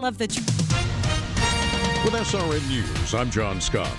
Love 0.00 0.16
the. 0.16 0.24
With 2.04 2.14
SRN 2.14 2.68
News, 2.70 3.14
I'm 3.14 3.30
John 3.30 3.60
Scott. 3.60 3.94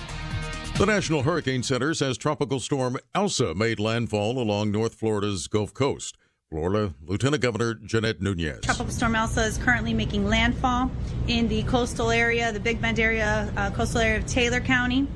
The 0.76 0.84
National 0.84 1.22
Hurricane 1.22 1.62
Center 1.62 1.94
says 1.94 2.18
Tropical 2.18 2.58
Storm 2.58 2.98
Elsa 3.14 3.54
made 3.54 3.78
landfall 3.78 4.42
along 4.42 4.72
North 4.72 4.94
Florida's 4.94 5.46
Gulf 5.46 5.72
Coast. 5.72 6.18
Florida 6.50 6.92
Lieutenant 7.06 7.40
Governor 7.40 7.74
Jeanette 7.74 8.20
Nunez. 8.20 8.62
Tropical 8.62 8.92
Storm 8.92 9.14
Elsa 9.14 9.44
is 9.44 9.58
currently 9.58 9.94
making 9.94 10.26
landfall 10.26 10.90
in 11.28 11.46
the 11.46 11.62
coastal 11.62 12.10
area, 12.10 12.50
the 12.50 12.58
Big 12.58 12.82
Bend 12.82 12.98
area, 12.98 13.52
uh, 13.56 13.70
coastal 13.70 14.00
area 14.00 14.18
of 14.18 14.26
Taylor 14.26 14.60
County. 14.60 15.06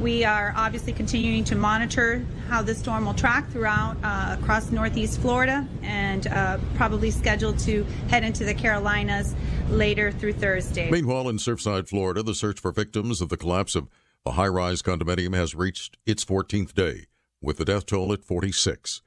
We 0.00 0.24
are 0.24 0.52
obviously 0.56 0.92
continuing 0.92 1.44
to 1.44 1.54
monitor 1.54 2.26
how 2.48 2.62
this 2.62 2.78
storm 2.78 3.06
will 3.06 3.14
track 3.14 3.48
throughout 3.50 3.96
uh, 4.02 4.36
across 4.40 4.72
northeast 4.72 5.20
Florida 5.20 5.66
and 5.82 6.26
uh, 6.26 6.58
probably 6.74 7.12
scheduled 7.12 7.60
to 7.60 7.84
head 8.08 8.24
into 8.24 8.44
the 8.44 8.54
Carolinas 8.54 9.36
later 9.70 10.12
through 10.12 10.34
Thursday. 10.34 10.90
Meanwhile, 10.90 11.28
in 11.28 11.38
Surfside, 11.38 11.88
Florida, 11.88 12.22
the 12.22 12.34
search 12.34 12.60
for 12.60 12.72
victims 12.72 13.20
of 13.20 13.28
the 13.28 13.36
collapse 13.36 13.74
of 13.74 13.88
a 14.26 14.32
high 14.32 14.48
rise 14.48 14.82
condominium 14.82 15.34
has 15.34 15.54
reached 15.54 15.96
its 16.06 16.24
14th 16.24 16.74
day, 16.74 17.06
with 17.42 17.58
the 17.58 17.64
death 17.64 17.86
toll 17.86 18.12
at 18.12 18.24
46. 18.24 19.02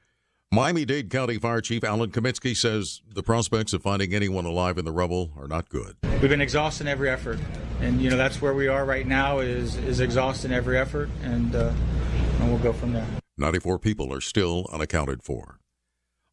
Miami 0.50 0.86
Dade 0.86 1.10
County 1.10 1.38
Fire 1.38 1.60
Chief 1.60 1.84
Alan 1.84 2.10
Cominsky 2.10 2.56
says 2.56 3.02
the 3.12 3.22
prospects 3.22 3.74
of 3.74 3.82
finding 3.82 4.14
anyone 4.14 4.46
alive 4.46 4.78
in 4.78 4.86
the 4.86 4.92
rubble 4.92 5.30
are 5.36 5.46
not 5.46 5.68
good. 5.68 5.96
We've 6.20 6.30
been 6.30 6.40
exhausting 6.40 6.88
every 6.88 7.10
effort, 7.10 7.38
and 7.80 8.00
you 8.00 8.08
know 8.08 8.16
that's 8.16 8.40
where 8.40 8.54
we 8.54 8.66
are 8.66 8.86
right 8.86 9.06
now 9.06 9.40
is 9.40 9.76
is 9.76 10.00
exhausting 10.00 10.50
every 10.50 10.78
effort, 10.78 11.10
and 11.22 11.54
uh, 11.54 11.72
and 12.40 12.48
we'll 12.48 12.62
go 12.62 12.72
from 12.72 12.94
there. 12.94 13.06
94 13.36 13.78
people 13.78 14.12
are 14.12 14.22
still 14.22 14.66
unaccounted 14.72 15.22
for. 15.22 15.58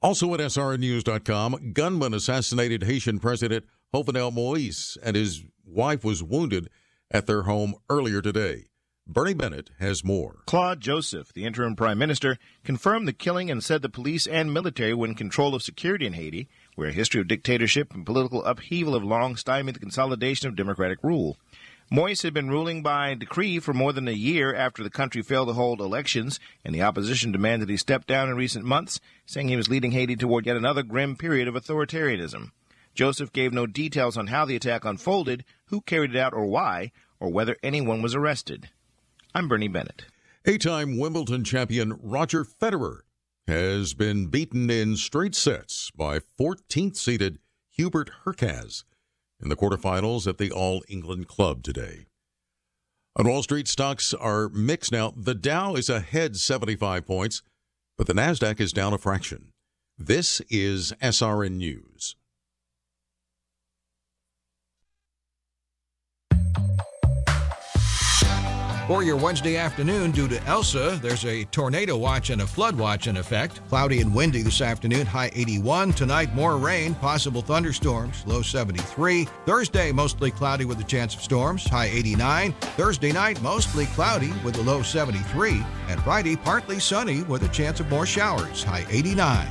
Also 0.02 0.34
at 0.34 0.40
SRNnews.com, 0.40 1.73
gunman 1.73 2.13
assassinated 2.13 2.84
Haitian 2.84 3.20
President 3.20 3.66
Jovenel 3.94 4.34
Moise, 4.34 4.98
and 5.03 5.16
his 5.16 5.44
wife 5.66 6.03
was 6.03 6.21
wounded 6.21 6.70
at 7.12 7.27
their 7.27 7.43
home 7.43 7.76
earlier 7.89 8.21
today. 8.21 8.66
Bernie 9.07 9.35
Bennett 9.35 9.70
has 9.79 10.04
more. 10.04 10.40
Claude 10.48 10.82
Joseph, 10.82 11.32
the 11.32 11.46
interim 11.46 11.76
prime 11.76 11.99
minister, 11.99 12.40
confirmed 12.63 13.07
the 13.07 13.13
killing 13.13 13.51
and 13.51 13.63
said 13.63 13.84
the 13.84 13.90
police 13.90 14.26
and 14.26 14.51
military 14.51 14.95
were 14.95 15.05
in 15.05 15.13
control 15.13 15.54
of 15.54 15.62
security 15.62 16.07
in 16.07 16.13
Haiti, 16.13 16.49
where 16.73 16.90
a 16.90 16.93
history 16.93 17.21
of 17.21 17.27
dictatorship 17.27 17.93
and 17.93 18.04
political 18.05 18.43
upheaval 18.43 18.93
have 18.93 19.04
long 19.04 19.35
stymied 19.35 19.76
the 19.76 19.79
consolidation 19.79 20.48
of 20.48 20.55
democratic 20.55 20.98
rule. 21.04 21.38
Moise 21.91 22.23
had 22.23 22.34
been 22.34 22.49
ruling 22.49 22.82
by 22.82 23.13
decree 23.13 23.60
for 23.60 23.73
more 23.73 23.93
than 23.93 24.07
a 24.07 24.12
year 24.12 24.55
after 24.55 24.82
the 24.82 24.90
country 24.90 25.21
failed 25.21 25.49
to 25.49 25.54
hold 25.54 25.79
elections, 25.79 26.40
and 26.63 26.73
the 26.73 26.82
opposition 26.82 27.32
demanded 27.32 27.70
he 27.70 27.77
step 27.77 28.07
down 28.07 28.27
in 28.27 28.35
recent 28.35 28.65
months, 28.65 28.99
saying 29.27 29.49
he 29.49 29.55
was 29.55 29.70
leading 29.70 29.91
Haiti 29.91 30.15
toward 30.15 30.48
yet 30.48 30.57
another 30.57 30.82
grim 30.82 31.15
period 31.15 31.48
of 31.48 31.54
authoritarianism. 31.54 32.51
Joseph 32.96 33.34
gave 33.34 33.51
no 33.51 33.68
details 33.68 34.15
on 34.15 34.27
how 34.27 34.46
the 34.46 34.55
attack 34.55 34.85
unfolded, 34.85 35.43
who 35.65 35.82
carried 35.82 36.15
it 36.15 36.18
out 36.18 36.34
or 36.34 36.46
why, 36.46 36.93
or 37.20 37.29
whether 37.29 37.57
anyone 37.62 38.01
was 38.01 38.15
arrested. 38.15 38.70
I'm 39.34 39.49
Bernie 39.49 39.68
Bennett. 39.68 40.05
A 40.46 40.57
time 40.57 40.98
Wimbledon 40.98 41.43
champion 41.43 41.99
Roger 42.01 42.46
Federer 42.46 42.99
has 43.48 43.93
been 43.93 44.27
beaten 44.27 44.70
in 44.70 44.96
straight 44.96 45.35
sets 45.35 45.91
by 45.91 46.20
14th 46.40 46.96
seeded 46.96 47.40
Hubert 47.70 48.12
Hurkacz 48.23 48.85
in 49.41 49.49
the 49.49 49.57
quarterfinals 49.57 50.26
at 50.26 50.38
the 50.38 50.51
All 50.51 50.82
England 50.88 51.27
Club 51.27 51.63
today. 51.63 52.05
On 53.18 53.27
Wall 53.27 53.43
Street, 53.43 53.68
stocks 53.68 54.13
are 54.13 54.48
mixed 54.49 54.93
now. 54.93 55.13
The 55.16 55.35
Dow 55.35 55.76
is 55.76 55.90
ahead 55.90 56.38
75 56.38 57.05
points, 57.05 57.41
but 57.98 58.07
the 58.07 58.13
NASDAQ 58.13 58.62
is 58.62 58.71
down 58.71 58.93
a 58.93 58.98
fraction. 58.98 59.51
This 59.98 60.41
is 60.49 60.93
SRN 61.01 61.57
News. 61.57 62.16
For 68.88 69.02
your 69.02 69.16
Wednesday 69.16 69.58
afternoon, 69.58 70.12
due 70.12 70.28
to 70.28 70.44
Elsa, 70.44 71.00
there's 71.02 71.25
a 71.25 71.44
tornado 71.46 71.97
watch 71.97 72.30
and 72.30 72.44
a 72.44 72.46
flood 72.46 72.78
watch 72.78 73.07
in 73.07 73.18
effect. 73.18 73.68
Cloudy 73.68 74.00
and 74.00 74.13
windy 74.13 74.44
this 74.44 74.62
afternoon, 74.62 75.07
high 75.07 75.31
81. 75.34 75.94
Tonight, 75.94 76.35
more 76.35 76.57
rain, 76.57 76.94
possible 76.94 77.41
thunderstorms, 77.41 78.24
low 78.28 78.44
73. 78.44 79.28
Thursday, 79.47 79.91
mostly 79.91 80.29
cloudy 80.29 80.66
with 80.66 80.79
a 80.79 80.84
chance 80.84 81.16
of 81.16 81.24
storms, 81.24 81.66
high 81.66 81.88
89. 81.88 82.51
Thursday 82.78 83.12
night, 83.12 83.41
mostly 83.41 83.88
cloudy 83.88 84.31
with 84.44 84.56
a 84.59 84.62
low 84.62 84.84
73. 84.84 85.66
And 85.88 86.00
Friday, 86.03 86.35
partly 86.35 86.79
sunny 86.79 87.24
with 87.24 87.41
a 87.41 87.50
chance 87.50 87.79
of 87.79 87.90
more 87.90 88.06
showers, 88.06 88.63
high 88.63 88.85
89. 88.91 89.47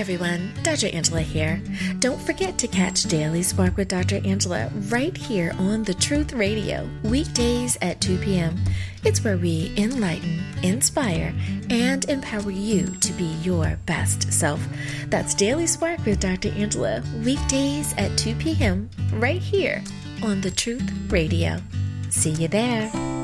Everyone, 0.00 0.50
Dr. 0.62 0.86
Angela 0.94 1.20
here. 1.20 1.60
Don't 1.98 2.20
forget 2.22 2.56
to 2.56 2.66
catch 2.66 3.02
Daily 3.02 3.42
Spark 3.42 3.76
with 3.76 3.88
Dr. 3.88 4.18
Angela 4.24 4.70
right 4.88 5.14
here 5.14 5.52
on 5.58 5.82
The 5.84 5.92
Truth 5.92 6.32
Radio, 6.32 6.88
weekdays 7.02 7.76
at 7.82 8.00
2 8.00 8.16
p.m. 8.16 8.58
It's 9.04 9.22
where 9.22 9.36
we 9.36 9.74
enlighten, 9.76 10.42
inspire, 10.62 11.34
and 11.68 12.08
empower 12.08 12.50
you 12.50 12.86
to 12.86 13.12
be 13.12 13.26
your 13.42 13.78
best 13.84 14.32
self. 14.32 14.66
That's 15.08 15.34
Daily 15.34 15.66
Spark 15.66 16.02
with 16.06 16.18
Dr. 16.18 16.48
Angela, 16.52 17.02
weekdays 17.22 17.92
at 17.98 18.16
2 18.16 18.36
p.m. 18.36 18.88
right 19.12 19.42
here 19.42 19.84
on 20.22 20.40
The 20.40 20.50
Truth 20.50 20.90
Radio. 21.10 21.60
See 22.08 22.30
you 22.30 22.48
there. 22.48 23.19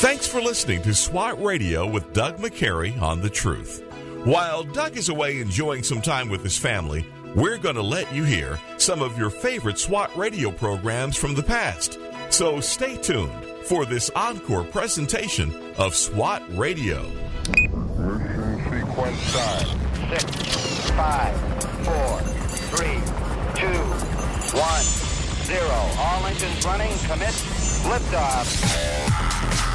Thanks 0.00 0.26
for 0.26 0.40
listening 0.40 0.80
to 0.82 0.94
SWAT 0.94 1.42
Radio 1.42 1.86
with 1.86 2.14
Doug 2.14 2.38
McCary 2.38 2.98
on 3.02 3.20
The 3.20 3.28
Truth. 3.28 3.84
While 4.24 4.62
Doug 4.64 4.96
is 4.96 5.10
away 5.10 5.42
enjoying 5.42 5.82
some 5.82 6.00
time 6.00 6.30
with 6.30 6.42
his 6.42 6.56
family, 6.56 7.04
we're 7.34 7.58
going 7.58 7.74
to 7.74 7.82
let 7.82 8.10
you 8.10 8.24
hear 8.24 8.58
some 8.78 9.02
of 9.02 9.18
your 9.18 9.28
favorite 9.28 9.78
SWAT 9.78 10.10
radio 10.16 10.52
programs 10.52 11.18
from 11.18 11.34
the 11.34 11.42
past. 11.42 11.98
So 12.30 12.60
stay 12.60 12.96
tuned 12.96 13.44
for 13.66 13.84
this 13.84 14.10
encore 14.16 14.64
presentation 14.64 15.52
of 15.76 15.94
SWAT 15.94 16.42
Radio. 16.56 17.02
Sequence 17.44 19.20
start. 19.20 19.66
Six, 20.08 20.90
five, 20.92 21.36
four, 21.84 22.20
three, 22.72 22.96
two, 23.54 23.82
one, 24.56 24.82
zero. 25.44 25.90
All 25.98 26.24
engines 26.24 26.64
running. 26.64 26.90
Commit. 27.06 27.34
Liftoff. 27.84 29.69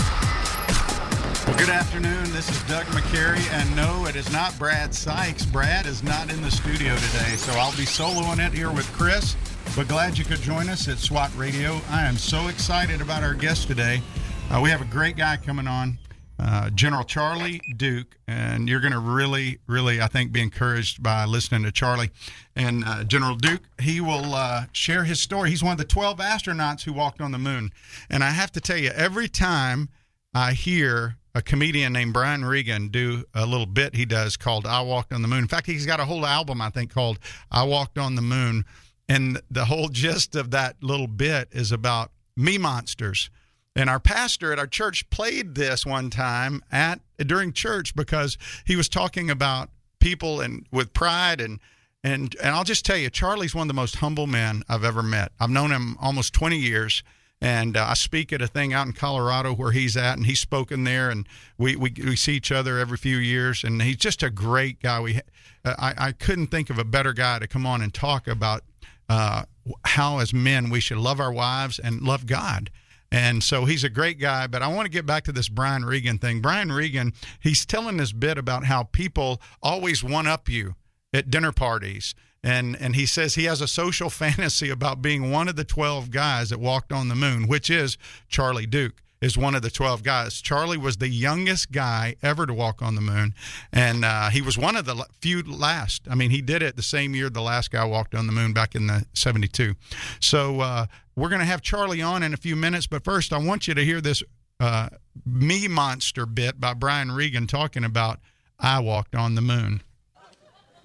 Well, 1.47 1.57
good 1.59 1.69
afternoon. 1.69 2.23
This 2.31 2.49
is 2.49 2.63
Doug 2.63 2.87
McCary, 2.87 3.39
and 3.53 3.75
no, 3.75 4.07
it 4.07 4.15
is 4.15 4.31
not 4.31 4.57
Brad 4.57 4.95
Sykes. 4.95 5.45
Brad 5.45 5.85
is 5.85 6.01
not 6.01 6.31
in 6.31 6.41
the 6.41 6.49
studio 6.49 6.95
today, 6.95 7.35
so 7.35 7.51
I'll 7.51 7.75
be 7.77 7.85
soloing 7.85 8.43
it 8.43 8.51
here 8.51 8.71
with 8.71 8.91
Chris. 8.93 9.35
But 9.75 9.87
glad 9.87 10.17
you 10.17 10.25
could 10.25 10.39
join 10.39 10.69
us 10.69 10.87
at 10.87 10.97
SWAT 10.97 11.31
Radio. 11.37 11.79
I 11.91 12.05
am 12.07 12.17
so 12.17 12.47
excited 12.47 12.99
about 12.99 13.21
our 13.21 13.35
guest 13.35 13.67
today. 13.67 14.01
Uh, 14.49 14.59
we 14.59 14.71
have 14.71 14.81
a 14.81 14.85
great 14.85 15.17
guy 15.17 15.37
coming 15.37 15.67
on, 15.67 15.99
uh, 16.39 16.71
General 16.71 17.03
Charlie 17.03 17.61
Duke, 17.77 18.17
and 18.27 18.67
you're 18.67 18.79
going 18.81 18.93
to 18.93 18.99
really, 18.99 19.59
really, 19.67 20.01
I 20.01 20.07
think, 20.07 20.31
be 20.31 20.41
encouraged 20.41 21.03
by 21.03 21.25
listening 21.25 21.61
to 21.61 21.71
Charlie. 21.71 22.09
And 22.55 22.83
uh, 22.83 23.03
General 23.03 23.35
Duke, 23.35 23.61
he 23.79 24.01
will 24.01 24.33
uh, 24.33 24.65
share 24.71 25.03
his 25.03 25.19
story. 25.19 25.51
He's 25.51 25.61
one 25.61 25.73
of 25.73 25.77
the 25.77 25.85
12 25.85 26.17
astronauts 26.17 26.81
who 26.81 26.91
walked 26.91 27.21
on 27.21 27.31
the 27.31 27.37
moon. 27.37 27.71
And 28.09 28.23
I 28.23 28.31
have 28.31 28.51
to 28.53 28.59
tell 28.59 28.77
you, 28.77 28.89
every 28.89 29.27
time 29.27 29.89
I 30.33 30.53
hear 30.53 31.17
a 31.35 31.41
comedian 31.41 31.91
named 31.91 32.13
Brian 32.13 32.45
Regan 32.45 32.87
do 32.87 33.25
a 33.33 33.45
little 33.45 33.65
bit 33.65 33.93
he 33.93 34.05
does 34.05 34.37
called 34.37 34.65
I 34.65 34.81
Walked 34.81 35.11
on 35.11 35.21
the 35.21 35.27
Moon. 35.27 35.39
In 35.39 35.47
fact, 35.49 35.67
he's 35.67 35.85
got 35.85 35.99
a 35.99 36.05
whole 36.05 36.25
album, 36.25 36.61
I 36.61 36.69
think, 36.69 36.93
called 36.93 37.19
I 37.51 37.63
Walked 37.63 37.97
on 37.97 38.15
the 38.15 38.21
Moon. 38.21 38.63
And 39.09 39.41
the 39.51 39.65
whole 39.65 39.89
gist 39.89 40.35
of 40.35 40.51
that 40.51 40.81
little 40.81 41.07
bit 41.07 41.49
is 41.51 41.73
about 41.73 42.11
me 42.37 42.57
monsters. 42.57 43.29
And 43.75 43.89
our 43.89 43.99
pastor 43.99 44.53
at 44.53 44.59
our 44.59 44.65
church 44.65 45.09
played 45.09 45.55
this 45.55 45.85
one 45.85 46.09
time 46.09 46.63
at 46.71 47.01
during 47.17 47.51
church 47.51 47.93
because 47.93 48.37
he 48.65 48.77
was 48.77 48.87
talking 48.87 49.29
about 49.29 49.69
people 49.99 50.39
and 50.39 50.65
with 50.71 50.93
pride 50.93 51.41
and 51.41 51.59
and 52.01 52.35
and 52.41 52.55
I'll 52.55 52.63
just 52.63 52.85
tell 52.85 52.97
you, 52.97 53.09
Charlie's 53.09 53.55
one 53.55 53.63
of 53.63 53.67
the 53.67 53.73
most 53.73 53.95
humble 53.95 54.27
men 54.27 54.63
I've 54.69 54.83
ever 54.83 55.01
met. 55.03 55.31
I've 55.39 55.49
known 55.49 55.71
him 55.71 55.97
almost 55.99 56.33
20 56.33 56.57
years 56.57 57.03
and 57.41 57.75
uh, 57.75 57.87
I 57.89 57.93
speak 57.93 58.31
at 58.31 58.41
a 58.41 58.47
thing 58.47 58.73
out 58.73 58.87
in 58.87 58.93
Colorado 58.93 59.53
where 59.53 59.71
he's 59.71 59.97
at, 59.97 60.17
and 60.17 60.25
he's 60.25 60.39
spoken 60.39 60.83
there, 60.83 61.09
and 61.09 61.27
we, 61.57 61.75
we, 61.75 61.93
we 61.97 62.15
see 62.15 62.33
each 62.33 62.51
other 62.51 62.79
every 62.79 62.97
few 62.97 63.17
years, 63.17 63.63
and 63.63 63.81
he's 63.81 63.97
just 63.97 64.23
a 64.23 64.29
great 64.29 64.81
guy. 64.81 64.99
We 64.99 65.21
uh, 65.63 65.75
I, 65.77 65.93
I 65.97 66.11
couldn't 66.11 66.47
think 66.47 66.69
of 66.69 66.79
a 66.79 66.85
better 66.85 67.13
guy 67.13 67.39
to 67.39 67.47
come 67.47 67.65
on 67.65 67.81
and 67.81 67.93
talk 67.93 68.27
about 68.27 68.63
uh, 69.09 69.43
how 69.83 70.19
as 70.19 70.33
men 70.33 70.69
we 70.69 70.79
should 70.79 70.97
love 70.97 71.19
our 71.19 71.31
wives 71.31 71.79
and 71.79 72.01
love 72.01 72.25
God. 72.25 72.69
And 73.11 73.43
so 73.43 73.65
he's 73.65 73.83
a 73.83 73.89
great 73.89 74.19
guy, 74.19 74.47
but 74.47 74.61
I 74.61 74.67
want 74.67 74.85
to 74.87 74.91
get 74.91 75.05
back 75.05 75.23
to 75.25 75.31
this 75.31 75.47
Brian 75.47 75.85
Regan 75.85 76.17
thing. 76.17 76.41
Brian 76.41 76.71
Regan, 76.71 77.13
he's 77.39 77.65
telling 77.65 77.97
this 77.97 78.11
bit 78.11 78.37
about 78.37 78.65
how 78.65 78.83
people 78.83 79.41
always 79.61 80.03
one 80.03 80.27
up 80.27 80.49
you 80.49 80.75
at 81.13 81.29
dinner 81.29 81.51
parties 81.51 82.15
and 82.45 82.77
and 82.79 82.95
he 82.95 83.05
says 83.05 83.35
he 83.35 83.45
has 83.45 83.59
a 83.59 83.67
social 83.67 84.09
fantasy 84.21 84.69
about 84.69 85.01
being 85.01 85.31
one 85.31 85.49
of 85.49 85.57
the 85.57 85.65
12 85.65 86.11
guys 86.11 86.51
that 86.51 86.59
walked 86.59 86.93
on 86.93 87.09
the 87.09 87.15
moon 87.15 87.47
which 87.47 87.69
is 87.69 87.97
Charlie 88.29 88.67
Duke 88.67 89.01
is 89.21 89.37
one 89.37 89.55
of 89.55 89.61
the 89.61 89.71
12 89.71 90.03
guys. 90.03 90.41
Charlie 90.41 90.77
was 90.77 90.97
the 90.97 91.07
youngest 91.07 91.71
guy 91.71 92.15
ever 92.21 92.45
to 92.45 92.53
walk 92.53 92.81
on 92.81 92.95
the 92.95 93.01
moon, 93.01 93.33
and 93.71 94.05
uh, 94.05 94.29
he 94.29 94.41
was 94.41 94.57
one 94.57 94.75
of 94.75 94.85
the 94.85 95.05
few 95.19 95.41
last. 95.41 96.03
I 96.09 96.15
mean, 96.15 96.29
he 96.29 96.41
did 96.41 96.61
it 96.61 96.75
the 96.75 96.83
same 96.83 97.15
year 97.15 97.29
the 97.29 97.41
last 97.41 97.71
guy 97.71 97.85
walked 97.85 98.13
on 98.13 98.27
the 98.27 98.33
moon 98.33 98.53
back 98.53 98.75
in 98.75 98.87
the 98.87 99.05
72. 99.13 99.73
So 100.19 100.59
uh, 100.59 100.85
we're 101.15 101.29
going 101.29 101.39
to 101.39 101.45
have 101.45 101.61
Charlie 101.61 102.01
on 102.01 102.23
in 102.23 102.33
a 102.33 102.37
few 102.37 102.55
minutes, 102.55 102.87
but 102.87 103.03
first, 103.03 103.33
I 103.33 103.37
want 103.37 103.67
you 103.67 103.73
to 103.73 103.83
hear 103.83 104.01
this 104.01 104.21
uh, 104.59 104.89
Me 105.25 105.67
Monster 105.67 106.25
bit 106.25 106.59
by 106.59 106.73
Brian 106.73 107.11
Regan 107.11 107.47
talking 107.47 107.83
about 107.83 108.19
I 108.59 108.79
walked 108.79 109.15
on 109.15 109.35
the 109.35 109.41
moon. 109.41 109.81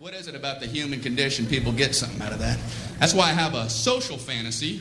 What 0.01 0.15
is 0.15 0.29
it 0.29 0.35
about 0.35 0.61
the 0.61 0.67
human 0.67 1.01
condition? 1.01 1.45
People 1.45 1.73
get 1.73 1.95
something 1.95 2.23
out 2.23 2.33
of 2.33 2.39
that. 2.39 2.59
That's 2.99 3.13
why 3.13 3.25
I 3.25 3.33
have 3.33 3.53
a 3.53 3.69
social 3.69 4.17
fantasy. 4.17 4.81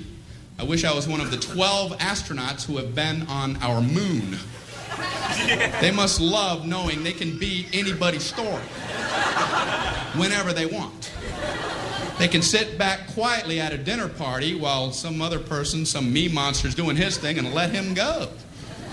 I 0.58 0.64
wish 0.64 0.86
I 0.86 0.96
was 0.96 1.10
one 1.10 1.20
of 1.20 1.30
the 1.30 1.36
12 1.36 1.98
astronauts 1.98 2.66
who 2.66 2.78
have 2.78 2.96
been 2.96 3.24
on 3.24 3.58
our 3.58 3.82
moon. 3.82 4.38
They 5.82 5.92
must 5.92 6.22
love 6.22 6.66
knowing 6.66 7.04
they 7.04 7.12
can 7.12 7.38
be 7.38 7.68
anybody's 7.74 8.24
story 8.24 8.64
whenever 10.16 10.54
they 10.54 10.66
want. 10.66 11.12
They 12.18 12.30
can 12.30 12.42
sit 12.42 12.78
back 12.78 13.10
quietly 13.10 13.60
at 13.60 13.74
a 13.74 13.78
dinner 13.78 14.08
party 14.08 14.56
while 14.56 14.94
some 14.94 15.22
other 15.22 15.40
person, 15.40 15.86
some 15.86 16.14
me 16.14 16.30
monster, 16.30 16.70
is 16.70 16.76
doing 16.76 16.96
his 16.96 17.18
thing 17.18 17.38
and 17.38 17.54
let 17.54 17.72
him 17.72 17.94
go. 17.94 18.30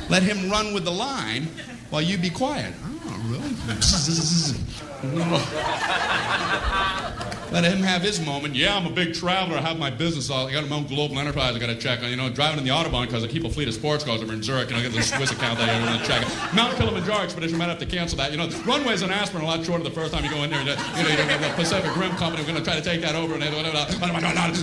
Let 0.08 0.25
him 0.25 0.50
run 0.50 0.75
with 0.75 0.84
the 0.84 0.90
line 0.90 1.44
while 1.90 2.02
you 2.02 2.19
be 2.19 2.31
quiet. 2.31 2.75
Oh, 2.84 3.23
really? 3.28 3.55
Let 7.53 7.65
him 7.65 7.79
have 7.79 8.03
his 8.03 8.21
moment. 8.21 8.57
Yeah, 8.57 8.77
I'm 8.77 8.87
a 8.87 8.91
big 8.91 9.15
traveler. 9.15 9.57
I 9.57 9.61
have 9.61 9.79
my 9.79 9.89
business. 9.89 10.31
I 10.31 10.53
got 10.53 10.69
my 10.69 10.77
own 10.77 10.87
global 10.87 11.19
enterprise. 11.19 11.55
I 11.55 11.59
got 11.59 11.69
to 11.69 11.77
check 11.77 12.03
on. 12.03 12.11
You 12.11 12.17
know, 12.17 12.29
driving 12.29 12.59
in 12.59 12.65
the 12.65 12.71
autobahn 12.71 13.07
because 13.07 13.23
I 13.23 13.29
keep 13.29 13.45
a 13.45 13.49
fleet 13.49 13.69
of 13.69 13.75
sports 13.75 14.05
cars 14.05 14.21
over 14.21 14.33
in 14.33 14.43
Zurich, 14.43 14.69
and 14.69 14.77
I 14.77 14.83
get 14.83 14.93
the 14.93 15.03
Swiss 15.03 15.31
account 15.31 15.59
there. 15.59 15.71
I 15.71 15.81
want 15.81 16.01
to 16.01 16.07
check. 16.07 16.27
Mount 16.55 16.77
Kilimanjaro 16.77 17.23
expedition 17.23 17.57
might 17.57 17.69
have 17.69 17.79
to 17.79 17.87
cancel 17.87 18.19
that. 18.19 18.33
You 18.33 18.39
know, 18.39 18.49
runways 18.67 19.03
in 19.03 19.11
Aspen 19.11 19.41
are 19.41 19.45
a 19.45 19.47
lot 19.47 19.65
shorter 19.65 19.85
the 19.85 19.91
first 19.91 20.13
time 20.13 20.25
you 20.25 20.31
go 20.31 20.43
in 20.43 20.51
there. 20.51 20.59
You 20.61 20.67
know, 20.67 21.09
you 21.09 21.17
know 21.17 21.39
the 21.39 21.53
Pacific 21.55 21.97
Rim 21.97 22.11
Company. 22.17 22.43
We're 22.43 22.49
going 22.49 22.63
to 22.63 22.65
try 22.65 22.75
to 22.75 22.83
take 22.83 23.01
that 23.03 23.15
over. 23.15 23.35
And 23.35 23.43
don't 23.45 23.63
know 23.63 23.71
about 23.71 23.89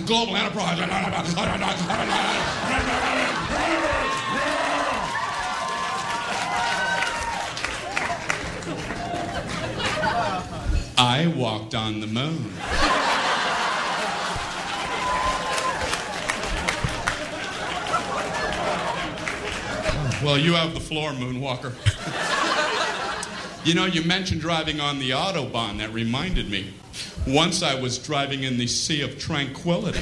global 0.05 0.35
enterprise. 0.35 0.77
I 10.97 11.27
walked 11.27 11.73
on 11.73 12.01
the 12.01 12.07
moon. 12.07 12.53
Well, 20.23 20.37
you 20.37 20.53
have 20.53 20.73
the 20.73 20.79
floor, 20.79 21.11
Moonwalker. 21.11 21.73
you 23.65 23.73
know, 23.73 23.85
you 23.85 24.03
mentioned 24.03 24.39
driving 24.39 24.79
on 24.79 24.99
the 24.99 25.09
Autobahn. 25.09 25.79
That 25.79 25.91
reminded 25.91 26.49
me. 26.49 26.73
Once 27.27 27.61
I 27.61 27.75
was 27.75 27.97
driving 27.97 28.43
in 28.43 28.57
the 28.57 28.67
Sea 28.67 29.01
of 29.01 29.19
Tranquility. 29.19 29.99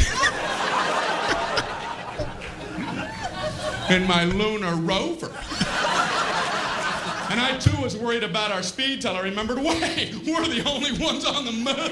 in 3.90 4.06
my 4.08 4.26
lunar 4.26 4.76
rover. 4.76 5.32
And 7.32 7.40
I 7.40 7.58
too 7.58 7.82
was 7.82 7.96
worried 7.96 8.24
about 8.24 8.52
our 8.52 8.62
speed 8.62 9.02
till 9.02 9.16
I 9.16 9.22
remembered, 9.22 9.58
wait, 9.64 10.14
we're 10.28 10.46
the 10.48 10.64
only 10.68 10.92
ones 11.00 11.24
on 11.24 11.46
the 11.46 11.54
moon. 11.54 11.92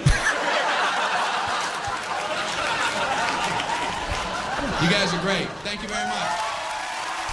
you 4.83 4.89
guys 4.89 5.13
are 5.13 5.21
great. 5.21 5.47
Thank 5.63 5.81
you 5.81 5.87
very 5.87 6.05
much. 6.09 6.49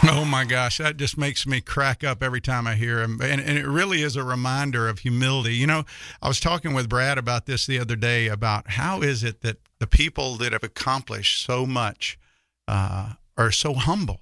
Oh 0.09 0.25
my 0.25 0.45
gosh, 0.45 0.79
that 0.79 0.99
just 0.99 1.19
makes 1.19 1.49
me 1.49 1.61
crack 1.61 2.05
up 2.05 2.23
every 2.23 2.41
time 2.41 2.69
I 2.69 2.77
hear 2.77 3.01
him. 3.01 3.19
And, 3.21 3.41
and, 3.41 3.59
it 3.59 3.67
really 3.67 4.03
is 4.03 4.15
a 4.15 4.23
reminder 4.23 4.87
of 4.89 5.01
humility. 5.01 5.57
You 5.57 5.67
know, 5.67 5.85
I 6.23 6.29
was 6.29 6.39
talking 6.39 6.75
with 6.75 6.89
Brad 6.89 7.19
about 7.19 7.47
this 7.47 7.67
the 7.67 7.81
other 7.81 7.97
day 7.97 8.29
about 8.29 8.71
how 8.71 9.03
is 9.03 9.25
it 9.25 9.41
that 9.41 9.57
the 9.81 9.89
people 9.89 10.37
that 10.37 10.53
have 10.53 10.63
accomplished 10.63 11.43
so 11.43 11.67
much 11.67 12.21
uh, 12.69 13.15
are 13.37 13.51
so 13.51 13.75
humble. 13.75 14.21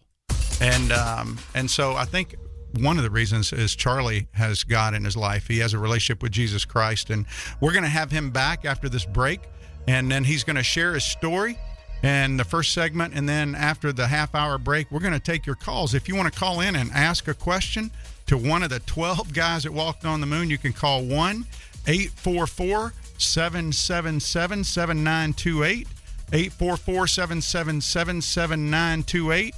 And 0.58 0.90
um, 0.90 1.38
and 1.54 1.70
so 1.70 1.94
I 1.96 2.06
think 2.06 2.36
one 2.78 2.96
of 2.96 3.02
the 3.02 3.10
reasons 3.10 3.52
is 3.52 3.74
Charlie 3.74 4.28
has 4.32 4.64
God 4.64 4.94
in 4.94 5.04
his 5.04 5.16
life. 5.16 5.48
He 5.48 5.58
has 5.58 5.74
a 5.74 5.78
relationship 5.78 6.22
with 6.22 6.32
Jesus 6.32 6.64
Christ, 6.64 7.10
and 7.10 7.26
we're 7.60 7.72
going 7.72 7.84
to 7.84 7.88
have 7.88 8.10
him 8.10 8.30
back 8.30 8.64
after 8.64 8.88
this 8.88 9.04
break, 9.04 9.40
and 9.86 10.10
then 10.10 10.24
he's 10.24 10.44
going 10.44 10.56
to 10.56 10.62
share 10.62 10.94
his 10.94 11.04
story 11.04 11.58
and 12.04 12.38
the 12.38 12.44
first 12.44 12.74
segment, 12.74 13.14
and 13.14 13.26
then 13.26 13.54
after 13.54 13.90
the 13.90 14.06
half 14.06 14.34
hour 14.34 14.58
break, 14.58 14.90
we're 14.90 15.00
going 15.00 15.14
to 15.14 15.18
take 15.18 15.46
your 15.46 15.56
calls. 15.56 15.94
If 15.94 16.06
you 16.06 16.14
want 16.14 16.30
to 16.30 16.38
call 16.38 16.60
in 16.60 16.76
and 16.76 16.90
ask 16.92 17.28
a 17.28 17.34
question 17.34 17.90
to 18.26 18.36
one 18.36 18.62
of 18.62 18.68
the 18.68 18.80
12 18.80 19.32
guys 19.32 19.62
that 19.62 19.72
walked 19.72 20.04
on 20.04 20.20
the 20.20 20.26
moon, 20.26 20.50
you 20.50 20.58
can 20.58 20.74
call 20.74 21.02
1 21.02 21.46
844 21.86 22.92
777 23.16 24.64
7928. 24.64 25.88
844 26.32 27.06
777 27.06 28.20
7928 28.20 29.54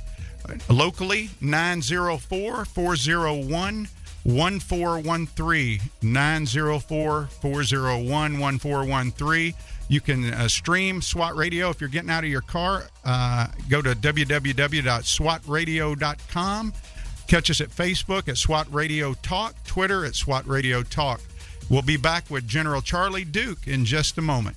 Locally, 0.68 1.30
904 1.40 2.64
401 2.64 3.88
1413. 4.24 5.80
904 6.02 7.28
401 7.40 8.38
1413. 8.38 9.54
You 9.88 10.00
can 10.00 10.34
uh, 10.34 10.48
stream 10.48 11.00
SWAT 11.00 11.36
Radio 11.36 11.70
if 11.70 11.80
you're 11.80 11.88
getting 11.88 12.10
out 12.10 12.24
of 12.24 12.30
your 12.30 12.40
car. 12.40 12.88
Uh, 13.04 13.46
go 13.68 13.80
to 13.80 13.94
www.swatradio.com. 13.94 16.72
Catch 17.28 17.50
us 17.50 17.60
at 17.60 17.70
Facebook 17.70 18.28
at 18.28 18.36
SWAT 18.36 18.66
Radio 18.72 19.14
Talk, 19.14 19.54
Twitter 19.64 20.04
at 20.04 20.16
SWAT 20.16 20.44
Radio 20.46 20.82
Talk. 20.82 21.20
We'll 21.68 21.82
be 21.82 21.96
back 21.96 22.30
with 22.30 22.46
General 22.46 22.80
Charlie 22.80 23.24
Duke 23.24 23.66
in 23.66 23.84
just 23.84 24.16
a 24.18 24.22
moment. 24.22 24.56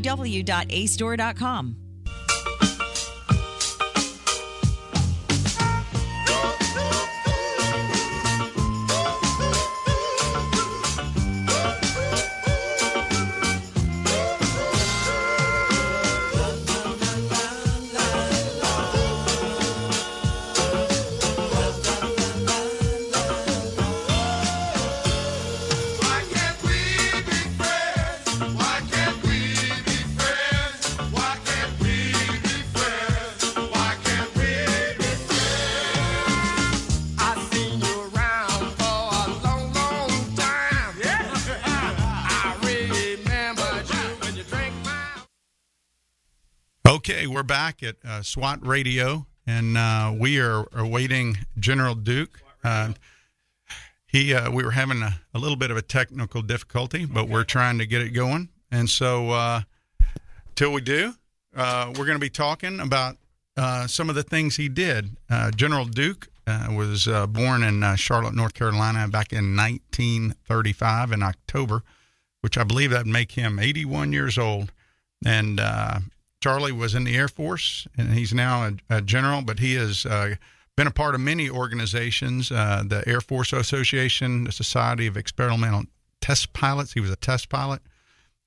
www.acedore.com. 0.00 1.85
we're 47.36 47.42
back 47.42 47.82
at 47.82 47.96
uh, 48.02 48.22
SWAT 48.22 48.66
Radio, 48.66 49.26
and 49.46 49.76
uh, 49.76 50.10
we 50.18 50.40
are 50.40 50.66
awaiting 50.72 51.36
General 51.58 51.94
Duke. 51.94 52.40
Uh, 52.64 52.94
he, 54.06 54.32
uh, 54.32 54.50
we 54.50 54.64
were 54.64 54.70
having 54.70 55.02
a, 55.02 55.20
a, 55.34 55.38
little 55.38 55.58
bit 55.58 55.70
of 55.70 55.76
a 55.76 55.82
technical 55.82 56.40
difficulty, 56.40 57.04
but 57.04 57.24
okay. 57.24 57.32
we're 57.32 57.44
trying 57.44 57.76
to 57.76 57.84
get 57.84 58.00
it 58.00 58.14
going. 58.14 58.48
And 58.70 58.88
so, 58.88 59.32
uh, 59.32 59.60
till 60.54 60.72
we 60.72 60.80
do, 60.80 61.12
uh, 61.54 61.88
we're 61.88 62.06
going 62.06 62.16
to 62.16 62.18
be 62.18 62.30
talking 62.30 62.80
about 62.80 63.18
some 63.86 64.08
of 64.08 64.14
the 64.14 64.22
things 64.22 64.56
he 64.56 64.70
did. 64.70 65.18
General 65.56 65.84
Duke 65.84 66.28
was 66.46 67.06
born 67.28 67.62
in 67.62 67.96
Charlotte, 67.96 68.34
North 68.34 68.54
Carolina, 68.54 69.08
back 69.08 69.34
in 69.34 69.54
1935 69.54 71.12
in 71.12 71.22
October, 71.22 71.82
which 72.40 72.56
I 72.56 72.64
believe 72.64 72.92
that 72.92 73.04
would 73.04 73.12
make 73.12 73.32
him 73.32 73.58
81 73.58 74.14
years 74.14 74.38
old. 74.38 74.72
And 75.22 75.60
Charlie 76.46 76.70
was 76.70 76.94
in 76.94 77.02
the 77.02 77.16
Air 77.16 77.26
Force, 77.26 77.88
and 77.98 78.14
he's 78.14 78.32
now 78.32 78.62
a, 78.88 78.98
a 78.98 79.02
general, 79.02 79.42
but 79.42 79.58
he 79.58 79.74
has 79.74 80.06
uh, 80.06 80.36
been 80.76 80.86
a 80.86 80.92
part 80.92 81.16
of 81.16 81.20
many 81.20 81.50
organizations 81.50 82.52
uh, 82.52 82.84
the 82.86 83.02
Air 83.04 83.20
Force 83.20 83.52
Association, 83.52 84.44
the 84.44 84.52
Society 84.52 85.08
of 85.08 85.16
Experimental 85.16 85.86
Test 86.20 86.52
Pilots. 86.52 86.92
He 86.92 87.00
was 87.00 87.10
a 87.10 87.16
test 87.16 87.48
pilot. 87.48 87.82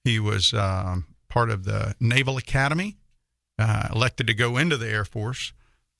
He 0.05 0.17
was 0.17 0.53
um, 0.53 1.07
part 1.27 1.49
of 1.49 1.65
the 1.65 1.93
Naval 1.99 2.37
Academy, 2.37 2.95
uh, 3.57 3.89
elected 3.93 4.27
to 4.27 4.33
go 4.33 4.55
into 4.55 4.77
the 4.77 4.87
Air 4.87 5.03
Force, 5.03 5.51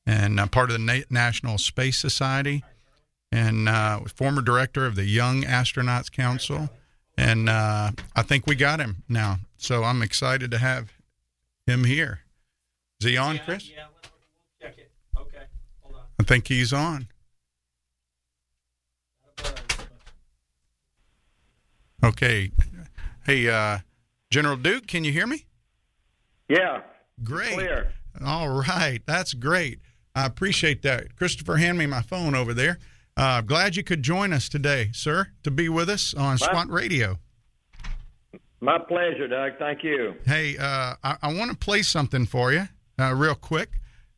and 0.06 0.39
uh, 0.39 0.48
part 0.48 0.72
of 0.72 0.77
the 0.77 0.86
Na- 0.86 1.03
National 1.10 1.58
Space 1.58 1.98
Society, 1.98 2.63
and 3.29 3.68
uh, 3.68 4.00
former 4.15 4.41
director 4.41 4.86
of 4.86 4.96
the 4.96 5.03
Young 5.03 5.44
Astronauts 5.44 6.10
Council. 6.10 6.70
And 7.18 7.50
uh, 7.50 7.91
I 8.15 8.22
think 8.22 8.48
we 8.48 8.56
got 8.56 8.79
him 8.79 9.03
now. 9.10 9.39
So 9.58 9.84
I'm 9.84 10.01
excited 10.01 10.50
to 10.51 10.60
have 10.60 10.94
him 11.70 11.84
here. 11.84 12.22
Is 13.00 13.08
he 13.08 13.18
on, 13.18 13.36
yeah, 13.36 13.46
Chris? 13.46 13.70
Yeah, 13.70 13.86
we'll 13.92 14.70
check 14.70 14.78
it. 14.80 14.92
Okay, 15.18 15.46
hold 15.82 15.96
on. 15.96 16.02
I 16.20 16.24
think 16.24 16.48
he's 16.48 16.74
on. 16.74 17.08
Okay. 22.04 22.52
Hey, 23.26 23.50
uh, 23.50 23.80
General 24.32 24.56
Duke, 24.56 24.88
can 24.88 25.04
you 25.04 25.12
hear 25.12 25.28
me? 25.28 25.46
Yeah. 26.48 26.82
Great. 27.24 27.54
Clear. 27.54 27.94
All 28.26 28.50
right. 28.50 29.02
That's 29.06 29.34
great. 29.34 29.80
I 30.16 30.26
appreciate 30.26 30.82
that. 30.84 31.16
Christopher, 31.16 31.58
hand 31.58 31.78
me 31.78 31.86
my 31.86 32.02
phone 32.02 32.36
over 32.36 32.54
there. 32.54 32.80
Uh, 33.18 33.42
glad 33.42 33.76
you 33.76 33.84
could 33.84 34.02
join 34.02 34.32
us 34.32 34.48
today, 34.48 34.90
sir, 34.94 35.28
to 35.44 35.52
be 35.52 35.68
with 35.68 35.90
us 35.90 36.14
on 36.14 36.38
SWAT 36.38 36.70
Radio. 36.70 37.20
My 38.62 38.78
pleasure, 38.78 39.28
Doug. 39.28 39.54
Thank 39.58 39.84
you. 39.84 40.16
Hey, 40.25 40.58
uh, 40.58 40.96
I, 41.04 41.18
I 41.22 41.34
want 41.34 41.51
to 41.51 41.58
play 41.58 41.82
something 41.82 42.25
for 42.25 42.51
you 42.51 42.68
uh, 43.00 43.13
real 43.16 43.36
quick, 43.36 43.70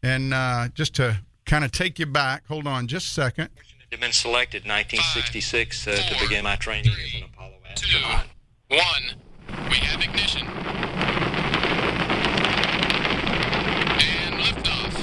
and 0.01 0.33
uh, 0.33 0.69
just 0.73 0.95
to 0.95 1.19
kind 1.45 1.63
of 1.63 1.71
take 1.71 1.99
you 1.99 2.07
back. 2.07 2.47
Hold 2.47 2.65
on, 2.65 2.87
just 2.87 3.07
a 3.07 3.11
second. 3.11 3.49
Had 3.91 3.99
been 3.99 4.11
selected 4.11 4.63
1966 4.65 5.83
Five, 5.83 5.95
four, 5.95 6.03
uh, 6.03 6.07
to 6.07 6.23
begin 6.23 6.43
my 6.43 6.55
training 6.55 6.91
three, 6.93 7.03
as 7.05 7.13
an 7.15 7.23
Apollo 7.23 7.55
astronaut. 7.69 8.25
Two, 8.69 8.77
one, 8.77 9.67
we 9.69 9.75
have 9.75 10.01
ignition. 10.01 10.47
And 13.99 14.41
liftoff. 14.41 14.95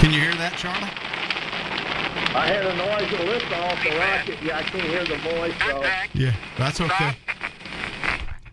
Can 0.00 0.12
you 0.12 0.20
hear 0.20 0.34
that, 0.34 0.54
Charlie? 0.56 1.05
I 2.36 2.48
had 2.48 2.66
a 2.66 2.76
noise 2.76 3.12
of 3.14 3.20
lift 3.20 3.50
off 3.52 3.82
the 3.82 3.96
rocket. 3.96 4.42
Yeah, 4.42 4.58
I 4.58 4.62
can't 4.62 4.84
hear 4.84 5.04
the 5.04 5.16
voice. 5.16 5.54
So. 5.58 5.82
Yeah, 6.12 6.34
that's 6.58 6.82
okay. 6.82 7.16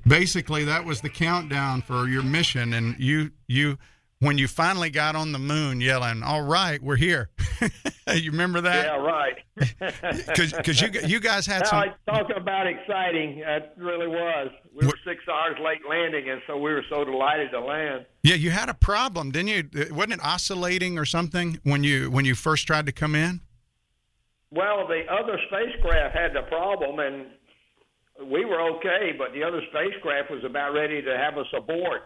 Basically, 0.08 0.64
that 0.64 0.86
was 0.86 1.02
the 1.02 1.10
countdown 1.10 1.82
for 1.82 2.08
your 2.08 2.24
mission, 2.24 2.74
and 2.74 2.98
you 2.98 3.32
you 3.48 3.78
when 4.20 4.38
you 4.38 4.48
finally 4.48 4.90
got 4.90 5.18
on 5.18 5.34
the 5.34 5.40
moon, 5.40 5.82
yelling, 5.82 6.24
"All 6.24 6.44
right, 6.44 6.82
we're 6.82 6.96
here." 6.96 7.30
you 8.14 8.32
remember 8.32 8.62
that? 8.62 8.86
Yeah, 8.86 8.96
right. 8.96 9.36
Because 10.28 10.80
you 10.80 10.90
you 11.06 11.20
guys 11.20 11.46
had 11.46 11.68
some. 11.68 11.92
Talking 12.08 12.38
about 12.38 12.68
exciting, 12.68 13.40
it 13.40 13.74
really 13.78 14.08
was. 14.08 14.50
We 14.74 14.88
were 14.88 14.98
six 15.06 15.24
hours 15.28 15.58
late 15.62 15.82
landing, 15.88 16.30
and 16.30 16.42
so 16.48 16.58
we 16.58 16.72
were 16.72 16.86
so 16.90 17.04
delighted 17.04 17.52
to 17.52 17.60
land. 17.60 18.06
Yeah, 18.24 18.36
you 18.36 18.50
had 18.50 18.70
a 18.70 18.74
problem, 18.74 19.32
didn't 19.32 19.50
you? 19.50 19.88
Wasn't 19.92 20.14
it 20.14 20.24
oscillating 20.24 20.98
or 20.98 21.04
something 21.04 21.60
when 21.64 21.84
you 21.84 22.10
when 22.10 22.24
you 22.24 22.34
first 22.34 22.66
tried 22.66 22.86
to 22.86 22.94
come 22.94 23.14
in? 23.14 23.42
Well, 24.54 24.88
the 24.88 25.02
other 25.10 25.40
spacecraft 25.48 26.16
had 26.16 26.34
the 26.34 26.44
problem, 26.48 27.00
and 27.00 27.26
we 28.32 28.46
were 28.46 28.62
okay, 28.78 29.12
but 29.18 29.34
the 29.34 29.44
other 29.44 29.62
spacecraft 29.70 30.30
was 30.30 30.44
about 30.44 30.74
ready 30.74 31.02
to 31.02 31.18
have 31.18 31.38
us 31.38 31.48
aboard. 31.58 32.02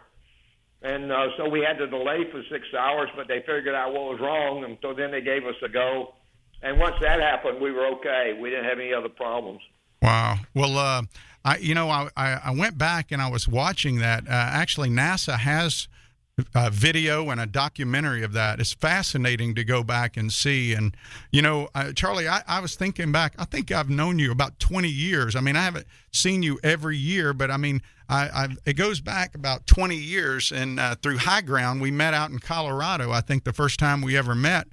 And 0.81 1.11
uh, 1.11 1.27
so 1.37 1.49
we 1.49 1.59
had 1.59 1.77
to 1.79 1.87
delay 1.87 2.23
for 2.31 2.41
six 2.49 2.63
hours, 2.77 3.09
but 3.15 3.27
they 3.27 3.39
figured 3.39 3.75
out 3.75 3.91
what 3.91 4.03
was 4.03 4.19
wrong, 4.21 4.63
and 4.63 4.77
so 4.81 4.93
then 4.93 5.11
they 5.11 5.21
gave 5.21 5.45
us 5.45 5.55
a 5.63 5.67
go. 5.67 6.13
And 6.61 6.79
once 6.79 6.95
that 7.01 7.19
happened, 7.19 7.59
we 7.59 7.71
were 7.71 7.85
okay. 7.97 8.37
We 8.39 8.49
didn't 8.49 8.65
have 8.65 8.79
any 8.79 8.93
other 8.93 9.09
problems. 9.09 9.59
Wow. 10.01 10.37
Well, 10.53 10.77
uh, 10.77 11.01
I 11.43 11.57
you 11.57 11.75
know 11.75 11.89
I, 11.89 12.09
I 12.15 12.51
went 12.51 12.77
back 12.77 13.11
and 13.11 13.21
I 13.21 13.29
was 13.29 13.47
watching 13.47 13.97
that. 13.99 14.27
Uh, 14.27 14.31
actually, 14.31 14.89
NASA 14.89 15.37
has 15.37 15.87
a 16.53 16.69
video 16.69 17.29
and 17.29 17.41
a 17.41 17.47
documentary 17.47 18.23
of 18.23 18.33
that. 18.33 18.59
It's 18.59 18.73
fascinating 18.73 19.55
to 19.55 19.63
go 19.63 19.83
back 19.83 20.17
and 20.17 20.31
see. 20.31 20.73
And, 20.73 20.95
you 21.31 21.41
know, 21.41 21.69
uh, 21.73 21.93
Charlie, 21.93 22.27
I, 22.27 22.43
I, 22.47 22.59
was 22.59 22.75
thinking 22.75 23.11
back, 23.11 23.33
I 23.39 23.45
think 23.45 23.71
I've 23.71 23.89
known 23.89 24.19
you 24.19 24.31
about 24.31 24.59
20 24.59 24.87
years. 24.87 25.35
I 25.35 25.39
mean, 25.41 25.55
I 25.55 25.63
haven't 25.63 25.87
seen 26.11 26.43
you 26.43 26.59
every 26.63 26.97
year, 26.97 27.33
but 27.33 27.49
I 27.49 27.57
mean, 27.57 27.81
I, 28.07 28.29
I've, 28.33 28.57
it 28.65 28.73
goes 28.73 29.01
back 29.01 29.33
about 29.33 29.65
20 29.65 29.95
years. 29.95 30.51
And 30.51 30.79
uh, 30.79 30.95
through 30.95 31.17
High 31.17 31.41
Ground, 31.41 31.81
we 31.81 31.89
met 31.89 32.13
out 32.13 32.29
in 32.29 32.37
Colorado, 32.37 33.11
I 33.11 33.21
think 33.21 33.43
the 33.43 33.53
first 33.53 33.79
time 33.79 34.01
we 34.01 34.15
ever 34.15 34.35
met. 34.35 34.67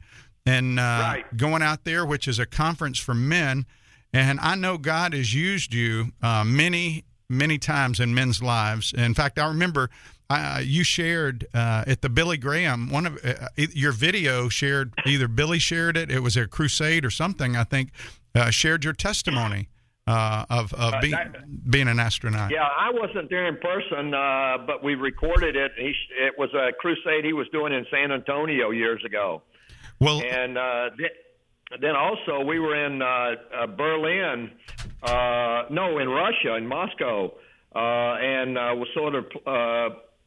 And 0.44 0.78
uh, 0.78 0.82
right. 0.82 1.36
going 1.36 1.62
out 1.62 1.84
there, 1.84 2.04
which 2.04 2.28
is 2.28 2.38
a 2.38 2.46
conference 2.46 2.98
for 2.98 3.14
men. 3.14 3.64
And 4.12 4.38
I 4.40 4.54
know 4.54 4.76
God 4.76 5.14
has 5.14 5.34
used 5.34 5.72
you 5.72 6.12
uh, 6.22 6.44
many, 6.44 7.04
many 7.36 7.58
times 7.58 8.00
in 8.00 8.14
men's 8.14 8.42
lives. 8.42 8.92
In 8.92 9.14
fact, 9.14 9.38
I 9.38 9.46
remember 9.46 9.90
uh, 10.30 10.60
you 10.62 10.84
shared 10.84 11.46
uh, 11.54 11.84
at 11.86 12.02
the 12.02 12.08
Billy 12.08 12.36
Graham 12.36 12.90
one 12.90 13.06
of 13.06 13.18
uh, 13.24 13.48
your 13.56 13.92
video 13.92 14.48
shared 14.48 14.92
either 15.06 15.28
Billy 15.28 15.58
shared 15.58 15.96
it. 15.96 16.10
It 16.10 16.20
was 16.20 16.36
a 16.36 16.46
crusade 16.46 17.04
or 17.04 17.10
something. 17.10 17.56
I 17.56 17.64
think 17.64 17.90
uh, 18.34 18.50
shared 18.50 18.84
your 18.84 18.94
testimony 18.94 19.68
uh, 20.06 20.44
of 20.48 20.72
of 20.74 20.94
being 21.00 21.12
that, 21.12 21.70
being 21.70 21.88
an 21.88 22.00
astronaut. 22.00 22.50
Yeah, 22.50 22.62
I 22.62 22.90
wasn't 22.90 23.28
there 23.28 23.46
in 23.46 23.56
person, 23.58 24.14
uh, 24.14 24.58
but 24.66 24.82
we 24.82 24.94
recorded 24.94 25.56
it. 25.56 25.72
He, 25.76 25.94
it 26.18 26.38
was 26.38 26.52
a 26.54 26.72
crusade 26.72 27.24
he 27.24 27.32
was 27.32 27.46
doing 27.52 27.72
in 27.72 27.86
San 27.90 28.10
Antonio 28.10 28.70
years 28.70 29.04
ago. 29.04 29.42
Well, 30.00 30.22
and 30.22 30.58
th- 30.98 31.12
then 31.80 31.96
also 31.96 32.40
we 32.44 32.58
were 32.58 32.74
in 32.74 32.98
Berlin. 33.76 34.50
No, 35.70 35.98
in 35.98 36.08
Russia, 36.08 36.56
in 36.56 36.66
Moscow. 36.66 37.32
and 37.74 38.54
was 38.54 38.88
sort 38.94 39.14
of 39.14 39.24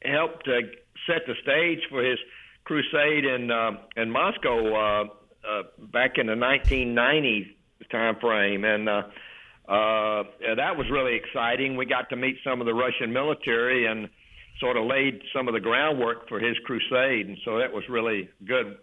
helped 0.04 0.48
uh, 0.48 0.62
set 1.08 1.22
the 1.26 1.34
stage 1.42 1.80
for 1.90 2.04
his 2.04 2.20
crusade 2.66 3.26
in 3.26 3.50
uh, 3.50 3.72
in 3.96 4.12
Moscow 4.12 4.76
uh, 4.76 5.04
uh, 5.48 5.64
back 5.92 6.18
in 6.18 6.28
the 6.28 6.34
1990s 6.34 7.48
time 7.92 8.18
frame, 8.20 8.66
and 8.66 8.90
uh, 8.90 9.04
uh, 9.68 10.24
that 10.56 10.76
was 10.76 10.88
really 10.92 11.16
exciting. 11.16 11.78
We 11.78 11.86
got 11.86 12.10
to 12.10 12.16
meet 12.16 12.38
some 12.44 12.60
of 12.60 12.68
the 12.68 12.74
Russian 12.74 13.14
military 13.14 13.86
and 13.86 14.10
sort 14.60 14.76
of 14.76 14.86
laid 14.86 15.22
some 15.34 15.48
of 15.48 15.54
the 15.54 15.60
groundwork 15.60 16.28
for 16.28 16.40
his 16.40 16.58
crusade, 16.66 17.28
and 17.28 17.38
so 17.46 17.60
that 17.60 17.72
was 17.72 17.84
really 17.90 18.30
good. 18.46 18.78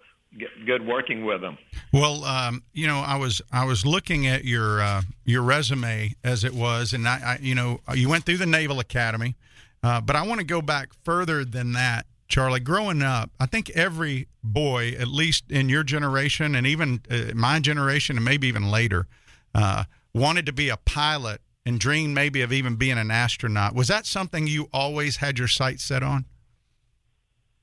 Good 0.66 0.86
working 0.86 1.24
with 1.24 1.40
them. 1.40 1.58
Well, 1.92 2.24
um, 2.24 2.64
you 2.72 2.86
know, 2.86 2.98
I 2.98 3.16
was 3.16 3.40
I 3.52 3.64
was 3.64 3.86
looking 3.86 4.26
at 4.26 4.44
your 4.44 4.82
uh, 4.82 5.02
your 5.24 5.42
resume 5.42 6.14
as 6.24 6.42
it 6.42 6.52
was, 6.52 6.92
and 6.92 7.06
I, 7.06 7.20
I, 7.24 7.38
you 7.40 7.54
know, 7.54 7.80
you 7.94 8.08
went 8.08 8.24
through 8.24 8.38
the 8.38 8.46
Naval 8.46 8.80
Academy, 8.80 9.36
uh, 9.82 10.00
but 10.00 10.16
I 10.16 10.26
want 10.26 10.40
to 10.40 10.46
go 10.46 10.60
back 10.60 10.88
further 11.04 11.44
than 11.44 11.72
that, 11.72 12.06
Charlie. 12.26 12.58
Growing 12.58 13.00
up, 13.00 13.30
I 13.38 13.46
think 13.46 13.70
every 13.70 14.26
boy, 14.42 14.96
at 14.98 15.08
least 15.08 15.50
in 15.50 15.68
your 15.68 15.84
generation 15.84 16.56
and 16.56 16.66
even 16.66 17.02
uh, 17.08 17.34
my 17.34 17.60
generation 17.60 18.16
and 18.16 18.24
maybe 18.24 18.48
even 18.48 18.70
later, 18.70 19.06
uh, 19.54 19.84
wanted 20.12 20.46
to 20.46 20.52
be 20.52 20.68
a 20.68 20.76
pilot 20.78 21.40
and 21.64 21.78
dreamed 21.78 22.14
maybe 22.14 22.42
of 22.42 22.52
even 22.52 22.76
being 22.76 22.98
an 22.98 23.10
astronaut. 23.10 23.74
Was 23.74 23.88
that 23.88 24.04
something 24.04 24.46
you 24.46 24.68
always 24.72 25.18
had 25.18 25.38
your 25.38 25.48
sights 25.48 25.84
set 25.84 26.02
on? 26.02 26.26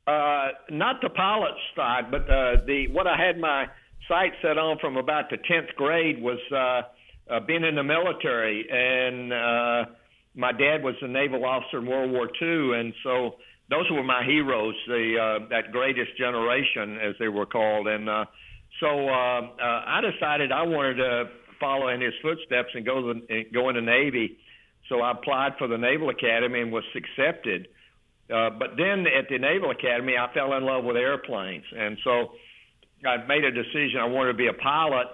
Uh, 0.08 0.50
not 0.70 0.96
the 1.02 1.10
pilot 1.10 1.54
side, 1.76 2.10
but 2.10 2.22
uh, 2.24 2.58
the 2.66 2.88
what 2.92 3.08
I 3.08 3.16
had 3.18 3.38
my 3.40 3.66
sights 4.08 4.36
set 4.42 4.58
on 4.58 4.78
from 4.80 4.98
about 4.98 5.30
the 5.30 5.38
tenth 5.38 5.70
grade 5.76 6.22
was 6.22 6.40
uh, 6.52 7.34
uh, 7.34 7.40
being 7.42 7.64
in 7.64 7.76
the 7.76 7.84
military 7.84 8.66
and 8.70 9.32
uh, 9.32 9.92
my 10.36 10.52
dad 10.52 10.84
was 10.84 10.96
a 11.02 11.08
naval 11.08 11.46
officer 11.46 11.80
in 11.80 11.86
World 11.86 12.12
War 12.12 12.30
II, 12.42 12.80
and 12.80 12.94
so 13.04 13.36
those 13.70 13.90
were 13.92 14.04
my 14.04 14.24
heroes, 14.24 14.76
the 14.88 15.16
uh, 15.18 15.48
that 15.50 15.72
greatest 15.72 16.18
generation, 16.18 16.98
as 16.98 17.16
they 17.20 17.28
were 17.28 17.46
called. 17.46 17.88
And 17.88 18.10
uh, 18.10 18.26
so 18.80 18.88
uh, 18.88 19.42
uh, 19.42 19.84
I 19.88 20.02
decided 20.02 20.52
I 20.52 20.64
wanted 20.64 20.96
to 20.96 21.30
follow 21.60 21.90
in 21.90 22.02
his 22.02 22.14
footsteps 22.22 22.70
and 22.74 22.86
go 22.86 23.14
to 23.14 23.20
the, 23.20 23.44
go 23.54 23.70
in 23.70 23.76
the 23.76 23.82
Navy. 23.82 24.38
So 24.90 25.02
I 25.02 25.12
applied 25.12 25.54
for 25.58 25.68
the 25.68 25.78
Naval 25.78 26.10
Academy 26.10 26.62
and 26.62 26.72
was 26.72 26.84
accepted. 26.96 27.68
Uh, 27.68 27.68
but 28.32 28.78
then 28.78 29.06
at 29.08 29.28
the 29.30 29.38
Naval 29.38 29.72
Academy, 29.72 30.14
I 30.18 30.32
fell 30.34 30.54
in 30.54 30.64
love 30.64 30.84
with 30.84 30.96
airplanes, 30.96 31.66
and 31.78 31.98
so 32.04 32.32
I 33.06 33.18
made 33.28 33.44
a 33.44 33.52
decision. 33.52 34.00
I 34.00 34.06
wanted 34.06 34.32
to 34.32 34.38
be 34.38 34.48
a 34.48 34.54
pilot. 34.54 35.08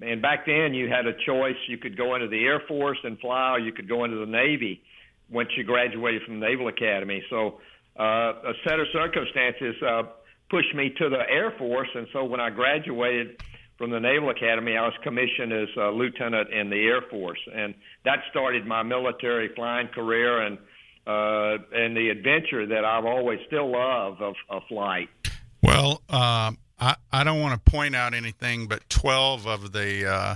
And 0.00 0.22
back 0.22 0.46
then, 0.46 0.74
you 0.74 0.88
had 0.88 1.06
a 1.06 1.12
choice. 1.26 1.56
You 1.68 1.78
could 1.78 1.96
go 1.96 2.14
into 2.14 2.26
the 2.28 2.44
Air 2.44 2.62
Force 2.66 2.98
and 3.04 3.18
fly, 3.20 3.52
or 3.52 3.58
you 3.60 3.72
could 3.72 3.88
go 3.88 4.04
into 4.04 4.16
the 4.16 4.26
Navy 4.26 4.82
once 5.30 5.50
you 5.56 5.64
graduated 5.64 6.22
from 6.22 6.40
the 6.40 6.46
Naval 6.46 6.68
Academy. 6.68 7.22
So 7.30 7.60
uh, 7.98 8.02
a 8.02 8.52
set 8.66 8.80
of 8.80 8.86
circumstances 8.92 9.74
uh, 9.86 10.02
pushed 10.50 10.74
me 10.74 10.90
to 10.98 11.08
the 11.08 11.22
Air 11.30 11.52
Force, 11.58 11.88
and 11.94 12.06
so 12.12 12.24
when 12.24 12.40
I 12.40 12.50
graduated 12.50 13.42
from 13.78 13.90
the 13.90 14.00
Naval 14.00 14.30
Academy, 14.30 14.76
I 14.76 14.82
was 14.82 14.94
commissioned 15.02 15.52
as 15.52 15.68
a 15.76 15.90
lieutenant 15.90 16.50
in 16.52 16.70
the 16.70 16.76
Air 16.76 17.02
Force, 17.10 17.40
and 17.54 17.74
that 18.04 18.20
started 18.30 18.66
my 18.66 18.82
military 18.82 19.54
flying 19.54 19.88
career 19.88 20.42
and 20.42 20.58
uh, 21.06 21.58
and 21.72 21.96
the 21.96 22.08
adventure 22.10 22.66
that 22.66 22.84
I've 22.84 23.04
always 23.04 23.40
still 23.46 23.70
love 23.70 24.20
of, 24.20 24.34
of 24.48 24.62
flight. 24.68 25.08
Well, 25.62 26.02
uh, 26.08 26.52
I 26.78 26.96
I 27.12 27.24
don't 27.24 27.40
want 27.40 27.64
to 27.64 27.70
point 27.70 27.94
out 27.94 28.14
anything, 28.14 28.66
but 28.66 28.88
twelve 28.88 29.46
of 29.46 29.72
the 29.72 30.08
uh, 30.08 30.34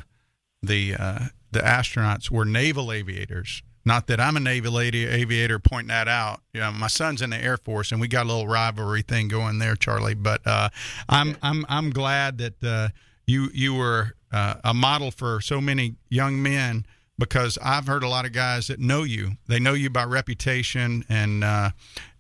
the 0.63 0.95
uh, 0.99 1.19
the 1.51 1.61
astronauts 1.61 2.31
were 2.31 2.45
naval 2.45 2.93
aviators. 2.93 3.63
Not 3.85 4.09
that 4.09 4.19
I'm 4.19 4.37
a 4.37 4.41
naval 4.41 4.81
aviator 4.81 5.61
pointing 5.61 5.89
that 5.89 6.09
out. 6.09 6.41
You 6.53 6.61
know, 6.61 6.73
my 6.73 6.89
son's 6.89 7.23
in 7.23 7.31
the 7.31 7.37
Air 7.37 7.57
Force, 7.57 7.93
and 7.93 8.01
we 8.01 8.09
got 8.09 8.25
a 8.25 8.29
little 8.29 8.49
rivalry 8.49 9.03
thing 9.03 9.29
going 9.29 9.61
there, 9.61 9.77
Charlie. 9.77 10.15
But 10.15 10.45
uh, 10.45 10.71
I'm 11.09 11.37
I'm 11.41 11.65
I'm 11.69 11.91
glad 11.91 12.39
that 12.39 12.65
uh, 12.65 12.89
you 13.27 13.49
you 13.55 13.75
were 13.75 14.15
uh, 14.33 14.55
a 14.65 14.75
model 14.75 15.13
for 15.13 15.41
so 15.41 15.61
many 15.61 15.95
young 16.09 16.43
men 16.43 16.85
because 17.19 17.59
I've 17.63 17.87
heard 17.87 18.03
a 18.03 18.09
lot 18.09 18.27
of 18.27 18.33
guys 18.33 18.67
that 18.69 18.79
know 18.79 19.03
you. 19.03 19.33
They 19.47 19.59
know 19.59 19.73
you 19.73 19.91
by 19.91 20.05
reputation, 20.05 21.05
and 21.09 21.43
uh, 21.45 21.71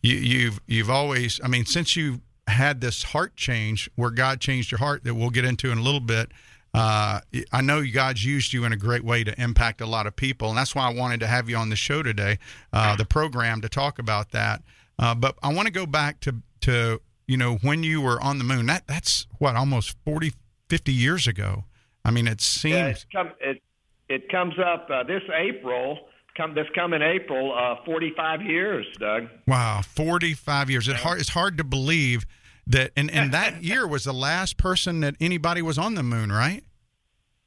you, 0.02 0.16
you've 0.16 0.60
you've 0.66 0.90
always. 0.90 1.40
I 1.42 1.48
mean, 1.48 1.66
since 1.66 1.96
you 1.96 2.20
had 2.46 2.80
this 2.80 3.02
heart 3.02 3.36
change 3.36 3.90
where 3.96 4.10
God 4.10 4.40
changed 4.40 4.70
your 4.70 4.78
heart, 4.78 5.04
that 5.04 5.14
we'll 5.14 5.30
get 5.30 5.44
into 5.44 5.70
in 5.70 5.78
a 5.78 5.82
little 5.82 6.00
bit. 6.00 6.30
Uh, 6.74 7.20
I 7.52 7.62
know 7.62 7.82
God's 7.90 8.22
used 8.24 8.52
you 8.52 8.64
in 8.64 8.72
a 8.72 8.76
great 8.76 9.02
way 9.02 9.24
to 9.24 9.40
impact 9.40 9.80
a 9.80 9.86
lot 9.86 10.06
of 10.06 10.14
people, 10.14 10.50
and 10.50 10.58
that's 10.58 10.74
why 10.74 10.86
I 10.86 10.92
wanted 10.92 11.20
to 11.20 11.26
have 11.26 11.48
you 11.48 11.56
on 11.56 11.70
the 11.70 11.76
show 11.76 12.02
today, 12.02 12.38
uh, 12.70 12.96
the 12.96 13.06
program, 13.06 13.62
to 13.62 13.68
talk 13.68 13.98
about 13.98 14.32
that. 14.32 14.62
Uh, 14.98 15.14
but 15.14 15.36
I 15.42 15.52
want 15.54 15.66
to 15.66 15.72
go 15.72 15.86
back 15.86 16.20
to 16.20 16.36
to 16.62 17.00
you 17.26 17.36
know 17.36 17.56
when 17.56 17.82
you 17.82 18.00
were 18.00 18.20
on 18.22 18.38
the 18.38 18.44
moon. 18.44 18.66
That 18.66 18.86
that's 18.86 19.26
what 19.38 19.56
almost 19.56 19.96
40, 20.04 20.32
50 20.68 20.92
years 20.92 21.26
ago. 21.26 21.64
I 22.04 22.10
mean, 22.10 22.28
it 22.28 22.40
seems 22.40 22.74
yeah, 22.74 22.86
it's 22.88 23.06
come, 23.10 23.32
it 23.40 23.62
it 24.08 24.28
comes 24.30 24.54
up 24.58 24.88
uh, 24.90 25.02
this 25.04 25.22
April. 25.34 25.98
Come 26.36 26.54
this 26.54 26.66
coming 26.74 27.00
April, 27.00 27.54
uh, 27.56 27.82
45 27.86 28.42
years, 28.42 28.86
Doug. 28.98 29.28
Wow, 29.46 29.80
45 29.82 30.68
years. 30.68 30.86
It 30.86 30.96
hard, 30.96 31.18
it's 31.18 31.30
hard 31.30 31.56
to 31.56 31.64
believe 31.64 32.26
that, 32.66 32.92
and, 32.94 33.10
and 33.10 33.32
that 33.32 33.62
year 33.64 33.86
was 33.86 34.04
the 34.04 34.12
last 34.12 34.58
person 34.58 35.00
that 35.00 35.14
anybody 35.18 35.62
was 35.62 35.78
on 35.78 35.94
the 35.94 36.02
moon, 36.02 36.30
right? 36.30 36.62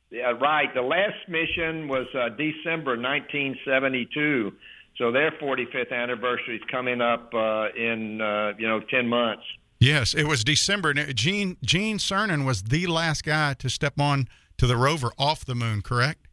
Yeah, 0.10 0.32
right. 0.42 0.74
The 0.74 0.82
last 0.82 1.28
mission 1.28 1.88
was 1.88 2.08
uh, 2.16 2.30
December 2.30 2.98
1972. 2.98 4.54
So 4.98 5.12
their 5.12 5.32
45th 5.32 5.92
anniversary 5.92 6.56
is 6.56 6.64
coming 6.72 7.00
up 7.00 7.32
uh, 7.34 7.68
in 7.78 8.20
uh, 8.20 8.54
you 8.58 8.68
know 8.68 8.82
10 8.90 9.08
months. 9.08 9.44
Yes, 9.80 10.14
it 10.14 10.26
was 10.26 10.44
December. 10.44 10.94
Gene 10.94 11.58
Gene 11.64 12.00
Cernan 12.00 12.46
was 12.46 12.64
the 12.64 12.88
last 12.88 13.24
guy 13.24 13.54
to 13.54 13.70
step 13.70 14.00
on 14.00 14.28
to 14.58 14.68
the 14.68 14.76
rover 14.76 15.12
off 15.18 15.46
the 15.46 15.56
moon, 15.56 15.82
correct? 15.82 16.28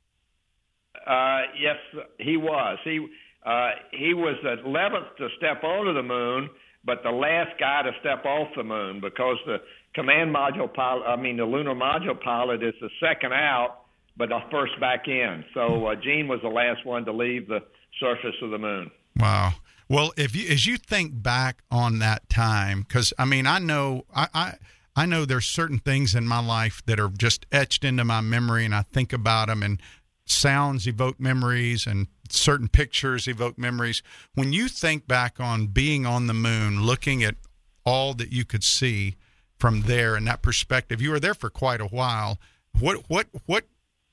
Uh, 1.07 1.43
yes, 1.59 1.77
he 2.19 2.37
was. 2.37 2.79
He 2.85 3.07
uh, 3.45 3.71
he 3.93 4.13
was 4.13 4.35
the 4.43 4.57
11th 4.69 5.17
to 5.19 5.29
step 5.37 5.63
onto 5.63 5.95
the 5.95 6.03
moon, 6.03 6.51
but 6.85 7.05
the 7.05 7.11
last 7.11 7.59
guy 7.61 7.83
to 7.83 7.93
step 8.01 8.25
off 8.25 8.49
the 8.57 8.65
moon 8.65 9.01
because 9.01 9.37
the 9.47 9.59
command 9.95 10.35
module 10.35 10.73
pilot, 10.73 11.05
I 11.07 11.15
mean 11.17 11.37
the 11.37 11.45
lunar 11.45 11.75
module 11.75 12.21
pilot, 12.21 12.63
is 12.65 12.75
the 12.81 12.91
second 13.01 13.33
out, 13.33 13.83
but 14.17 14.31
the 14.31 14.41
first 14.51 14.79
back 14.81 15.07
in. 15.07 15.45
So 15.55 15.87
uh, 15.87 15.95
Gene 15.95 16.27
was 16.27 16.41
the 16.43 16.49
last 16.49 16.85
one 16.85 17.05
to 17.05 17.13
leave 17.13 17.47
the 17.47 17.61
surface 18.01 18.35
of 18.43 18.51
the 18.51 18.59
moon. 18.59 18.91
Wow. 19.17 19.53
Well, 19.89 20.13
if 20.17 20.35
you 20.35 20.49
as 20.49 20.67
you 20.67 20.77
think 20.77 21.23
back 21.23 21.63
on 21.71 22.01
that 22.01 22.29
time, 22.29 22.81
because 22.81 23.13
I 23.17 23.25
mean, 23.25 23.47
I 23.47 23.61
know 23.61 24.07
I, 24.13 24.29
I 24.35 24.55
I 24.97 25.07
know 25.07 25.25
there's 25.25 25.47
certain 25.47 25.79
things 25.79 26.15
in 26.15 26.27
my 26.27 26.45
life 26.45 26.83
that 26.87 26.99
are 26.99 27.11
just 27.11 27.47
etched 27.53 27.85
into 27.85 28.05
my 28.05 28.21
memory, 28.21 28.65
and 28.65 28.75
I 28.75 28.83
think 28.83 29.13
about 29.13 29.47
them, 29.47 29.63
and 29.63 29.81
sounds 30.27 30.87
evoke 30.87 31.19
memories 31.19 31.87
and 31.87 32.09
certain 32.29 32.69
pictures 32.69 33.27
evoke 33.27 33.57
memories. 33.57 34.03
When 34.35 34.53
you 34.53 34.69
think 34.69 35.07
back 35.07 35.41
on 35.41 35.69
being 35.69 36.05
on 36.05 36.27
the 36.27 36.35
moon, 36.35 36.83
looking 36.83 37.23
at 37.23 37.37
all 37.85 38.15
that 38.15 38.33
you 38.33 38.45
could 38.45 38.65
see 38.65 39.17
from 39.59 39.83
there 39.83 40.17
and 40.17 40.27
that 40.27 40.43
perspective, 40.43 41.01
you 41.01 41.11
were 41.11 41.21
there 41.21 41.35
for 41.35 41.51
quite 41.51 41.81
a 41.81 41.87
while. 41.87 42.39
What 42.79 43.05
what 43.09 43.29
what 43.47 43.65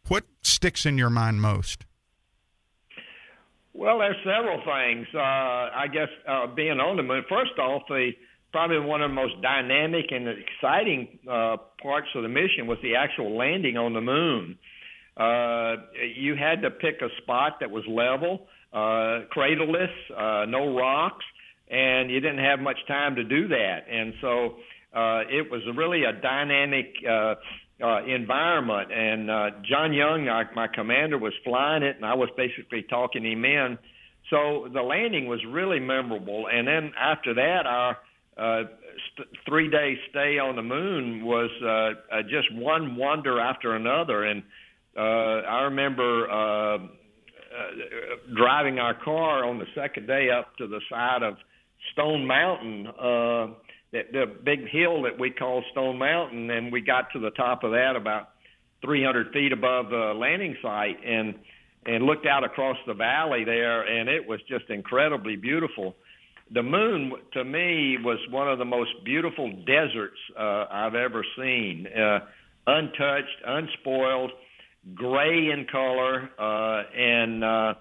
what 0.08 0.24
sticks 0.42 0.86
in 0.86 0.98
your 0.98 1.10
mind 1.10 1.42
most? 1.42 1.86
Well, 3.74 4.00
there's 4.00 4.16
several 4.24 4.62
things. 4.64 5.08
Uh, 5.14 5.20
I 5.20 5.88
guess 5.92 6.10
uh, 6.28 6.48
being 6.48 6.80
on 6.80 6.96
the 6.96 7.04
moon. 7.04 7.24
First 7.28 7.58
off, 7.58 7.82
the 7.90 8.12
probably 8.52 8.80
one 8.80 9.02
of 9.02 9.10
the 9.10 9.16
most 9.16 9.42
dynamic 9.42 10.12
and 10.12 10.28
exciting 10.28 11.20
uh, 11.30 11.58
parts 11.82 12.08
of 12.14 12.22
the 12.22 12.30
mission 12.30 12.68
was 12.68 12.78
the 12.84 12.96
actual 12.96 13.36
landing 13.36 13.78
on 13.78 13.94
the 13.94 14.02
moon. 14.02 14.58
Uh, 15.16 15.76
you 16.16 16.36
had 16.36 16.62
to 16.62 16.72
pick 16.72 17.02
a 17.02 17.10
spot 17.22 17.58
that 17.60 17.70
was 17.70 17.84
level, 17.88 18.48
uh, 18.74 19.26
cradleless, 19.32 19.92
uh, 20.16 20.46
no 20.48 20.76
rocks, 20.76 21.26
and 21.70 22.10
you 22.10 22.20
didn't 22.20 22.44
have 22.44 22.60
much 22.60 22.78
time 22.88 23.16
to 23.16 23.24
do 23.24 23.48
that. 23.48 23.86
And 23.90 24.14
so 24.22 24.56
uh, 24.94 25.22
it 25.30 25.50
was 25.52 25.62
really 25.76 26.04
a 26.04 26.14
dynamic 26.14 26.96
uh, 27.08 27.36
uh, 27.84 28.06
environment. 28.06 28.92
And 28.92 29.30
uh, 29.30 29.50
John 29.70 29.94
Young, 29.94 30.26
my 30.56 30.68
commander, 30.68 31.18
was 31.18 31.34
flying 31.44 31.84
it, 31.84 31.96
and 31.96 32.06
I 32.06 32.16
was 32.16 32.30
basically 32.38 32.84
talking 32.84 33.24
him 33.24 33.46
in. 33.46 33.78
So 34.30 34.68
the 34.74 34.82
landing 34.82 35.28
was 35.28 35.40
really 35.48 35.80
memorable. 35.80 36.48
And 36.52 36.68
then 36.68 36.92
after 37.00 37.34
that, 37.36 37.66
our 37.66 37.98
uh, 38.38 38.64
st- 39.14 39.28
three 39.46 39.70
day 39.70 39.96
stay 40.10 40.40
on 40.40 40.56
the 40.56 40.64
moon 40.64 41.26
was 41.26 41.50
uh, 41.62 42.16
uh, 42.16 42.22
just 42.24 42.54
one 42.54 42.96
wonder 42.96 43.40
after 43.40 43.76
another. 43.76 44.24
And 44.24 44.44
uh, 44.98 45.02
I 45.02 45.62
remember 45.64 46.30
uh, 46.30 46.76
uh, 46.76 46.80
driving 48.36 48.80
our 48.80 48.94
car 49.04 49.46
on 49.46 49.60
the 49.60 49.66
second 49.76 50.08
day 50.08 50.30
up 50.30 50.56
to 50.58 50.68
the 50.68 50.80
side 50.90 51.24
of 51.24 51.36
Stone 51.94 52.26
Mountain, 52.26 52.88
uh, 52.88 53.54
that 53.92 54.12
the 54.12 54.26
big 54.44 54.68
hill 54.70 55.04
that 55.04 55.20
we 55.20 55.30
call 55.30 55.64
Stone 55.72 55.98
Mountain, 55.98 56.50
and 56.50 56.72
we 56.72 56.82
got 56.82 57.12
to 57.14 57.20
the 57.20 57.32
top 57.32 57.64
of 57.64 57.72
that 57.72 57.96
about 57.96 58.30
300 58.84 59.32
feet 59.34 59.52
above 59.52 59.90
the 59.90 60.14
landing 60.16 60.56
site, 60.62 60.98
and 61.06 61.36
and 61.86 62.06
looked 62.06 62.26
out 62.26 62.44
across 62.44 62.78
the 62.88 62.94
valley 62.94 63.44
there, 63.44 63.82
and 63.82 64.08
it 64.08 64.26
was 64.28 64.40
just 64.48 64.70
incredibly 64.70 65.36
beautiful. 65.36 65.96
The 66.54 66.64
moon, 66.64 67.12
to 67.34 67.44
me, 67.44 67.98
was 68.02 68.20
one 68.30 68.48
of 68.48 68.58
the 68.58 68.66
most 68.66 68.92
beautiful 69.04 69.52
deserts 69.66 70.18
uh, 70.38 70.66
I've 70.72 70.96
ever 70.96 71.26
seen. 71.38 71.88
Uh, 71.88 72.20
untouched, 72.68 73.42
unspoiled, 73.46 74.32
gray 74.94 75.50
in 75.52 75.66
color, 75.72 76.30
uh, 76.38 76.84
and 76.98 77.44
uh, 77.44 77.74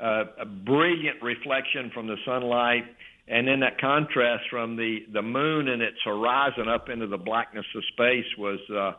uh, 0.00 0.24
a 0.40 0.46
brilliant 0.46 1.22
reflection 1.22 1.90
from 1.92 2.06
the 2.06 2.16
sunlight, 2.24 2.84
and 3.28 3.48
then 3.48 3.60
that 3.60 3.80
contrast 3.80 4.44
from 4.50 4.76
the 4.76 5.00
the 5.12 5.22
moon 5.22 5.68
and 5.68 5.82
its 5.82 5.98
horizon 6.04 6.68
up 6.68 6.88
into 6.88 7.06
the 7.06 7.18
blackness 7.18 7.66
of 7.74 7.82
space 7.92 8.26
was. 8.38 8.60
Uh, 8.70 8.92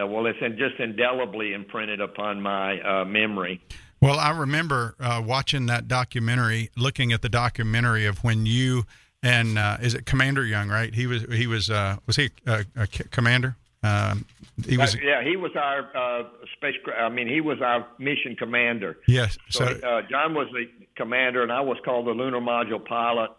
uh, 0.00 0.06
well, 0.06 0.24
it's 0.26 0.38
just 0.38 0.78
indelibly 0.78 1.52
imprinted 1.52 2.00
upon 2.00 2.40
my 2.40 2.80
uh, 2.80 3.04
memory. 3.04 3.60
Well, 4.00 4.20
I 4.20 4.30
remember 4.30 4.94
uh, 5.00 5.20
watching 5.26 5.66
that 5.66 5.88
documentary, 5.88 6.70
looking 6.76 7.12
at 7.12 7.22
the 7.22 7.28
documentary 7.28 8.06
of 8.06 8.22
when 8.22 8.46
you 8.46 8.84
and 9.22 9.58
uh, 9.58 9.76
is 9.80 9.94
it 9.94 10.06
Commander 10.06 10.44
Young, 10.44 10.68
right? 10.68 10.94
He 10.94 11.06
was 11.06 11.24
he 11.32 11.46
was 11.46 11.70
uh, 11.70 11.96
was 12.06 12.16
he 12.16 12.30
a, 12.46 12.64
a 12.76 12.86
commander? 12.86 13.56
Um, 13.82 14.26
he 14.66 14.76
was, 14.76 14.94
uh, 14.94 14.98
yeah, 15.02 15.24
he 15.24 15.36
was 15.36 15.52
our 15.56 15.96
uh, 15.96 16.24
space. 16.56 16.74
I 16.98 17.08
mean, 17.08 17.28
he 17.28 17.40
was 17.40 17.60
our 17.62 17.86
mission 17.98 18.36
commander. 18.36 18.98
Yes. 19.08 19.38
So, 19.48 19.66
so 19.66 19.86
uh, 19.86 20.02
John 20.10 20.34
was 20.34 20.48
the 20.52 20.66
commander, 20.96 21.42
and 21.42 21.50
I 21.50 21.60
was 21.60 21.78
called 21.84 22.06
the 22.06 22.12
lunar 22.12 22.40
module 22.40 22.84
pilot. 22.84 23.30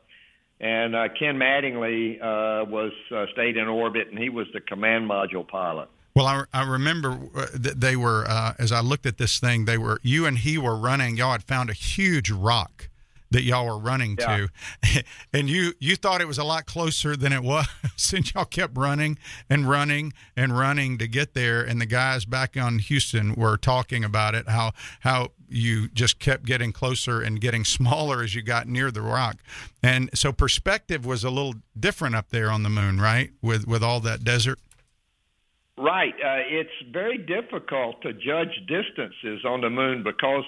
And 0.60 0.96
uh, 0.96 1.08
Ken 1.18 1.38
Mattingly 1.38 2.18
uh, 2.18 2.66
was 2.66 2.92
uh, 3.16 3.26
stayed 3.34 3.58
in 3.58 3.68
orbit, 3.68 4.10
and 4.10 4.20
he 4.20 4.30
was 4.30 4.48
the 4.54 4.62
command 4.62 5.10
module 5.10 5.48
pilot. 5.48 5.90
Well, 6.16 6.28
I, 6.28 6.44
I 6.54 6.68
remember 6.68 7.18
uh, 7.36 7.48
that 7.54 7.80
they 7.80 7.96
were 7.96 8.26
uh, 8.28 8.54
as 8.60 8.72
I 8.72 8.82
looked 8.82 9.06
at 9.06 9.18
this 9.18 9.40
thing. 9.40 9.66
They 9.66 9.78
were 9.78 10.00
you 10.04 10.26
and 10.26 10.38
he 10.38 10.58
were 10.58 10.76
running. 10.76 11.18
Y'all 11.18 11.32
had 11.32 11.44
found 11.44 11.70
a 11.70 11.74
huge 11.74 12.30
rock 12.30 12.90
that 13.32 13.44
y'all 13.44 13.65
were 13.65 13.80
running 13.80 14.15
yeah. 14.20 14.48
to 14.91 15.04
and 15.34 15.50
you 15.50 15.74
you 15.80 15.96
thought 15.96 16.22
it 16.22 16.28
was 16.28 16.38
a 16.38 16.44
lot 16.44 16.65
closer 16.65 17.15
than 17.15 17.34
it 17.34 17.44
was 17.44 17.67
since 17.96 18.34
y'all 18.34 18.46
kept 18.46 18.78
running 18.78 19.17
and 19.50 19.70
running 19.70 20.13
and 20.36 20.58
running 20.58 20.98
to 20.98 21.08
get 21.08 21.34
there 21.34 21.62
and 21.62 21.82
the 21.82 21.86
guys 21.86 22.26
back 22.26 22.56
on 22.56 22.80
Houston 22.80 23.36
were 23.36 23.58
talking 23.58 24.04
about 24.04 24.36
it 24.36 24.48
how 24.48 24.72
how 25.02 25.30
you 25.52 25.89
just 25.89 26.20
kept 26.20 26.46
getting 26.46 26.72
closer 26.72 27.22
and 27.22 27.41
getting 27.41 27.65
smaller 27.82 28.24
as 28.24 28.34
you 28.34 28.41
got 28.41 28.67
near 28.67 28.91
the 28.91 29.02
rock. 29.02 29.38
And 29.84 30.10
so 30.13 30.32
perspective 30.32 31.06
was 31.06 31.24
a 31.24 31.30
little 31.30 31.56
different 31.78 32.15
up 32.15 32.30
there 32.30 32.50
on 32.50 32.63
the 32.63 32.70
moon, 32.70 33.00
right? 33.00 33.32
With 33.41 33.67
with 33.67 33.84
all 33.84 34.00
that 34.02 34.24
desert. 34.24 34.60
Right. 35.78 36.13
Uh, 36.13 36.44
it's 36.48 36.91
very 36.91 37.17
difficult 37.17 38.02
to 38.04 38.13
judge 38.13 38.54
distances 38.67 39.44
on 39.46 39.62
the 39.62 39.70
moon 39.70 40.04
because 40.04 40.44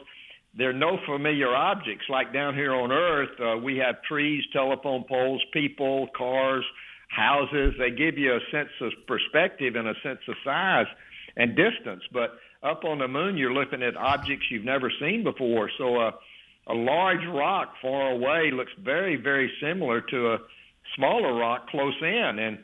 there 0.55 0.69
are 0.69 0.73
no 0.73 0.97
familiar 1.05 1.49
objects. 1.55 2.05
Like 2.09 2.31
down 2.33 2.53
here 2.53 2.73
on 2.73 2.91
Earth, 2.91 3.39
uh, 3.39 3.57
we 3.57 3.77
have 3.77 3.95
trees, 4.03 4.43
telephone 4.53 5.03
poles, 5.07 5.41
people, 5.51 6.07
cars, 6.15 6.63
houses. 7.09 7.73
They 7.79 7.89
give 7.89 8.17
you 8.17 8.33
a 8.33 8.39
sense 8.51 8.69
of 8.81 8.91
perspective 9.07 9.75
and 9.75 9.87
a 9.87 9.93
sense 10.03 10.19
of 10.27 10.35
size 10.45 10.85
and 11.35 11.55
distance. 11.55 12.03
But 12.11 12.31
up 12.61 12.85
on 12.85 12.99
the 12.99 13.07
moon, 13.07 13.37
you're 13.37 13.53
looking 13.53 13.81
at 13.81 13.97
objects 13.97 14.45
you've 14.51 14.65
never 14.65 14.91
seen 14.99 15.23
before. 15.23 15.69
So 15.77 15.97
uh, 15.97 16.11
a 16.67 16.73
large 16.73 17.25
rock 17.27 17.73
far 17.81 18.11
away 18.11 18.51
looks 18.53 18.71
very, 18.83 19.15
very 19.15 19.51
similar 19.61 20.01
to 20.01 20.33
a 20.33 20.37
smaller 20.95 21.33
rock 21.33 21.67
close 21.69 21.95
in. 22.01 22.39
And 22.39 22.59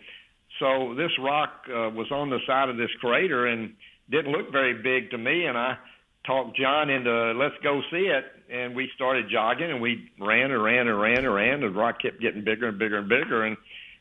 so 0.60 0.93
this 0.95 1.12
rock 1.19 1.63
uh, 1.67 1.89
was 1.89 2.12
on 2.12 2.30
the 2.30 2.39
side 2.45 2.69
of 2.69 2.78
this 2.78 2.91
crater 3.02 3.47
and 3.47 3.73
didn't 4.10 4.32
look 4.32 4.52
very 4.52 4.73
big 4.73 5.12
to 5.12 5.17
me. 5.17 5.45
And 5.45 5.58
I 5.58 5.78
talked 6.25 6.58
John 6.58 6.89
into 6.89 7.34
let's 7.34 7.55
go 7.63 7.82
see 7.91 8.08
it. 8.08 8.25
And 8.51 8.75
we 8.75 8.89
started 8.95 9.25
jogging 9.32 9.69
and 9.69 9.82
we 9.82 10.10
ran 10.19 10.51
and 10.51 10.63
ran 10.63 10.88
and 10.88 10.99
ran 10.99 11.19
and 11.19 11.34
ran. 11.34 11.62
The 11.62 11.69
rock 11.69 12.01
kept 12.01 12.19
getting 12.19 12.43
bigger 12.43 12.67
and 12.67 12.79
bigger 12.79 12.97
and 12.97 13.10
bigger. 13.10 13.45
And 13.45 13.58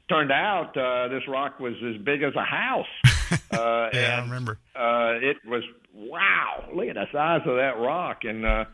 turned 0.09 0.33
out 0.33 0.77
uh, 0.77 1.09
this 1.09 1.23
rock 1.29 1.61
was 1.61 1.75
as 1.87 2.01
big 2.03 2.23
as 2.23 2.35
a 2.35 2.45
house. 2.45 2.87
Uh, 3.51 3.91
yeah, 3.93 3.99
and, 4.01 4.15
I 4.15 4.21
remember. 4.21 4.59
Uh, 4.75 5.21
it 5.21 5.37
was 5.47 5.63
wow! 5.95 6.65
Look 6.75 6.89
at 6.89 6.95
the 6.95 7.05
size 7.13 7.43
of 7.45 7.57
that 7.57 7.79
rock. 7.79 8.25
And 8.25 8.45
uh, 8.45 8.65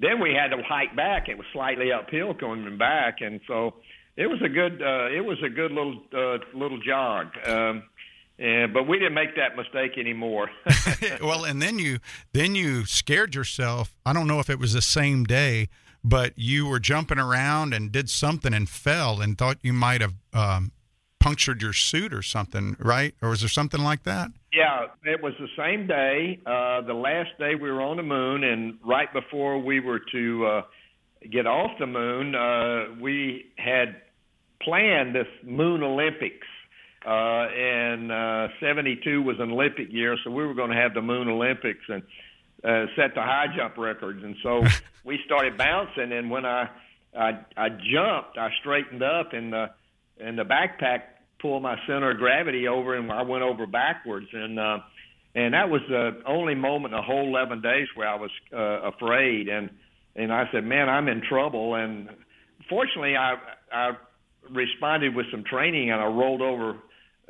then 0.00 0.20
we 0.20 0.34
had 0.34 0.48
to 0.56 0.62
hike 0.62 0.96
back. 0.96 1.28
It 1.28 1.36
was 1.36 1.46
slightly 1.52 1.92
uphill 1.92 2.34
coming 2.34 2.76
back, 2.78 3.18
and 3.20 3.40
so 3.46 3.74
it 4.16 4.26
was 4.26 4.40
a 4.44 4.48
good. 4.48 4.82
Uh, 4.82 5.06
it 5.16 5.24
was 5.24 5.38
a 5.44 5.48
good 5.48 5.70
little 5.70 6.00
uh, 6.12 6.38
little 6.54 6.80
jog. 6.80 7.28
Um, 7.46 7.84
and, 8.40 8.72
but 8.72 8.88
we 8.88 8.98
didn't 8.98 9.14
make 9.14 9.36
that 9.36 9.56
mistake 9.56 9.98
anymore. 9.98 10.50
well, 11.22 11.44
and 11.44 11.60
then 11.60 11.78
you 11.78 11.98
then 12.32 12.54
you 12.54 12.86
scared 12.86 13.34
yourself. 13.34 13.94
I 14.06 14.12
don't 14.12 14.26
know 14.26 14.40
if 14.40 14.48
it 14.48 14.58
was 14.58 14.72
the 14.72 14.82
same 14.82 15.24
day, 15.24 15.68
but 16.02 16.32
you 16.36 16.66
were 16.66 16.80
jumping 16.80 17.18
around 17.18 17.74
and 17.74 17.92
did 17.92 18.08
something 18.08 18.54
and 18.54 18.68
fell 18.68 19.20
and 19.20 19.36
thought 19.36 19.58
you 19.62 19.72
might 19.72 20.00
have 20.00 20.14
um, 20.32 20.72
punctured 21.18 21.60
your 21.60 21.74
suit 21.74 22.14
or 22.14 22.22
something, 22.22 22.76
right? 22.78 23.14
Or 23.22 23.28
was 23.28 23.40
there 23.40 23.48
something 23.48 23.82
like 23.82 24.04
that? 24.04 24.30
Yeah, 24.52 24.86
it 25.04 25.22
was 25.22 25.34
the 25.38 25.48
same 25.56 25.86
day, 25.86 26.40
uh, 26.46 26.80
the 26.80 26.94
last 26.94 27.30
day 27.38 27.54
we 27.54 27.70
were 27.70 27.82
on 27.82 27.98
the 27.98 28.02
moon, 28.02 28.42
and 28.42 28.78
right 28.84 29.12
before 29.12 29.58
we 29.58 29.78
were 29.78 30.00
to 30.12 30.46
uh, 30.46 30.62
get 31.30 31.46
off 31.46 31.70
the 31.78 31.86
moon, 31.86 32.34
uh, 32.34 33.00
we 33.00 33.52
had 33.56 34.00
planned 34.62 35.14
this 35.14 35.28
Moon 35.44 35.82
Olympics. 35.82 36.46
Uh, 37.04 37.46
and 37.48 38.12
uh, 38.12 38.48
72 38.60 39.22
was 39.22 39.36
an 39.40 39.52
Olympic 39.52 39.90
year, 39.90 40.16
so 40.22 40.30
we 40.30 40.44
were 40.44 40.54
going 40.54 40.70
to 40.70 40.76
have 40.76 40.92
the 40.92 41.00
Moon 41.00 41.28
Olympics 41.28 41.84
and 41.88 42.02
uh, 42.62 42.86
set 42.94 43.14
the 43.14 43.22
high 43.22 43.46
jump 43.56 43.78
records. 43.78 44.22
And 44.22 44.36
so 44.42 44.62
we 45.04 45.18
started 45.24 45.56
bouncing, 45.56 46.12
and 46.12 46.30
when 46.30 46.44
I 46.44 46.68
I, 47.16 47.44
I 47.56 47.68
jumped, 47.70 48.38
I 48.38 48.50
straightened 48.60 49.02
up, 49.02 49.32
and 49.32 49.52
the 49.52 49.66
and 50.20 50.38
the 50.38 50.44
backpack 50.44 51.02
pulled 51.40 51.62
my 51.62 51.76
center 51.86 52.10
of 52.10 52.18
gravity 52.18 52.68
over, 52.68 52.94
and 52.94 53.10
I 53.10 53.22
went 53.22 53.42
over 53.42 53.66
backwards, 53.66 54.28
and 54.32 54.58
uh, 54.58 54.78
and 55.34 55.54
that 55.54 55.70
was 55.70 55.80
the 55.88 56.22
only 56.26 56.54
moment 56.54 56.92
in 56.92 56.98
the 56.98 57.02
whole 57.02 57.28
11 57.28 57.62
days 57.62 57.88
where 57.94 58.08
I 58.08 58.16
was 58.16 58.30
uh, 58.52 58.88
afraid, 58.88 59.48
and 59.48 59.70
and 60.16 60.32
I 60.32 60.44
said, 60.52 60.64
man, 60.64 60.88
I'm 60.88 61.08
in 61.08 61.22
trouble, 61.22 61.74
and 61.74 62.08
fortunately, 62.68 63.16
I 63.16 63.36
I 63.72 63.92
responded 64.50 65.14
with 65.14 65.26
some 65.30 65.44
training, 65.44 65.90
and 65.90 66.00
I 66.00 66.06
rolled 66.06 66.42
over. 66.42 66.76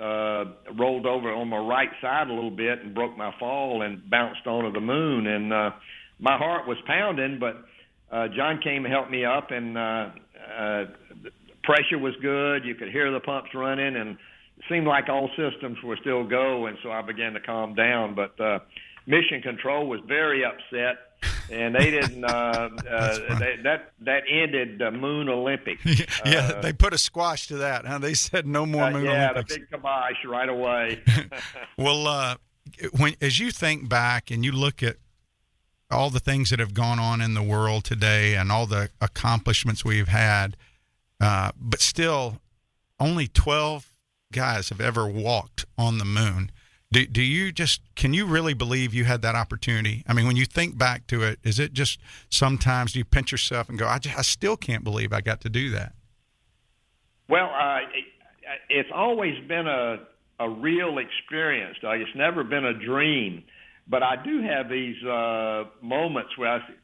Uh, 0.00 0.44
rolled 0.78 1.04
over 1.04 1.30
on 1.30 1.48
my 1.48 1.58
right 1.58 1.90
side 2.00 2.28
a 2.28 2.32
little 2.32 2.50
bit 2.50 2.82
and 2.82 2.94
broke 2.94 3.18
my 3.18 3.34
fall 3.38 3.82
and 3.82 4.08
bounced 4.08 4.46
onto 4.46 4.72
the 4.72 4.80
moon. 4.80 5.26
And 5.26 5.52
uh, 5.52 5.70
my 6.18 6.38
heart 6.38 6.66
was 6.66 6.78
pounding, 6.86 7.38
but 7.38 7.64
uh, 8.10 8.28
John 8.34 8.60
came 8.62 8.86
and 8.86 8.92
helped 8.92 9.10
me 9.10 9.26
up, 9.26 9.50
and 9.50 9.76
uh, 9.76 10.10
uh, 10.58 10.84
pressure 11.62 11.98
was 11.98 12.14
good. 12.22 12.64
You 12.64 12.74
could 12.74 12.90
hear 12.90 13.12
the 13.12 13.20
pumps 13.20 13.50
running, 13.54 13.96
and 13.96 14.10
it 14.10 14.64
seemed 14.70 14.86
like 14.86 15.10
all 15.10 15.28
systems 15.36 15.76
were 15.84 15.98
still 16.00 16.26
go. 16.26 16.66
And 16.66 16.78
so 16.82 16.90
I 16.90 17.02
began 17.02 17.34
to 17.34 17.40
calm 17.40 17.74
down. 17.74 18.14
But 18.14 18.40
uh, 18.40 18.60
Mission 19.06 19.42
Control 19.42 19.86
was 19.86 20.00
very 20.08 20.44
upset, 20.44 21.10
and 21.50 21.74
they 21.74 21.90
didn't. 21.90 22.24
Uh, 22.24 22.28
uh, 22.90 23.38
they, 23.38 23.56
that 23.62 23.92
that 24.00 24.22
ended 24.30 24.78
the 24.78 24.90
Moon 24.90 25.28
Olympics. 25.28 25.83
yeah, 26.24 26.52
Uh, 26.54 26.61
they 26.61 26.72
put 26.72 26.92
a 26.92 26.98
squash 26.98 27.48
to 27.48 27.56
that. 27.59 27.87
Huh? 27.87 27.98
They 27.98 28.14
said 28.14 28.46
no 28.46 28.66
more 28.66 28.90
moon 28.90 29.04
yeah, 29.04 29.30
Olympics. 29.30 29.52
Yeah, 29.52 29.56
the 29.56 29.61
big 29.61 29.70
kibosh 29.70 30.24
right 30.24 30.48
away. 30.48 31.02
well, 31.78 32.06
uh, 32.06 32.37
when 32.96 33.14
as 33.20 33.38
you 33.38 33.50
think 33.50 33.88
back 33.88 34.30
and 34.30 34.44
you 34.44 34.52
look 34.52 34.83
at 34.83 34.96
all 35.90 36.11
the 36.11 36.20
things 36.20 36.50
that 36.50 36.61
have 36.61 36.72
gone 36.74 36.98
on 37.00 37.20
in 37.20 37.35
the 37.35 37.42
world 37.42 37.85
today 37.85 38.37
and 38.37 38.52
all 38.52 38.66
the 38.66 38.90
accomplishments 39.00 39.85
we've 39.85 40.09
had, 40.09 40.56
uh, 41.20 41.50
but 41.56 41.80
still, 41.80 42.40
only 42.98 43.26
twelve 43.26 43.92
guys 44.33 44.68
have 44.68 44.80
ever 44.80 45.09
walked 45.09 45.66
on 45.76 45.98
the 45.98 46.04
moon. 46.04 46.50
Do, 46.92 47.07
do 47.07 47.22
you 47.22 47.53
just 47.53 47.83
can 47.94 48.12
you 48.12 48.26
really 48.26 48.55
believe 48.55 48.92
you 48.92 49.05
had 49.05 49.22
that 49.22 49.37
opportunity? 49.37 50.05
I 50.09 50.12
mean, 50.12 50.26
when 50.26 50.37
you 50.37 50.44
think 50.44 50.76
back 50.76 51.07
to 51.09 51.22
it, 51.22 51.38
is 51.44 51.61
it 51.61 51.72
just 51.72 52.00
sometimes 52.31 52.96
you 52.96 53.05
pinch 53.05 53.31
yourself 53.31 53.68
and 53.68 53.79
go, 53.79 53.87
I, 53.87 53.98
just, 53.98 54.18
I 54.18 54.22
still 54.22 54.57
can't 54.57 54.83
believe 54.83 55.12
I 55.12 55.20
got 55.20 55.40
to 55.42 55.48
do 55.48 55.70
that? 55.70 55.92
Well, 57.29 57.46
uh, 57.46 57.79
it, 57.94 58.05
it's 58.68 58.90
always 58.92 59.38
been 59.46 59.68
a 59.68 59.98
a 60.40 60.48
real 60.48 60.96
experience. 60.98 61.76
Doug. 61.81 62.00
It's 62.00 62.16
never 62.16 62.42
been 62.42 62.64
a 62.64 62.72
dream, 62.72 63.44
but 63.87 64.03
I 64.03 64.16
do 64.16 64.42
have 64.42 64.68
these 64.68 64.96
uh, 65.05 65.64
moments 65.83 66.37
where 66.38 66.55
I, 66.55 66.59
say, 66.61 66.74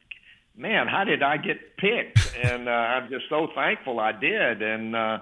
man, 0.55 0.87
how 0.87 1.03
did 1.03 1.23
I 1.23 1.37
get 1.37 1.75
picked? 1.75 2.37
and 2.43 2.69
uh, 2.69 2.71
I'm 2.71 3.09
just 3.09 3.25
so 3.29 3.47
thankful 3.55 3.99
I 3.99 4.11
did. 4.11 4.61
And 4.61 4.95
uh, 4.95 5.19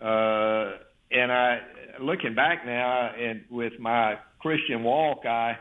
uh, 0.00 0.72
and 1.10 1.32
I, 1.32 1.60
looking 2.00 2.34
back 2.34 2.64
now, 2.66 3.10
and 3.18 3.42
with 3.50 3.72
my 3.78 4.16
Christian 4.40 4.82
walk, 4.82 5.26
I 5.26 5.56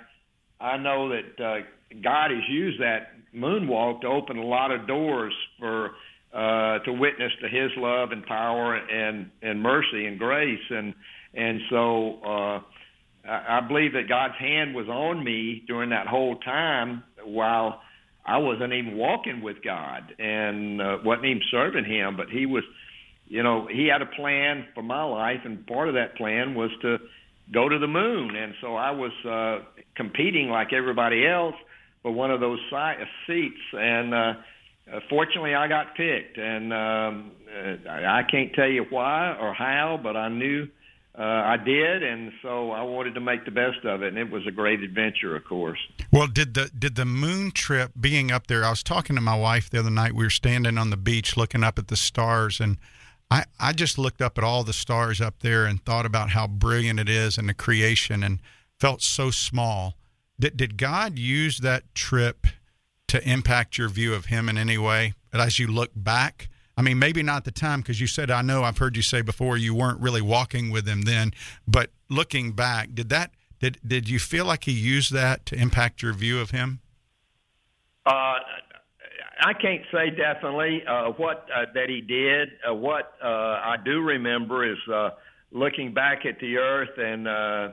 I 0.60 0.78
know 0.78 1.10
that 1.10 1.44
uh, 1.44 1.58
God 2.04 2.32
has 2.32 2.44
used 2.50 2.82
that 2.82 3.10
moonwalk 3.36 4.02
to 4.02 4.08
open 4.08 4.38
a 4.38 4.46
lot 4.46 4.72
of 4.72 4.88
doors 4.88 5.34
for 5.60 5.92
uh, 6.34 6.80
to 6.80 6.94
witness 6.94 7.32
to 7.42 7.48
His 7.48 7.72
love 7.78 8.12
and 8.12 8.26
power 8.26 8.76
and 8.76 9.30
and 9.42 9.62
mercy 9.62 10.06
and 10.06 10.18
grace. 10.18 10.60
And 10.70 10.94
and 11.34 11.60
so 11.70 12.20
uh, 12.24 12.62
I, 13.28 13.58
I 13.58 13.62
believe 13.68 13.94
that 13.94 14.08
God's 14.10 14.36
hand 14.40 14.76
was 14.76 14.88
on 14.88 15.24
me 15.24 15.64
during 15.68 15.90
that 15.90 16.08
whole 16.08 16.38
time 16.38 17.04
while 17.26 17.82
I 18.26 18.38
wasn't 18.38 18.74
even 18.74 18.98
walking 18.98 19.42
with 19.42 19.58
God 19.64 20.14
and 20.18 20.82
uh, 20.82 20.98
wasn't 21.04 21.26
even 21.26 21.42
serving 21.52 21.86
Him, 21.86 22.16
but 22.16 22.30
He 22.30 22.46
was, 22.46 22.64
you 23.34 23.42
know, 23.42 23.66
He 23.66 23.88
had 23.88 24.04
a 24.04 24.06
plan 24.06 24.68
for 24.76 24.84
my 24.84 25.04
life, 25.04 25.40
and 25.44 25.66
part 25.66 25.88
of 25.88 25.96
that 25.96 26.16
plan 26.16 26.54
was 26.54 26.70
to 26.84 27.00
go 27.52 27.68
to 27.68 27.80
the 27.80 27.88
moon, 27.88 28.36
and 28.36 28.54
so 28.62 28.76
I 28.76 28.92
was 28.92 29.12
uh, 29.26 29.66
competing 29.96 30.50
like 30.50 30.72
everybody 30.72 31.26
else 31.26 31.56
for 32.04 32.12
one 32.12 32.30
of 32.30 32.40
those 32.40 32.60
si- 32.70 33.04
seats, 33.26 33.64
and 33.74 34.14
uh, 34.14 34.34
uh, 34.94 35.00
fortunately 35.10 35.56
I 35.56 35.68
got 35.68 35.96
picked, 35.96 36.38
and 36.38 36.72
um, 36.72 37.32
uh, 37.50 37.90
I 37.90 38.20
I 38.20 38.24
can't 38.30 38.54
tell 38.54 38.70
you 38.70 38.86
why 38.92 39.36
or 39.42 39.52
how, 39.52 40.00
but 40.02 40.16
I 40.16 40.30
knew 40.30 40.68
uh, 41.18 41.24
I 41.24 41.58
did, 41.58 42.04
and 42.04 42.32
so 42.44 42.70
I 42.70 42.84
wanted 42.84 43.16
to 43.16 43.20
make 43.20 43.46
the 43.46 43.52
best 43.52 43.84
of 43.84 44.04
it, 44.04 44.10
and 44.10 44.18
it 44.20 44.30
was 44.30 44.46
a 44.46 44.52
great 44.52 44.82
adventure, 44.82 45.36
of 45.36 45.44
course. 45.46 45.80
Well, 46.12 46.28
did 46.28 46.54
the 46.54 46.70
did 46.78 46.98
the 46.98 47.06
moon 47.06 47.50
trip 47.50 47.94
being 48.00 48.32
up 48.32 48.46
there? 48.46 48.64
I 48.64 48.70
was 48.70 48.84
talking 48.84 49.16
to 49.16 49.24
my 49.24 49.36
wife 49.36 49.72
the 49.72 49.80
other 49.80 49.90
night. 49.90 50.14
We 50.14 50.24
were 50.24 50.30
standing 50.30 50.78
on 50.78 50.92
the 50.92 50.98
beach 50.98 51.36
looking 51.36 51.64
up 51.64 51.80
at 51.80 51.88
the 51.88 51.96
stars, 51.96 52.60
and 52.60 52.78
I 53.32 53.46
I 53.60 53.74
just 53.74 53.98
looked 53.98 54.22
up 54.22 54.38
at 54.38 54.44
all 54.44 54.64
the 54.64 54.74
stars 54.74 55.22
up 55.22 55.40
there 55.40 55.66
and 55.66 55.84
thought 55.84 56.06
about 56.06 56.30
how 56.30 56.48
brilliant 56.48 57.00
it 57.00 57.10
is 57.10 57.38
and 57.38 57.50
the 57.50 57.54
creation, 57.54 58.24
and 58.24 58.40
felt 58.80 59.02
so 59.02 59.32
small. 59.32 59.96
Did 60.40 60.58
did 60.58 60.78
God 60.78 61.18
use 61.18 61.60
that 61.60 61.94
trip 61.96 62.48
to 63.08 63.28
impact 63.30 63.78
your 63.78 63.90
view 63.90 64.14
of 64.14 64.26
Him 64.26 64.50
in 64.50 64.58
any 64.58 64.78
way? 64.78 65.14
As 65.32 65.60
you 65.60 65.68
look 65.68 65.92
back, 65.96 66.50
I 66.78 66.82
mean, 66.82 67.00
maybe 67.00 67.24
not 67.24 67.46
the 67.46 67.52
time 67.52 67.82
because 67.82 68.02
you 68.02 68.08
said 68.08 68.32
I 68.32 68.42
know 68.42 68.64
I've 68.64 68.78
heard 68.78 68.96
you 68.96 69.04
say 69.04 69.22
before 69.22 69.58
you 69.58 69.76
weren't 69.76 70.02
really 70.02 70.22
walking 70.22 70.70
with 70.70 70.88
Him 70.88 71.04
then, 71.04 71.32
but 71.68 71.92
looking 72.10 72.54
back, 72.54 72.90
did 72.94 73.10
that 73.10 73.32
did 73.60 73.80
did 73.86 74.10
you 74.10 74.20
feel 74.20 74.46
like 74.46 74.66
He 74.66 74.72
used 74.72 75.14
that 75.14 75.46
to 75.48 75.56
impact 75.56 76.02
your 76.02 76.14
view 76.14 76.40
of 76.40 76.52
Him? 76.52 76.82
Uh, 78.06 78.36
I 79.40 79.54
can't 79.54 79.82
say 79.92 80.10
definitely 80.10 80.84
uh, 80.88 81.10
what 81.12 81.48
uh, 81.56 81.66
that 81.74 81.90
he 81.90 82.02
did. 82.02 82.50
Uh, 82.70 82.74
what 82.76 83.14
uh, 83.24 83.28
I 83.28 83.76
do 83.84 84.02
remember 84.02 84.70
is 84.70 84.78
uh, 84.94 85.10
looking 85.52 85.94
back 85.94 86.26
at 86.26 86.40
the 86.40 86.58
earth 86.58 86.98
and 86.98 87.28
uh, 87.28 87.70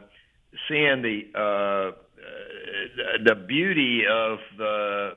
seeing 0.68 1.02
the 1.02 1.22
uh, 1.34 1.96
the 3.24 3.34
beauty 3.46 4.02
of 4.10 4.38
the 4.56 5.10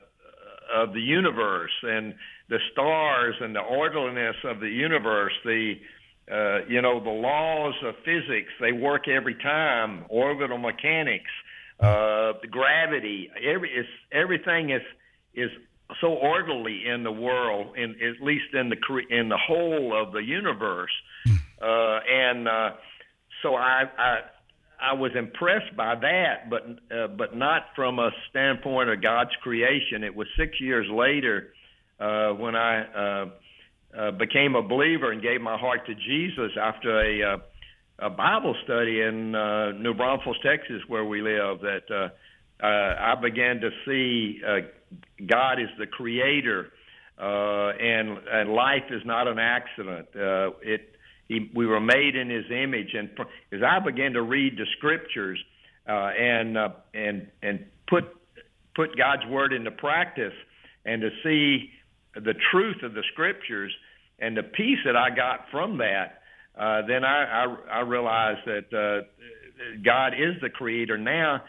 of 0.74 0.92
the 0.92 1.00
universe 1.00 1.72
and 1.82 2.14
the 2.48 2.58
stars 2.72 3.34
and 3.40 3.54
the 3.54 3.60
orderliness 3.60 4.36
of 4.44 4.60
the 4.60 4.68
universe, 4.68 5.32
the 5.44 5.74
uh, 6.30 6.66
you 6.68 6.80
know 6.82 7.02
the 7.02 7.10
laws 7.10 7.74
of 7.84 7.94
physics 8.04 8.50
they 8.60 8.72
work 8.72 9.08
every 9.08 9.34
time, 9.34 10.04
orbital 10.08 10.58
mechanics, 10.58 11.30
uh, 11.80 12.32
the 12.40 12.48
gravity, 12.50 13.30
every 13.42 13.70
it's, 13.70 13.88
everything 14.12 14.70
is 14.70 14.82
is 15.34 15.50
so 16.00 16.08
orderly 16.08 16.82
in 16.86 17.02
the 17.02 17.12
world, 17.12 17.76
in 17.76 17.90
at 18.02 18.22
least 18.22 18.54
in 18.54 18.68
the 18.68 18.76
cre- 18.76 19.10
in 19.10 19.28
the 19.28 19.38
whole 19.38 19.94
of 20.00 20.12
the 20.12 20.22
universe, 20.22 20.92
uh, 21.60 21.98
and 22.08 22.48
uh, 22.48 22.70
so 23.42 23.54
I, 23.54 23.84
I 23.98 24.18
I 24.80 24.92
was 24.94 25.12
impressed 25.16 25.76
by 25.76 25.94
that, 25.94 26.50
but 26.50 26.62
uh, 26.94 27.08
but 27.08 27.36
not 27.36 27.66
from 27.74 27.98
a 27.98 28.10
standpoint 28.30 28.90
of 28.90 29.02
God's 29.02 29.34
creation. 29.42 30.04
It 30.04 30.14
was 30.14 30.26
six 30.36 30.60
years 30.60 30.86
later 30.90 31.52
uh, 32.00 32.30
when 32.30 32.54
I 32.56 32.82
uh, 32.84 33.26
uh, 33.96 34.10
became 34.12 34.56
a 34.56 34.62
believer 34.62 35.12
and 35.12 35.22
gave 35.22 35.40
my 35.40 35.56
heart 35.56 35.86
to 35.86 35.94
Jesus 35.94 36.52
after 36.60 37.00
a, 37.00 37.34
uh, 37.34 38.06
a 38.06 38.10
Bible 38.10 38.54
study 38.64 39.00
in 39.00 39.34
uh, 39.34 39.72
New 39.72 39.94
Braunfels, 39.94 40.36
Texas, 40.44 40.82
where 40.88 41.04
we 41.04 41.22
live. 41.22 41.60
That 41.60 41.90
uh, 41.90 42.08
uh, 42.62 42.66
I 42.66 43.14
began 43.20 43.60
to 43.60 43.70
see 43.84 44.40
uh, 44.46 44.58
God 45.26 45.60
is 45.60 45.68
the 45.78 45.86
Creator, 45.86 46.70
uh, 47.18 47.22
and 47.22 48.18
and 48.30 48.50
life 48.50 48.84
is 48.90 49.02
not 49.04 49.28
an 49.28 49.38
accident. 49.38 50.08
Uh, 50.14 50.50
it 50.62 50.90
he, 51.28 51.50
we 51.54 51.66
were 51.66 51.80
made 51.80 52.16
in 52.16 52.28
His 52.28 52.44
image, 52.50 52.94
and 52.94 53.10
as 53.52 53.60
I 53.62 53.78
began 53.78 54.12
to 54.12 54.22
read 54.22 54.56
the 54.56 54.66
Scriptures 54.76 55.38
uh, 55.88 56.10
and 56.18 56.56
uh, 56.56 56.68
and 56.92 57.28
and 57.42 57.64
put 57.88 58.04
put 58.74 58.96
God's 58.96 59.26
Word 59.26 59.52
into 59.52 59.70
practice, 59.70 60.34
and 60.84 61.02
to 61.02 61.10
see 61.22 61.70
the 62.14 62.34
truth 62.50 62.82
of 62.82 62.94
the 62.94 63.02
Scriptures 63.12 63.72
and 64.20 64.36
the 64.36 64.42
peace 64.42 64.78
that 64.84 64.96
I 64.96 65.10
got 65.10 65.46
from 65.50 65.78
that, 65.78 66.22
uh, 66.56 66.86
then 66.86 67.04
I, 67.04 67.44
I 67.44 67.56
I 67.70 67.80
realized 67.80 68.40
that 68.46 68.72
uh, 68.72 69.06
God 69.84 70.14
is 70.14 70.40
the 70.40 70.50
Creator 70.50 70.98
now. 70.98 71.42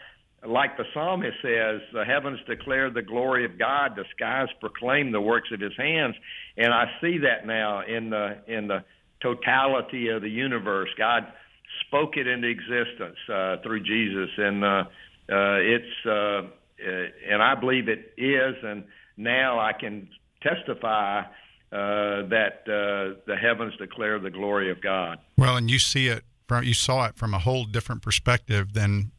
Like 0.46 0.76
the 0.76 0.84
psalmist 0.94 1.36
says, 1.42 1.80
the 1.92 2.04
heavens 2.04 2.38
declare 2.46 2.90
the 2.90 3.02
glory 3.02 3.44
of 3.44 3.58
God, 3.58 3.92
the 3.96 4.04
skies 4.14 4.48
proclaim 4.60 5.12
the 5.12 5.20
works 5.20 5.48
of 5.52 5.60
His 5.60 5.76
hands, 5.76 6.14
and 6.56 6.72
I 6.72 6.84
see 7.00 7.18
that 7.18 7.46
now 7.46 7.82
in 7.82 8.10
the 8.10 8.38
in 8.46 8.68
the 8.68 8.84
totality 9.22 10.08
of 10.08 10.22
the 10.22 10.30
universe. 10.30 10.88
God 10.96 11.26
spoke 11.86 12.16
it 12.16 12.26
into 12.26 12.48
existence 12.48 13.16
uh, 13.32 13.56
through 13.62 13.80
Jesus, 13.80 14.30
and 14.36 14.64
uh, 14.64 14.68
uh, 14.68 14.84
it's 15.28 16.06
uh, 16.06 16.10
uh, 16.10 16.42
and 17.30 17.42
I 17.42 17.54
believe 17.54 17.88
it 17.88 18.12
is. 18.16 18.54
And 18.62 18.84
now 19.16 19.58
I 19.58 19.72
can 19.72 20.08
testify 20.42 21.20
uh, 21.20 21.24
that 21.72 22.62
uh, 22.66 23.20
the 23.26 23.36
heavens 23.36 23.74
declare 23.78 24.18
the 24.18 24.30
glory 24.30 24.70
of 24.70 24.80
God. 24.80 25.18
Well, 25.36 25.56
and 25.56 25.70
you 25.70 25.78
see 25.78 26.08
it 26.08 26.24
from 26.46 26.64
you 26.64 26.74
saw 26.74 27.06
it 27.06 27.16
from 27.16 27.34
a 27.34 27.38
whole 27.38 27.64
different 27.64 28.02
perspective 28.02 28.72
than 28.74 29.12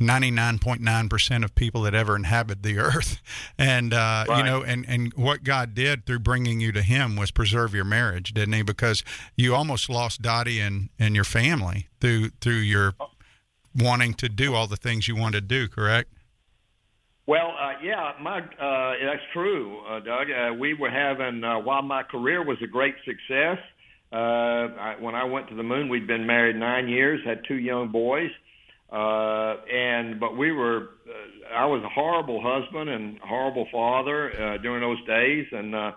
99.9% 0.00 1.44
of 1.44 1.54
people 1.54 1.82
that 1.82 1.94
ever 1.94 2.16
inhabit 2.16 2.62
the 2.62 2.78
earth 2.78 3.20
and 3.58 3.92
uh, 3.92 4.24
right. 4.28 4.38
you 4.38 4.44
know 4.44 4.62
and 4.62 4.84
and 4.88 5.12
what 5.14 5.44
god 5.44 5.74
did 5.74 6.06
through 6.06 6.18
bringing 6.18 6.60
you 6.60 6.72
to 6.72 6.82
him 6.82 7.16
was 7.16 7.30
preserve 7.30 7.74
your 7.74 7.84
marriage 7.84 8.32
didn't 8.32 8.54
he 8.54 8.62
because 8.62 9.04
you 9.36 9.54
almost 9.54 9.90
lost 9.90 10.22
dottie 10.22 10.58
and 10.58 10.88
and 10.98 11.14
your 11.14 11.24
family 11.24 11.88
through 12.00 12.30
through 12.40 12.54
your 12.54 12.94
wanting 13.74 14.14
to 14.14 14.28
do 14.28 14.54
all 14.54 14.66
the 14.66 14.76
things 14.76 15.06
you 15.06 15.14
wanted 15.14 15.48
to 15.48 15.54
do 15.54 15.68
correct 15.68 16.10
well, 17.26 17.54
uh, 17.60 17.74
yeah, 17.80 18.12
my 18.20 18.40
uh, 18.40 18.94
that's 19.06 19.22
true, 19.32 19.80
uh, 19.88 20.00
Doug. 20.00 20.26
Uh, 20.32 20.52
we 20.54 20.74
were 20.74 20.90
having 20.90 21.44
uh, 21.44 21.60
while 21.60 21.80
my 21.80 22.02
career 22.02 22.44
was 22.44 22.58
a 22.60 22.66
great 22.66 22.96
success. 23.04 23.58
Uh, 24.12 24.16
I, 24.16 24.96
when 24.98 25.14
I 25.14 25.22
went 25.22 25.48
to 25.50 25.54
the 25.54 25.62
moon, 25.62 25.88
we'd 25.88 26.08
been 26.08 26.26
married 26.26 26.56
nine 26.56 26.88
years, 26.88 27.20
had 27.24 27.42
two 27.46 27.58
young 27.58 27.92
boys, 27.92 28.30
uh, 28.32 28.40
and 28.92 30.18
but 30.20 30.36
we 30.36 30.52
were. 30.52 30.88
Uh, 31.08 31.54
I 31.54 31.66
was 31.66 31.82
a 31.84 31.88
horrible 31.88 32.40
husband 32.42 32.90
and 32.90 33.18
horrible 33.20 33.66
father 33.72 34.30
uh, 34.30 34.58
during 34.58 34.82
those 34.82 35.04
days, 35.06 35.46
and 35.52 35.74
uh, 35.74 35.92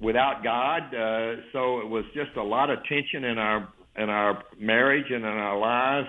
without 0.00 0.42
God, 0.42 0.94
uh, 0.94 1.42
so 1.52 1.80
it 1.80 1.88
was 1.88 2.04
just 2.14 2.36
a 2.36 2.42
lot 2.42 2.70
of 2.70 2.78
tension 2.88 3.24
in 3.24 3.38
our 3.38 3.68
in 3.96 4.08
our 4.08 4.42
marriage 4.58 5.06
and 5.10 5.24
in 5.24 5.24
our 5.24 5.58
lives. 5.58 6.08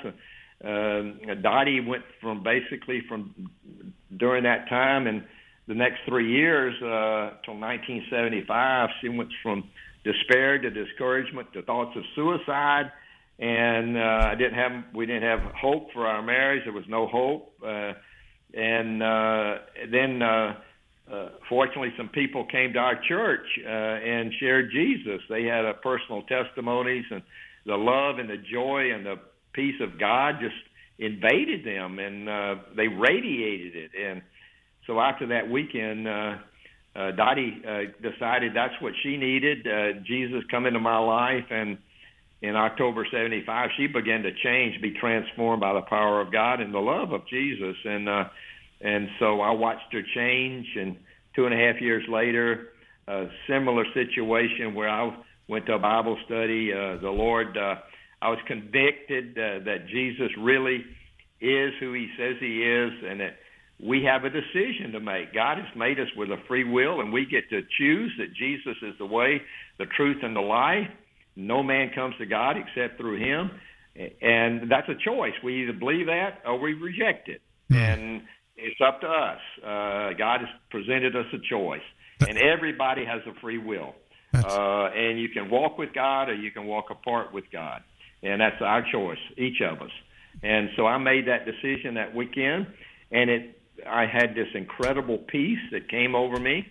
Uh, 0.63 1.33
Dottie 1.41 1.79
went 1.79 2.03
from 2.21 2.43
basically 2.43 3.01
from 3.07 3.49
during 4.15 4.43
that 4.43 4.69
time 4.69 5.07
and 5.07 5.23
the 5.67 5.75
next 5.75 5.99
three 6.07 6.31
years 6.31 6.73
uh, 6.81 7.37
till 7.45 7.57
1975, 7.57 8.89
she 8.99 9.09
went 9.09 9.29
from 9.41 9.69
despair 10.03 10.59
to 10.59 10.69
discouragement 10.69 11.47
to 11.53 11.61
thoughts 11.61 11.95
of 11.95 12.03
suicide 12.15 12.91
and 13.41 13.97
uh, 13.97 14.29
I 14.31 14.35
didn't 14.35 14.53
have 14.53 14.71
we 14.93 15.05
didn't 15.07 15.23
have 15.23 15.39
hope 15.59 15.87
for 15.93 16.05
our 16.05 16.21
marriage. 16.21 16.61
There 16.63 16.73
was 16.73 16.85
no 16.87 17.07
hope, 17.07 17.53
uh, 17.65 17.93
and 18.53 19.01
uh, 19.01 19.55
then 19.91 20.21
uh, 20.21 20.53
uh, 21.11 21.29
fortunately, 21.49 21.91
some 21.97 22.09
people 22.09 22.45
came 22.45 22.73
to 22.73 22.79
our 22.79 23.01
church 23.07 23.45
uh, 23.65 23.69
and 23.69 24.31
shared 24.39 24.69
Jesus. 24.71 25.21
They 25.27 25.43
had 25.43 25.65
a 25.65 25.73
personal 25.73 26.21
testimonies, 26.23 27.05
and 27.09 27.23
the 27.65 27.75
love 27.75 28.19
and 28.19 28.29
the 28.29 28.37
joy 28.37 28.93
and 28.93 29.05
the 29.05 29.15
peace 29.53 29.81
of 29.81 29.99
God 29.99 30.35
just 30.39 30.55
invaded 30.99 31.65
them, 31.65 31.97
and 31.97 32.29
uh, 32.29 32.55
they 32.77 32.87
radiated 32.87 33.75
it. 33.75 33.91
And 33.99 34.21
so 34.85 34.99
after 34.99 35.27
that 35.27 35.49
weekend. 35.49 36.07
Uh, 36.07 36.35
uh, 36.93 37.11
Dottie 37.11 37.61
uh, 37.65 37.83
decided 38.01 38.51
that's 38.53 38.73
what 38.81 38.91
she 39.01 39.15
needed. 39.15 39.65
Uh, 39.65 40.01
Jesus 40.05 40.43
come 40.51 40.65
into 40.65 40.81
my 40.81 40.97
life, 40.97 41.45
and 41.49 41.77
in 42.41 42.55
October 42.55 43.05
75, 43.11 43.69
she 43.77 43.87
began 43.87 44.23
to 44.23 44.31
change, 44.43 44.81
be 44.81 44.93
transformed 44.99 45.61
by 45.61 45.73
the 45.73 45.81
power 45.81 46.21
of 46.21 46.31
God 46.31 46.59
and 46.59 46.73
the 46.73 46.79
love 46.79 47.11
of 47.11 47.21
Jesus. 47.27 47.75
And, 47.85 48.09
uh, 48.09 48.23
and 48.81 49.07
so 49.19 49.41
I 49.41 49.51
watched 49.51 49.93
her 49.93 50.01
change. 50.15 50.65
And 50.75 50.97
two 51.35 51.45
and 51.45 51.53
a 51.53 51.57
half 51.57 51.79
years 51.79 52.03
later, 52.09 52.69
a 53.07 53.27
similar 53.47 53.85
situation 53.93 54.73
where 54.73 54.89
I 54.89 55.15
went 55.47 55.65
to 55.67 55.73
a 55.73 55.79
Bible 55.79 56.17
study. 56.25 56.71
Uh, 56.73 56.97
the 57.01 57.09
Lord, 57.09 57.57
uh, 57.57 57.75
I 58.21 58.29
was 58.29 58.39
convicted 58.47 59.37
uh, 59.37 59.63
that 59.65 59.87
Jesus 59.91 60.29
really 60.39 60.83
is 61.41 61.73
who 61.79 61.93
he 61.93 62.07
says 62.17 62.35
he 62.39 62.63
is 62.63 62.91
and 63.07 63.19
that 63.19 63.37
we 63.83 64.03
have 64.03 64.23
a 64.23 64.29
decision 64.29 64.91
to 64.93 64.99
make. 64.99 65.33
God 65.33 65.57
has 65.57 65.67
made 65.75 65.99
us 65.99 66.07
with 66.15 66.29
a 66.29 66.37
free 66.47 66.63
will, 66.63 67.01
and 67.01 67.11
we 67.11 67.25
get 67.25 67.49
to 67.49 67.61
choose 67.79 68.11
that 68.19 68.33
Jesus 68.33 68.77
is 68.83 68.93
the 68.99 69.05
way, 69.05 69.41
the 69.79 69.87
truth, 69.97 70.17
and 70.21 70.35
the 70.35 70.41
life. 70.41 70.87
No 71.35 71.63
man 71.63 71.91
comes 71.93 72.15
to 72.19 72.25
God 72.25 72.55
except 72.57 72.99
through 72.99 73.19
Him, 73.19 73.51
and 74.21 74.69
that's 74.69 74.89
a 74.89 74.95
choice. 74.95 75.33
We 75.43 75.63
either 75.63 75.73
believe 75.73 76.07
that 76.07 76.41
or 76.45 76.59
we 76.59 76.73
reject 76.73 77.29
it, 77.29 77.41
mm. 77.71 77.75
and 77.75 78.21
it's 78.57 78.79
up 78.85 79.01
to 79.01 79.07
us. 79.07 79.39
Uh, 79.63 80.13
God 80.17 80.41
has 80.41 80.49
presented 80.69 81.15
us 81.15 81.25
a 81.33 81.39
choice, 81.49 81.81
and 82.19 82.37
everybody 82.37 83.05
has 83.05 83.21
a 83.27 83.39
free 83.39 83.57
will, 83.57 83.95
uh, 84.33 84.89
and 84.95 85.19
you 85.19 85.29
can 85.29 85.49
walk 85.49 85.77
with 85.77 85.93
God 85.93 86.29
or 86.29 86.35
you 86.35 86.51
can 86.51 86.65
walk 86.65 86.85
apart 86.89 87.33
with 87.33 87.45
God, 87.51 87.81
and 88.23 88.41
that's 88.41 88.61
our 88.61 88.83
choice, 88.91 89.19
each 89.37 89.61
of 89.61 89.81
us. 89.81 89.91
And 90.43 90.69
so 90.75 90.85
I 90.85 90.97
made 90.97 91.27
that 91.27 91.45
decision 91.45 91.95
that 91.95 92.15
weekend, 92.15 92.67
and 93.11 93.29
it 93.29 93.57
I 93.87 94.05
had 94.05 94.35
this 94.35 94.47
incredible 94.53 95.17
peace 95.17 95.59
that 95.71 95.89
came 95.89 96.15
over 96.15 96.39
me. 96.39 96.67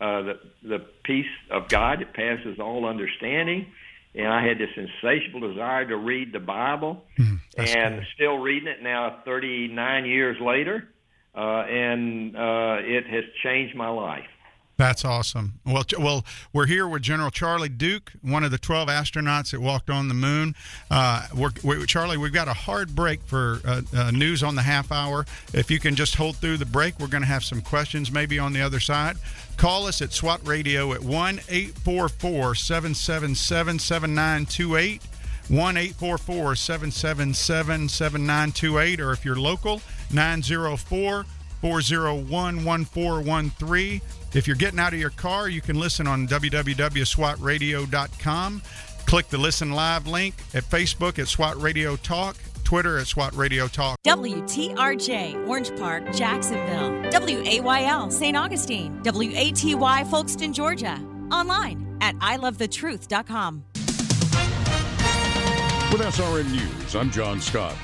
Uh, 0.00 0.22
the 0.22 0.34
the 0.62 0.78
peace 1.04 1.26
of 1.50 1.68
God 1.68 2.00
that 2.00 2.14
passes 2.14 2.58
all 2.58 2.84
understanding, 2.84 3.66
and 4.14 4.28
I 4.28 4.46
had 4.46 4.58
this 4.58 4.70
insatiable 4.76 5.40
desire 5.40 5.86
to 5.86 5.96
read 5.96 6.32
the 6.32 6.40
Bible, 6.40 7.02
mm, 7.18 7.40
and 7.56 7.96
cool. 7.96 8.04
still 8.14 8.38
reading 8.38 8.68
it 8.68 8.82
now, 8.82 9.20
39 9.24 10.06
years 10.06 10.36
later, 10.40 10.88
uh, 11.36 11.40
and 11.40 12.36
uh, 12.36 12.76
it 12.80 13.06
has 13.06 13.24
changed 13.42 13.76
my 13.76 13.88
life. 13.88 14.26
That's 14.76 15.04
awesome. 15.04 15.60
Well, 15.64 15.84
well, 15.98 16.24
we're 16.52 16.66
here 16.66 16.88
with 16.88 17.02
General 17.02 17.30
Charlie 17.30 17.68
Duke, 17.68 18.12
one 18.22 18.42
of 18.42 18.50
the 18.50 18.58
12 18.58 18.88
astronauts 18.88 19.52
that 19.52 19.60
walked 19.60 19.88
on 19.88 20.08
the 20.08 20.14
moon. 20.14 20.56
Uh, 20.90 21.28
we're, 21.34 21.50
we, 21.62 21.86
Charlie, 21.86 22.16
we've 22.16 22.32
got 22.32 22.48
a 22.48 22.54
hard 22.54 22.94
break 22.94 23.22
for 23.22 23.60
uh, 23.64 23.82
uh, 23.96 24.10
news 24.10 24.42
on 24.42 24.56
the 24.56 24.62
half 24.62 24.90
hour. 24.90 25.26
If 25.52 25.70
you 25.70 25.78
can 25.78 25.94
just 25.94 26.16
hold 26.16 26.36
through 26.36 26.56
the 26.56 26.66
break, 26.66 26.98
we're 26.98 27.06
going 27.06 27.22
to 27.22 27.28
have 27.28 27.44
some 27.44 27.60
questions 27.60 28.10
maybe 28.10 28.38
on 28.38 28.52
the 28.52 28.62
other 28.62 28.80
side. 28.80 29.16
Call 29.56 29.86
us 29.86 30.02
at 30.02 30.12
SWAT 30.12 30.40
Radio 30.44 30.92
at 30.92 31.02
1 31.02 31.40
844 31.48 32.56
777 32.56 33.78
7928. 33.78 35.02
1 35.48 35.76
844 35.76 36.56
777 36.56 37.88
7928. 37.88 39.00
Or 39.00 39.12
if 39.12 39.24
you're 39.24 39.36
local, 39.36 39.80
904 40.12 41.26
401 41.64 42.62
1413. 42.62 44.02
If 44.34 44.46
you're 44.46 44.54
getting 44.54 44.78
out 44.78 44.92
of 44.92 45.00
your 45.00 45.08
car, 45.08 45.48
you 45.48 45.62
can 45.62 45.80
listen 45.80 46.06
on 46.06 46.28
www.swatradio.com. 46.28 48.62
Click 49.06 49.28
the 49.28 49.38
listen 49.38 49.72
live 49.72 50.06
link 50.06 50.34
at 50.52 50.62
Facebook 50.64 51.18
at 51.18 51.26
SWAT 51.26 51.58
Radio 51.58 51.96
Talk 51.96 52.36
Twitter 52.64 52.98
at 52.98 53.06
SWAT 53.06 53.34
Radio 53.34 53.66
Talk. 53.66 53.96
WTRJ, 54.04 55.48
Orange 55.48 55.74
Park, 55.78 56.14
Jacksonville. 56.14 56.90
WAYL, 57.10 58.12
St. 58.12 58.36
Augustine. 58.36 59.00
WATY, 59.02 60.04
Folkston, 60.04 60.52
Georgia. 60.52 61.00
Online 61.30 61.96
at 62.02 62.14
ilovethetruth.com. 62.16 63.64
With 65.92 66.02
SRN 66.02 66.50
News, 66.50 66.94
I'm 66.94 67.10
John 67.10 67.40
Scott. 67.40 67.74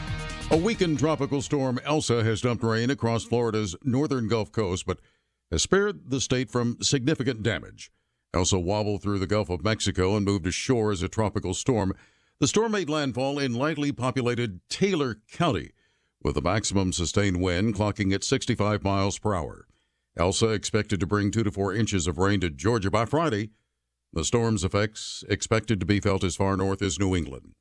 A 0.52 0.56
weakened 0.56 0.98
tropical 0.98 1.42
storm 1.42 1.78
Elsa 1.84 2.24
has 2.24 2.40
dumped 2.40 2.64
rain 2.64 2.90
across 2.90 3.22
Florida's 3.22 3.76
northern 3.84 4.26
Gulf 4.26 4.50
Coast, 4.50 4.84
but 4.84 4.98
has 5.52 5.62
spared 5.62 6.10
the 6.10 6.20
state 6.20 6.50
from 6.50 6.76
significant 6.82 7.44
damage. 7.44 7.92
Elsa 8.34 8.58
wobbled 8.58 9.00
through 9.00 9.20
the 9.20 9.28
Gulf 9.28 9.48
of 9.48 9.62
Mexico 9.62 10.16
and 10.16 10.24
moved 10.24 10.48
ashore 10.48 10.90
as 10.90 11.04
a 11.04 11.08
tropical 11.08 11.54
storm. 11.54 11.94
The 12.40 12.48
storm 12.48 12.72
made 12.72 12.90
landfall 12.90 13.38
in 13.38 13.54
lightly 13.54 13.92
populated 13.92 14.60
Taylor 14.68 15.18
County, 15.30 15.70
with 16.20 16.36
a 16.36 16.42
maximum 16.42 16.92
sustained 16.92 17.40
wind 17.40 17.76
clocking 17.76 18.12
at 18.12 18.24
65 18.24 18.82
miles 18.82 19.20
per 19.20 19.36
hour. 19.36 19.68
Elsa 20.16 20.48
expected 20.48 20.98
to 20.98 21.06
bring 21.06 21.30
two 21.30 21.44
to 21.44 21.52
four 21.52 21.72
inches 21.72 22.08
of 22.08 22.18
rain 22.18 22.40
to 22.40 22.50
Georgia 22.50 22.90
by 22.90 23.04
Friday. 23.04 23.50
The 24.12 24.24
storm's 24.24 24.64
effects 24.64 25.22
expected 25.28 25.78
to 25.78 25.86
be 25.86 26.00
felt 26.00 26.24
as 26.24 26.34
far 26.34 26.56
north 26.56 26.82
as 26.82 26.98
New 26.98 27.14
England. 27.14 27.54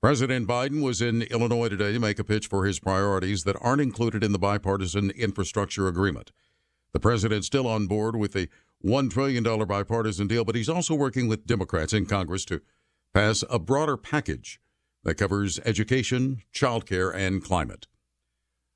President 0.00 0.46
Biden 0.46 0.80
was 0.80 1.02
in 1.02 1.22
Illinois 1.22 1.68
today 1.68 1.92
to 1.92 1.98
make 1.98 2.20
a 2.20 2.24
pitch 2.24 2.46
for 2.46 2.64
his 2.64 2.78
priorities 2.78 3.42
that 3.42 3.56
aren't 3.60 3.82
included 3.82 4.22
in 4.22 4.30
the 4.30 4.38
bipartisan 4.38 5.10
infrastructure 5.10 5.88
agreement. 5.88 6.30
The 6.92 7.00
president's 7.00 7.48
still 7.48 7.66
on 7.66 7.88
board 7.88 8.14
with 8.14 8.32
the 8.32 8.48
$1 8.84 9.10
trillion 9.10 9.42
bipartisan 9.42 10.28
deal, 10.28 10.44
but 10.44 10.54
he's 10.54 10.68
also 10.68 10.94
working 10.94 11.26
with 11.26 11.46
Democrats 11.46 11.92
in 11.92 12.06
Congress 12.06 12.44
to 12.44 12.60
pass 13.12 13.42
a 13.50 13.58
broader 13.58 13.96
package 13.96 14.60
that 15.02 15.16
covers 15.16 15.58
education, 15.64 16.42
childcare, 16.54 17.12
and 17.12 17.42
climate. 17.42 17.88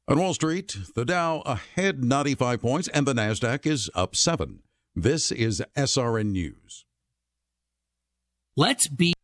On 0.09 0.19
Wall 0.19 0.35
Street, 0.35 0.77
the 0.97 1.05
Dow 1.05 1.43
ahead 1.47 2.03
95 2.03 2.61
points 2.61 2.89
and 2.89 3.07
the 3.07 3.15
NASDAQ 3.15 3.65
is 3.65 3.89
up 3.95 4.17
7. 4.17 4.59
This 4.97 5.31
is 5.31 5.63
SRN 5.77 6.33
News. 6.33 6.85
Let's 8.57 8.89
be. 8.89 9.15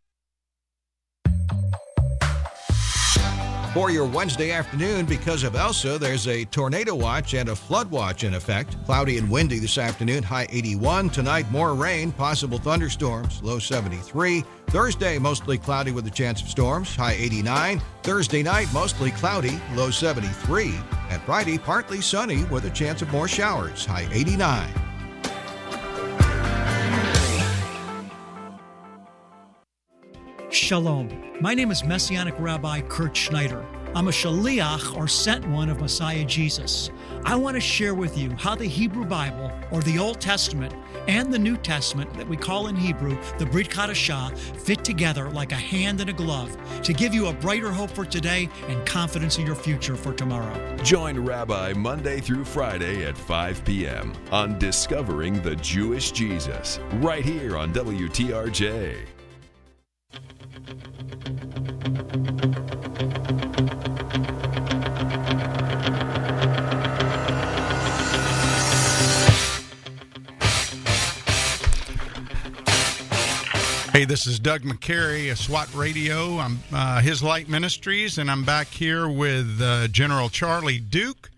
For 3.79 3.93
your 3.93 4.07
Wednesday 4.07 4.51
afternoon, 4.51 5.07
because 5.07 5.45
of 5.45 5.55
Elsa, 5.55 5.99
there's 6.01 6.27
a 6.27 6.45
tornado 6.47 6.97
watch 6.97 7.35
and 7.35 7.49
a 7.49 7.55
flood 7.55 7.89
watch 7.93 8.25
in 8.25 8.35
effect. 8.35 8.77
Cloudy 8.85 9.19
and 9.19 9.31
windy 9.31 9.61
this 9.61 9.79
afternoon, 9.79 10.25
high 10.25 10.49
81. 10.51 11.11
Tonight, 11.11 11.49
more 11.53 11.77
rain, 11.77 12.11
possible 12.11 12.59
thunderstorms, 12.59 13.41
low 13.41 13.61
73. 13.61 14.43
Thursday, 14.67 15.17
mostly 15.21 15.59
cloudy 15.59 15.93
with 15.93 16.09
a 16.09 16.11
chance 16.11 16.43
of 16.43 16.49
storms, 16.49 16.97
high 16.97 17.13
89. 17.13 17.81
Thursday 18.03 18.43
night, 18.43 18.67
mostly 18.75 19.13
cloudy, 19.13 19.61
low 19.77 19.93
73. 19.93 20.75
And 21.11 21.23
Friday, 21.23 21.57
partly 21.57 22.01
sunny 22.01 22.43
with 22.47 22.65
a 22.65 22.71
chance 22.71 23.01
of 23.01 23.13
more 23.13 23.29
showers, 23.29 23.87
high 23.87 24.09
89. 24.11 24.75
Shalom. 30.51 31.11
My 31.43 31.53
name 31.53 31.71
is 31.71 31.85
Messianic 31.85 32.35
Rabbi 32.39 32.81
Kurt 32.89 33.15
Schneider. 33.15 33.63
I'm 33.95 34.09
a 34.09 34.11
shaliach 34.11 34.97
or 34.97 35.07
sent 35.07 35.47
one 35.47 35.69
of 35.69 35.79
Messiah 35.79 36.25
Jesus. 36.25 36.91
I 37.27 37.37
want 37.37 37.57
to 37.57 37.61
share 37.61 37.95
with 37.95 38.17
you 38.17 38.31
how 38.39 38.55
the 38.55 38.65
Hebrew 38.65 39.05
Bible, 39.05 39.53
or 39.71 39.83
the 39.83 39.99
Old 39.99 40.23
Testament, 40.23 40.75
and 41.07 41.31
the 41.31 41.39
New 41.39 41.59
Testament 41.59 42.15
that 42.15 42.27
we 42.27 42.35
call 42.35 42.69
in 42.69 42.77
Hebrew 42.77 43.19
the 43.37 43.45
Brit 43.45 43.69
Chadashah 43.69 44.35
fit 44.39 44.83
together 44.85 45.29
like 45.29 45.53
a 45.53 45.57
hand 45.57 46.01
in 46.01 46.09
a 46.09 46.15
glove 46.15 46.57
to 46.83 46.95
give 46.95 47.13
you 47.13 47.27
a 47.27 47.33
brighter 47.35 47.71
hope 47.71 47.91
for 47.91 48.07
today 48.07 48.49
and 48.69 48.87
confidence 48.87 49.37
in 49.37 49.45
your 49.45 49.55
future 49.55 49.97
for 49.97 50.15
tomorrow. 50.15 50.77
Join 50.79 51.23
Rabbi 51.23 51.75
Monday 51.75 52.21
through 52.21 52.47
Friday 52.47 53.05
at 53.05 53.19
5 53.19 53.67
p.m. 53.67 54.15
on 54.33 54.59
Discovering 54.59 55.43
the 55.43 55.57
Jewish 55.57 56.11
Jesus, 56.11 56.81
right 57.01 57.25
here 57.25 57.59
on 57.59 57.71
WTRJ. 57.75 59.18
Hey, 62.09 62.15
this 74.07 74.27
is 74.27 74.39
Doug 74.39 74.63
McCary 74.63 75.31
of 75.31 75.37
SWAT 75.37 75.75
Radio. 75.75 76.39
I'm 76.39 76.61
uh, 76.73 77.03
His 77.03 77.23
Light 77.23 77.51
Ministries, 77.51 78.17
and 78.17 78.31
I'm 78.31 78.45
back 78.45 78.69
here 78.69 79.07
with 79.07 79.61
uh, 79.61 79.89
General 79.89 80.31
Charlie 80.31 80.79
Duke. 80.79 81.31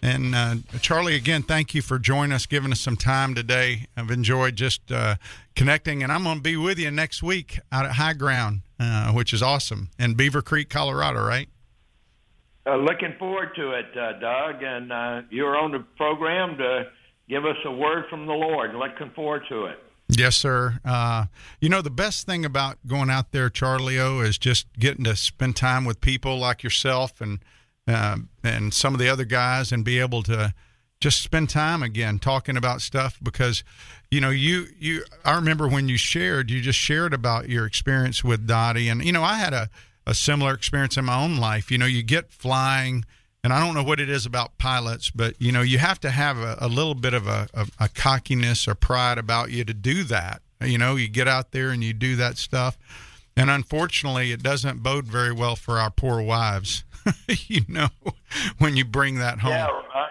And 0.00 0.34
uh, 0.34 0.54
Charlie, 0.80 1.16
again, 1.16 1.42
thank 1.42 1.74
you 1.74 1.82
for 1.82 1.98
joining 1.98 2.32
us, 2.32 2.46
giving 2.46 2.70
us 2.70 2.80
some 2.80 2.96
time 2.96 3.34
today. 3.34 3.86
I've 3.96 4.10
enjoyed 4.10 4.54
just 4.54 4.92
uh, 4.92 5.16
connecting, 5.56 6.02
and 6.02 6.12
I'm 6.12 6.22
going 6.22 6.36
to 6.36 6.42
be 6.42 6.56
with 6.56 6.78
you 6.78 6.90
next 6.90 7.22
week 7.22 7.58
out 7.72 7.84
at 7.84 7.92
High 7.92 8.12
Ground, 8.12 8.60
uh, 8.78 9.12
which 9.12 9.32
is 9.32 9.42
awesome, 9.42 9.90
in 9.98 10.14
Beaver 10.14 10.42
Creek, 10.42 10.68
Colorado, 10.68 11.24
right? 11.24 11.48
Uh, 12.64 12.76
looking 12.76 13.14
forward 13.18 13.54
to 13.56 13.72
it, 13.72 13.86
uh, 13.96 14.12
Doug. 14.20 14.62
And 14.62 14.92
uh, 14.92 15.22
you're 15.30 15.56
on 15.56 15.72
the 15.72 15.80
program 15.96 16.58
to 16.58 16.86
give 17.28 17.44
us 17.44 17.56
a 17.64 17.72
word 17.72 18.04
from 18.08 18.26
the 18.26 18.34
Lord. 18.34 18.74
Looking 18.74 19.10
forward 19.14 19.42
to 19.48 19.66
it. 19.66 19.78
Yes, 20.10 20.36
sir. 20.36 20.80
Uh, 20.84 21.26
you 21.60 21.68
know, 21.68 21.82
the 21.82 21.90
best 21.90 22.24
thing 22.24 22.44
about 22.44 22.78
going 22.86 23.10
out 23.10 23.32
there, 23.32 23.50
Charlie 23.50 23.98
O, 23.98 24.20
is 24.20 24.38
just 24.38 24.66
getting 24.78 25.04
to 25.04 25.16
spend 25.16 25.56
time 25.56 25.84
with 25.84 26.00
people 26.00 26.38
like 26.38 26.62
yourself 26.62 27.20
and 27.20 27.40
uh, 27.88 28.16
and 28.44 28.72
some 28.72 28.94
of 28.94 29.00
the 29.00 29.08
other 29.08 29.24
guys, 29.24 29.72
and 29.72 29.84
be 29.84 29.98
able 29.98 30.22
to 30.24 30.54
just 31.00 31.22
spend 31.22 31.48
time 31.48 31.82
again 31.82 32.18
talking 32.18 32.56
about 32.56 32.80
stuff 32.80 33.18
because 33.22 33.62
you 34.10 34.20
know 34.20 34.30
you 34.30 34.66
you 34.78 35.04
I 35.24 35.34
remember 35.36 35.68
when 35.68 35.88
you 35.88 35.96
shared 35.96 36.50
you 36.50 36.60
just 36.60 36.78
shared 36.78 37.14
about 37.14 37.48
your 37.48 37.66
experience 37.66 38.22
with 38.22 38.46
Dottie. 38.46 38.88
And 38.88 39.04
you 39.04 39.12
know 39.12 39.22
I 39.22 39.34
had 39.34 39.52
a 39.52 39.70
a 40.06 40.14
similar 40.14 40.54
experience 40.54 40.96
in 40.96 41.04
my 41.04 41.22
own 41.22 41.36
life. 41.36 41.70
You 41.70 41.78
know 41.78 41.86
you 41.86 42.02
get 42.02 42.32
flying 42.32 43.04
and 43.44 43.52
I 43.52 43.64
don't 43.64 43.74
know 43.74 43.82
what 43.82 44.00
it 44.00 44.10
is 44.10 44.26
about 44.26 44.58
pilots, 44.58 45.10
but 45.10 45.40
you 45.40 45.52
know, 45.52 45.62
you 45.62 45.78
have 45.78 46.00
to 46.00 46.10
have 46.10 46.38
a, 46.38 46.58
a 46.60 46.68
little 46.68 46.94
bit 46.94 47.14
of 47.14 47.26
a, 47.26 47.48
a, 47.54 47.66
a, 47.80 47.88
cockiness 47.88 48.66
or 48.66 48.74
pride 48.74 49.16
about 49.16 49.50
you 49.50 49.64
to 49.64 49.74
do 49.74 50.04
that. 50.04 50.42
You 50.60 50.76
know, 50.76 50.96
you 50.96 51.08
get 51.08 51.28
out 51.28 51.52
there 51.52 51.70
and 51.70 51.82
you 51.84 51.92
do 51.92 52.16
that 52.16 52.36
stuff, 52.36 52.76
and 53.38 53.50
unfortunately, 53.50 54.32
it 54.32 54.42
doesn't 54.42 54.82
bode 54.82 55.06
very 55.06 55.32
well 55.32 55.56
for 55.56 55.78
our 55.78 55.90
poor 55.90 56.20
wives. 56.20 56.84
you 57.28 57.62
know, 57.68 57.88
when 58.58 58.76
you 58.76 58.84
bring 58.84 59.18
that 59.18 59.38
home. 59.38 59.52
Yeah, 59.52 60.06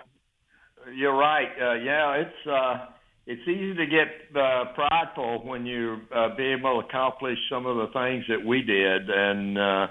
you're 0.96 1.16
right. 1.16 1.50
Uh, 1.62 1.74
yeah, 1.76 2.14
it's 2.16 2.48
uh, 2.48 2.86
it's 3.26 3.42
easy 3.42 3.76
to 3.76 3.86
get 3.86 4.42
uh, 4.42 4.66
prideful 4.74 5.46
when 5.46 5.66
you 5.66 6.00
uh, 6.16 6.36
be 6.36 6.46
able 6.46 6.82
to 6.82 6.88
accomplish 6.88 7.38
some 7.50 7.66
of 7.66 7.76
the 7.76 7.88
things 7.94 8.24
that 8.30 8.44
we 8.44 8.62
did, 8.62 9.10
and 9.10 9.58
uh, 9.58 9.88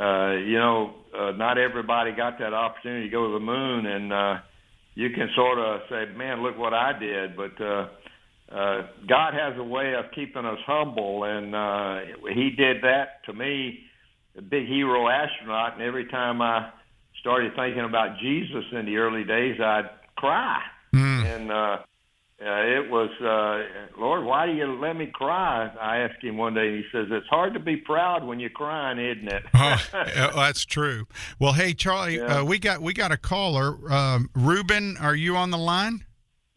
uh, 0.00 0.32
you 0.32 0.58
know, 0.58 0.94
uh, 1.16 1.32
not 1.32 1.58
everybody 1.58 2.12
got 2.12 2.38
that 2.38 2.54
opportunity 2.54 3.06
to 3.06 3.10
go 3.10 3.26
to 3.26 3.34
the 3.34 3.44
moon, 3.44 3.86
and 3.86 4.12
uh, 4.12 4.34
you 4.94 5.10
can 5.10 5.28
sort 5.36 5.58
of 5.58 5.82
say, 5.90 6.06
"Man, 6.16 6.42
look 6.42 6.56
what 6.56 6.72
I 6.72 6.98
did." 6.98 7.36
But 7.36 7.60
uh, 7.62 7.88
uh, 8.50 8.82
God 9.08 9.34
has 9.34 9.56
a 9.58 9.62
way 9.64 9.94
of 9.94 10.06
keeping 10.14 10.44
us 10.44 10.58
humble, 10.66 11.24
and 11.24 11.54
uh, 11.54 12.00
He 12.32 12.50
did 12.50 12.82
that 12.82 13.24
to 13.26 13.32
me, 13.32 13.80
a 14.36 14.42
big 14.42 14.66
hero 14.66 15.08
astronaut. 15.08 15.74
And 15.74 15.82
every 15.82 16.06
time 16.06 16.42
I 16.42 16.70
started 17.20 17.52
thinking 17.54 17.84
about 17.84 18.18
Jesus 18.18 18.64
in 18.72 18.86
the 18.86 18.96
early 18.96 19.24
days, 19.24 19.60
I'd 19.60 19.90
cry, 20.16 20.60
mm. 20.92 21.24
and 21.24 21.52
uh, 21.52 21.78
uh, 22.42 22.62
it 22.64 22.90
was, 22.90 23.10
uh, 23.20 24.00
Lord, 24.00 24.24
why 24.24 24.46
do 24.46 24.52
you 24.52 24.64
let 24.80 24.96
me 24.96 25.06
cry? 25.12 25.70
I 25.78 25.98
asked 25.98 26.24
him 26.24 26.38
one 26.38 26.54
day. 26.54 26.68
And 26.68 26.76
he 26.78 26.84
says, 26.90 27.06
"It's 27.10 27.26
hard 27.28 27.52
to 27.52 27.60
be 27.60 27.76
proud 27.76 28.24
when 28.24 28.40
you're 28.40 28.48
crying, 28.50 28.98
isn't 28.98 29.28
it?" 29.28 29.42
oh, 29.54 29.86
that's 30.34 30.64
true. 30.64 31.06
Well, 31.38 31.52
hey, 31.52 31.74
Charlie, 31.74 32.16
Yeah. 32.16 32.40
uh, 32.40 32.44
we 32.44 32.58
got 32.58 32.80
we 32.80 32.94
got 32.94 33.12
a 33.12 33.18
caller. 33.18 33.76
Um, 33.92 34.30
Ruben, 34.34 34.96
are 34.96 35.14
you 35.14 35.36
on 35.36 35.50
the 35.50 35.58
line? 35.58 36.04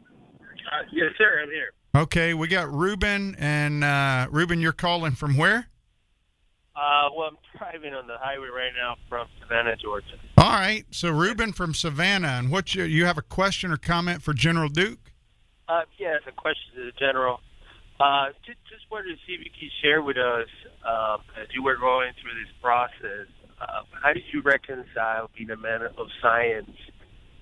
Uh, 0.00 0.82
yes, 0.90 1.12
sir. 1.18 1.40
I'm 1.42 1.50
here. 1.50 1.72
Okay, 1.96 2.34
we 2.34 2.48
got 2.48 2.72
Ruben, 2.72 3.36
and 3.38 3.84
uh, 3.84 4.26
Ruben, 4.32 4.60
you're 4.60 4.72
calling 4.72 5.12
from 5.12 5.36
where? 5.36 5.68
Uh, 6.74 7.08
well, 7.16 7.28
I'm 7.28 7.38
driving 7.56 7.94
on 7.94 8.08
the 8.08 8.18
highway 8.18 8.48
right 8.48 8.72
now 8.76 8.96
from 9.08 9.28
Savannah, 9.40 9.76
Georgia. 9.76 10.18
All 10.36 10.50
right, 10.50 10.84
so 10.90 11.12
Ruben 11.12 11.52
from 11.52 11.72
Savannah, 11.72 12.36
and 12.36 12.50
what 12.50 12.74
you 12.74 12.82
you 12.82 13.04
have 13.04 13.16
a 13.16 13.22
question 13.22 13.70
or 13.70 13.76
comment 13.76 14.22
for 14.22 14.34
General 14.34 14.68
Duke? 14.68 15.12
Uh, 15.68 15.82
yeah, 15.96 16.16
a 16.26 16.32
question 16.32 16.74
to 16.74 16.84
the 16.86 16.92
general. 16.98 17.38
Uh, 18.00 18.30
just, 18.44 18.58
just 18.68 18.90
wanted 18.90 19.10
to 19.10 19.16
see 19.24 19.34
if 19.34 19.40
you 19.44 19.50
could 19.52 19.70
share 19.80 20.02
with 20.02 20.16
us, 20.16 20.48
uh, 20.84 21.18
as 21.40 21.46
you 21.54 21.62
were 21.62 21.76
going 21.76 22.10
through 22.20 22.34
this 22.34 22.52
process, 22.60 23.30
uh, 23.60 23.82
how 24.02 24.12
did 24.12 24.24
you 24.32 24.42
reconcile 24.42 25.30
being 25.38 25.50
a 25.50 25.56
man 25.56 25.82
of 25.82 26.08
science 26.20 26.76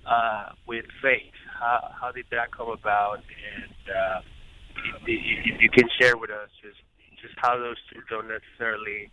uh, 0.05 0.49
with 0.67 0.85
faith? 1.01 1.33
How, 1.59 1.89
how 1.99 2.11
did 2.11 2.25
that 2.29 2.51
come 2.55 2.69
about? 2.69 3.17
And 3.17 3.73
uh, 3.89 4.21
if 5.05 5.61
you 5.61 5.69
can 5.69 5.89
share 5.99 6.17
with 6.17 6.29
us 6.29 6.49
just 6.61 6.77
just 7.21 7.33
how 7.37 7.57
those 7.57 7.77
two 7.91 8.01
don't 8.09 8.27
necessarily 8.27 9.09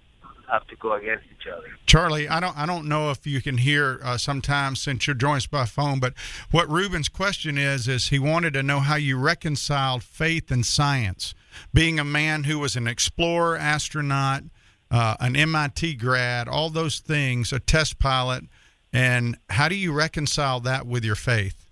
have 0.50 0.66
to 0.66 0.76
go 0.76 0.94
against 0.94 1.24
each 1.26 1.46
other. 1.46 1.68
Charlie, 1.86 2.28
I 2.28 2.40
don't 2.40 2.56
I 2.56 2.66
don't 2.66 2.86
know 2.86 3.10
if 3.10 3.26
you 3.26 3.40
can 3.40 3.58
hear 3.58 4.00
uh, 4.02 4.18
sometimes 4.18 4.80
since 4.80 5.06
you're 5.06 5.14
joined 5.14 5.38
us 5.38 5.46
by 5.46 5.64
phone, 5.64 6.00
but 6.00 6.14
what 6.50 6.68
Ruben's 6.68 7.08
question 7.08 7.56
is 7.56 7.88
is 7.88 8.08
he 8.08 8.18
wanted 8.18 8.52
to 8.54 8.62
know 8.62 8.80
how 8.80 8.96
you 8.96 9.16
reconciled 9.16 10.02
faith 10.02 10.50
and 10.50 10.66
science. 10.66 11.34
Being 11.74 11.98
a 11.98 12.04
man 12.04 12.44
who 12.44 12.58
was 12.58 12.76
an 12.76 12.86
explorer, 12.86 13.56
astronaut, 13.56 14.44
uh, 14.90 15.16
an 15.20 15.36
MIT 15.36 15.94
grad, 15.94 16.48
all 16.48 16.70
those 16.70 17.00
things, 17.00 17.52
a 17.52 17.60
test 17.60 17.98
pilot, 17.98 18.44
and 18.92 19.36
how 19.50 19.68
do 19.68 19.74
you 19.74 19.92
reconcile 19.92 20.60
that 20.60 20.86
with 20.86 21.04
your 21.04 21.16
faith? 21.16 21.66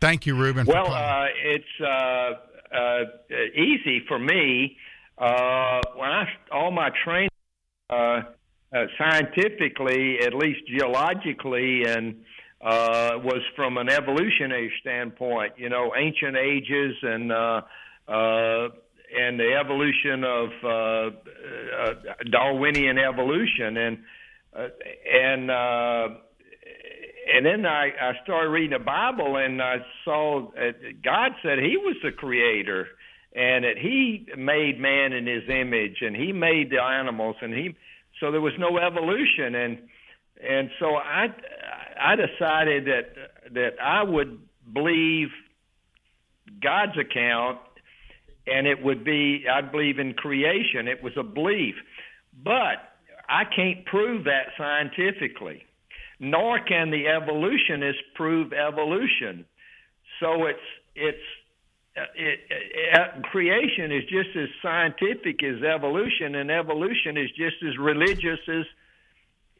Thank 0.00 0.26
you, 0.26 0.34
Ruben. 0.34 0.66
Well, 0.66 0.92
uh, 0.92 1.26
it's 1.44 1.80
uh, 2.74 3.04
easy 3.54 4.04
for 4.08 4.18
me. 4.18 4.76
Uh, 5.18 5.80
when 5.94 6.08
I 6.08 6.24
all 6.50 6.70
my 6.70 6.90
training 7.04 7.28
uh, 7.90 7.94
uh, 8.74 8.86
scientifically, 8.98 10.18
at 10.20 10.34
least 10.34 10.60
geologically, 10.66 11.84
and 11.84 12.24
uh, 12.62 13.18
was 13.22 13.42
from 13.54 13.76
an 13.76 13.90
evolutionary 13.90 14.72
standpoint. 14.80 15.52
You 15.56 15.68
know, 15.68 15.92
ancient 15.96 16.36
ages 16.36 16.94
and 17.02 17.32
uh, 17.32 17.60
uh, 18.08 18.68
and 19.14 19.38
the 19.38 19.52
evolution 19.60 20.24
of 20.24 20.48
uh, 20.64 20.68
uh, 20.68 21.94
Darwinian 22.30 22.98
evolution, 22.98 23.76
and 23.76 23.98
uh, 24.56 24.68
and 25.12 25.50
uh, 25.50 26.08
and 27.34 27.46
then 27.46 27.66
I, 27.66 27.90
I 28.00 28.12
started 28.24 28.50
reading 28.50 28.78
the 28.78 28.84
Bible, 28.84 29.36
and 29.36 29.62
I 29.62 29.76
saw 30.04 30.48
uh, 30.48 30.72
God 31.04 31.32
said 31.42 31.58
He 31.58 31.76
was 31.76 31.96
the 32.02 32.12
creator, 32.12 32.86
and 33.34 33.64
that 33.64 33.78
He 33.78 34.26
made 34.36 34.78
man 34.80 35.12
in 35.12 35.26
His 35.26 35.44
image, 35.48 35.98
and 36.00 36.16
He 36.16 36.32
made 36.32 36.70
the 36.70 36.80
animals, 36.82 37.36
and 37.40 37.52
He 37.52 37.76
so 38.20 38.30
there 38.30 38.40
was 38.40 38.54
no 38.58 38.78
evolution, 38.78 39.54
and 39.54 39.78
and 40.42 40.70
so 40.78 40.94
I 40.96 41.26
I 42.00 42.16
decided 42.16 42.86
that 42.86 43.54
that 43.54 43.80
I 43.82 44.02
would 44.02 44.40
believe 44.72 45.28
God's 46.62 46.98
account, 46.98 47.58
and 48.46 48.66
it 48.66 48.82
would 48.82 49.04
be 49.04 49.44
I 49.52 49.60
believe 49.60 49.98
in 49.98 50.14
creation. 50.14 50.88
It 50.88 51.02
was 51.02 51.12
a 51.16 51.22
belief, 51.22 51.74
but 52.44 52.92
I 53.28 53.44
can't 53.44 53.84
prove 53.86 54.24
that 54.24 54.48
scientifically, 54.58 55.62
nor 56.22 56.60
can 56.60 56.92
the 56.92 57.08
evolutionists 57.08 58.00
prove 58.14 58.52
evolution. 58.52 59.44
So 60.20 60.46
it's 60.46 60.68
it's 60.94 61.18
uh, 61.96 62.02
it, 62.14 62.38
it, 62.48 63.22
creation 63.24 63.90
is 63.90 64.04
just 64.04 64.30
as 64.36 64.48
scientific 64.62 65.42
as 65.42 65.62
evolution, 65.62 66.36
and 66.36 66.50
evolution 66.50 67.18
is 67.18 67.28
just 67.30 67.56
as 67.66 67.76
religious 67.76 68.38
as 68.48 68.64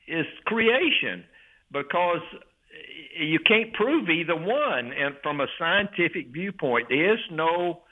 is 0.06 0.26
creation, 0.46 1.24
because 1.72 2.22
you 3.18 3.40
can't 3.40 3.72
prove 3.74 4.08
either 4.08 4.36
one. 4.36 4.92
And 4.92 5.16
from 5.22 5.40
a 5.40 5.46
scientific 5.58 6.28
viewpoint, 6.32 6.86
there 6.88 7.12
is 7.12 7.20
no 7.30 7.82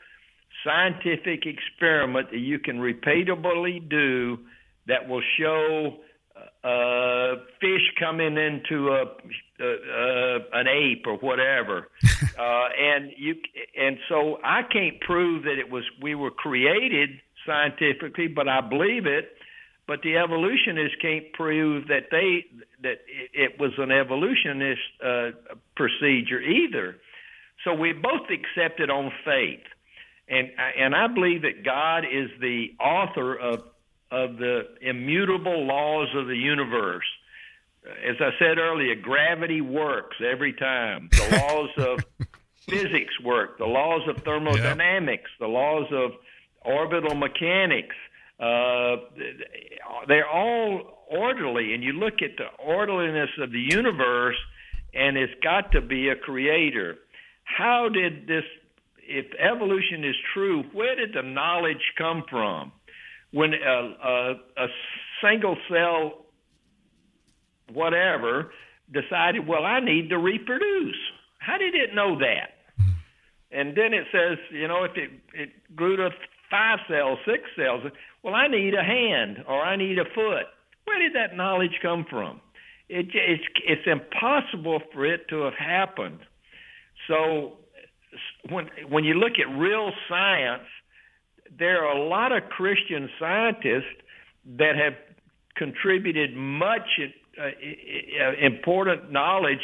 scientific 0.64 1.44
experiment 1.44 2.30
that 2.30 2.38
you 2.38 2.60
can 2.60 2.78
repeatably 2.78 3.88
do 3.88 4.38
that 4.86 5.08
will 5.08 5.22
show 5.38 5.96
uh, 6.64 7.36
fish 7.60 7.82
coming 7.98 8.36
into 8.36 8.88
a, 8.88 9.02
uh, 9.02 9.64
uh, 9.64 10.38
an 10.52 10.66
ape 10.68 11.04
or 11.06 11.16
whatever, 11.16 11.88
uh, 12.38 12.68
and 12.78 13.12
you 13.16 13.36
and 13.78 13.98
so 14.08 14.38
I 14.44 14.62
can't 14.62 15.00
prove 15.00 15.44
that 15.44 15.58
it 15.58 15.70
was 15.70 15.84
we 16.02 16.14
were 16.14 16.30
created 16.30 17.10
scientifically, 17.46 18.28
but 18.28 18.48
I 18.48 18.60
believe 18.60 19.06
it. 19.06 19.36
But 19.86 20.02
the 20.02 20.18
evolutionists 20.18 20.96
can't 21.02 21.32
prove 21.32 21.88
that 21.88 22.10
they 22.10 22.44
that 22.82 23.00
it 23.32 23.58
was 23.58 23.72
an 23.78 23.90
evolutionist 23.90 24.80
uh, 25.04 25.30
procedure 25.74 26.40
either. 26.40 26.96
So 27.64 27.74
we 27.74 27.92
both 27.92 28.28
accept 28.30 28.80
it 28.80 28.88
on 28.88 29.10
faith, 29.24 29.64
and 30.28 30.50
and 30.78 30.94
I 30.94 31.06
believe 31.08 31.42
that 31.42 31.64
God 31.64 32.04
is 32.04 32.30
the 32.40 32.68
author 32.80 33.34
of 33.34 33.64
of 34.10 34.36
the 34.36 34.62
immutable 34.80 35.66
laws 35.66 36.08
of 36.14 36.26
the 36.26 36.36
universe. 36.36 37.04
As 37.86 38.16
I 38.20 38.30
said 38.38 38.58
earlier, 38.58 38.94
gravity 38.94 39.60
works 39.60 40.16
every 40.20 40.52
time. 40.52 41.08
The 41.12 41.38
laws 41.48 41.70
of 41.78 42.26
physics 42.68 43.18
work. 43.24 43.58
The 43.58 43.66
laws 43.66 44.02
of 44.08 44.22
thermodynamics. 44.22 45.30
The 45.38 45.46
laws 45.46 45.86
of 45.92 46.12
orbital 46.64 47.14
mechanics. 47.14 47.96
Uh, 48.38 48.96
they're 50.08 50.28
all 50.28 51.04
orderly, 51.10 51.74
and 51.74 51.82
you 51.82 51.92
look 51.92 52.22
at 52.22 52.36
the 52.36 52.46
orderliness 52.62 53.30
of 53.38 53.52
the 53.52 53.60
universe, 53.60 54.36
and 54.94 55.16
it's 55.16 55.32
got 55.42 55.72
to 55.72 55.80
be 55.80 56.08
a 56.08 56.16
creator. 56.16 56.96
How 57.44 57.88
did 57.88 58.26
this? 58.26 58.44
If 59.12 59.26
evolution 59.38 60.04
is 60.04 60.14
true, 60.32 60.62
where 60.72 60.94
did 60.94 61.12
the 61.14 61.22
knowledge 61.22 61.82
come 61.98 62.22
from? 62.30 62.70
When 63.32 63.54
a, 63.54 63.94
a, 64.04 64.32
a 64.56 64.66
single 65.22 65.56
cell 65.70 66.26
whatever 67.72 68.50
decided, 68.92 69.46
well, 69.46 69.64
I 69.64 69.80
need 69.80 70.08
to 70.10 70.18
reproduce. 70.18 70.96
How 71.38 71.58
did 71.58 71.74
it 71.74 71.94
know 71.94 72.18
that? 72.18 72.50
Hmm. 72.76 72.90
And 73.52 73.76
then 73.76 73.94
it 73.94 74.06
says, 74.12 74.38
you 74.50 74.66
know, 74.68 74.84
if 74.84 74.92
it, 74.96 75.10
it 75.32 75.50
grew 75.76 75.96
to 75.96 76.10
five 76.50 76.78
cells, 76.88 77.18
six 77.24 77.44
cells, 77.56 77.82
well, 78.22 78.34
I 78.34 78.48
need 78.48 78.74
a 78.74 78.82
hand 78.82 79.44
or 79.48 79.62
I 79.62 79.76
need 79.76 79.98
a 79.98 80.04
foot. 80.04 80.46
Where 80.84 80.98
did 80.98 81.14
that 81.14 81.36
knowledge 81.36 81.78
come 81.80 82.04
from? 82.10 82.40
It, 82.88 83.06
it's, 83.14 83.44
it's 83.66 83.86
impossible 83.86 84.80
for 84.92 85.06
it 85.06 85.28
to 85.28 85.42
have 85.42 85.54
happened. 85.54 86.18
So 87.06 87.58
when, 88.50 88.68
when 88.88 89.04
you 89.04 89.14
look 89.14 89.34
at 89.38 89.48
real 89.56 89.92
science, 90.08 90.66
there 91.58 91.84
are 91.84 91.96
a 91.96 92.08
lot 92.08 92.32
of 92.32 92.44
Christian 92.50 93.08
scientists 93.18 93.96
that 94.58 94.76
have 94.76 94.94
contributed 95.56 96.34
much 96.36 96.88
uh, 97.38 97.44
important 98.40 99.12
knowledge 99.12 99.60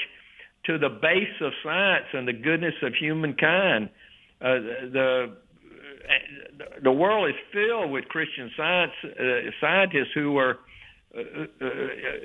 to 0.67 0.79
the 0.79 0.89
base 0.89 1.41
of 1.41 1.53
science 1.63 2.07
and 2.13 2.27
the 2.27 2.33
goodness 2.33 2.75
of 2.83 2.93
humankind. 2.95 3.89
Uh, 4.41 4.59
the 4.93 5.37
the 6.83 6.93
world 6.93 7.29
is 7.29 7.35
filled 7.53 7.91
with 7.91 8.05
Christian 8.07 8.51
science 8.57 8.93
uh, 9.05 9.51
scientists 9.61 10.13
who 10.15 10.33
were 10.33 10.59
uh, 11.17 11.21
uh 11.21 11.69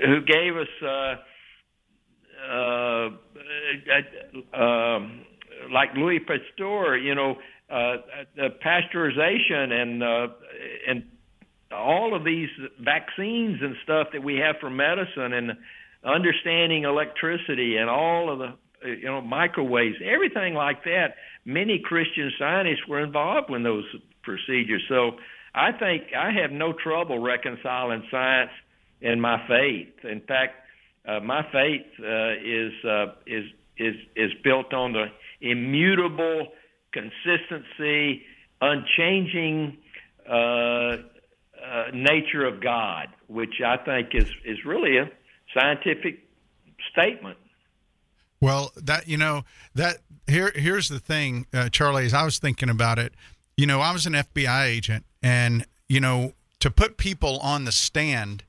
who 0.05 0.21
gave 0.21 0.57
us 0.57 0.67
uh, 0.83 1.15
um, 4.53 5.25
like 5.71 5.89
Louis 5.95 6.19
Pasteur, 6.19 6.97
you 6.97 7.15
know, 7.15 7.37
uh, 7.71 7.97
pasteurization 8.63 9.71
and 9.71 10.03
uh, 10.03 10.27
and 10.87 11.03
all 11.71 12.13
of 12.15 12.25
these 12.25 12.49
vaccines 12.79 13.59
and 13.61 13.75
stuff 13.83 14.07
that 14.13 14.23
we 14.23 14.35
have 14.35 14.57
for 14.59 14.69
medicine 14.69 15.33
and 15.33 15.51
understanding 16.03 16.83
electricity 16.83 17.77
and 17.77 17.89
all 17.89 18.31
of 18.31 18.39
the 18.39 18.53
you 18.87 19.05
know 19.05 19.21
microwaves, 19.21 19.95
everything 20.03 20.53
like 20.53 20.83
that. 20.83 21.15
Many 21.45 21.79
Christian 21.83 22.31
scientists 22.37 22.87
were 22.87 23.03
involved 23.03 23.49
in 23.51 23.63
those 23.63 23.85
procedures. 24.23 24.83
So 24.89 25.11
I 25.55 25.71
think 25.71 26.03
I 26.17 26.31
have 26.41 26.51
no 26.51 26.73
trouble 26.73 27.19
reconciling 27.19 28.03
science 28.11 28.51
and 29.01 29.21
my 29.21 29.37
faith. 29.47 29.93
In 30.03 30.21
fact, 30.21 30.55
uh, 31.07 31.19
my 31.19 31.41
faith 31.51 31.85
uh, 31.99 32.33
is 32.43 32.73
uh, 32.85 33.05
is 33.25 33.45
is 33.77 33.95
is 34.15 34.31
built 34.43 34.73
on 34.73 34.93
the 34.93 35.05
immutable 35.41 36.47
consistency, 36.93 38.23
unchanging 38.61 39.77
uh, 40.29 40.33
uh, 40.33 40.97
nature 41.93 42.45
of 42.45 42.61
God, 42.61 43.07
which 43.27 43.61
I 43.65 43.77
think 43.77 44.09
is 44.13 44.29
is 44.45 44.65
really 44.65 44.97
a 44.97 45.09
scientific 45.53 46.19
statement. 46.91 47.37
Well, 48.39 48.71
that 48.75 49.07
you 49.07 49.17
know 49.17 49.43
that 49.75 49.97
here 50.27 50.51
here's 50.55 50.89
the 50.89 50.99
thing, 50.99 51.45
uh, 51.53 51.69
Charlie. 51.69 52.05
As 52.05 52.13
I 52.13 52.23
was 52.23 52.39
thinking 52.39 52.69
about 52.69 52.99
it, 52.99 53.13
you 53.55 53.65
know, 53.67 53.81
I 53.81 53.91
was 53.91 54.05
an 54.05 54.13
FBI 54.13 54.65
agent, 54.65 55.05
and 55.21 55.65
you 55.87 55.99
know, 55.99 56.33
to 56.59 56.71
put 56.71 56.97
people 56.97 57.39
on 57.39 57.65
the 57.65 57.71
stand, 57.71 58.43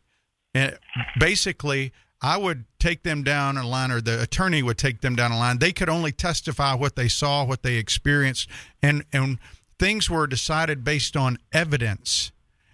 eh, 0.54 0.72
basically 1.18 1.92
I 2.22 2.36
would 2.36 2.64
take 2.78 3.02
them 3.02 3.24
down 3.24 3.56
a 3.56 3.66
line, 3.66 3.90
or 3.90 4.00
the 4.00 4.22
attorney 4.22 4.62
would 4.62 4.78
take 4.78 5.00
them 5.00 5.16
down 5.16 5.32
a 5.32 5.38
line. 5.38 5.58
They 5.58 5.72
could 5.72 5.88
only 5.88 6.12
testify 6.12 6.74
what 6.74 6.94
they 6.94 7.08
saw, 7.08 7.44
what 7.44 7.62
they 7.62 7.76
experienced, 7.76 8.48
and 8.80 9.04
and 9.12 9.38
things 9.78 10.08
were 10.08 10.28
decided 10.28 10.84
based 10.84 11.16
on 11.16 11.38
evidence, 11.52 12.30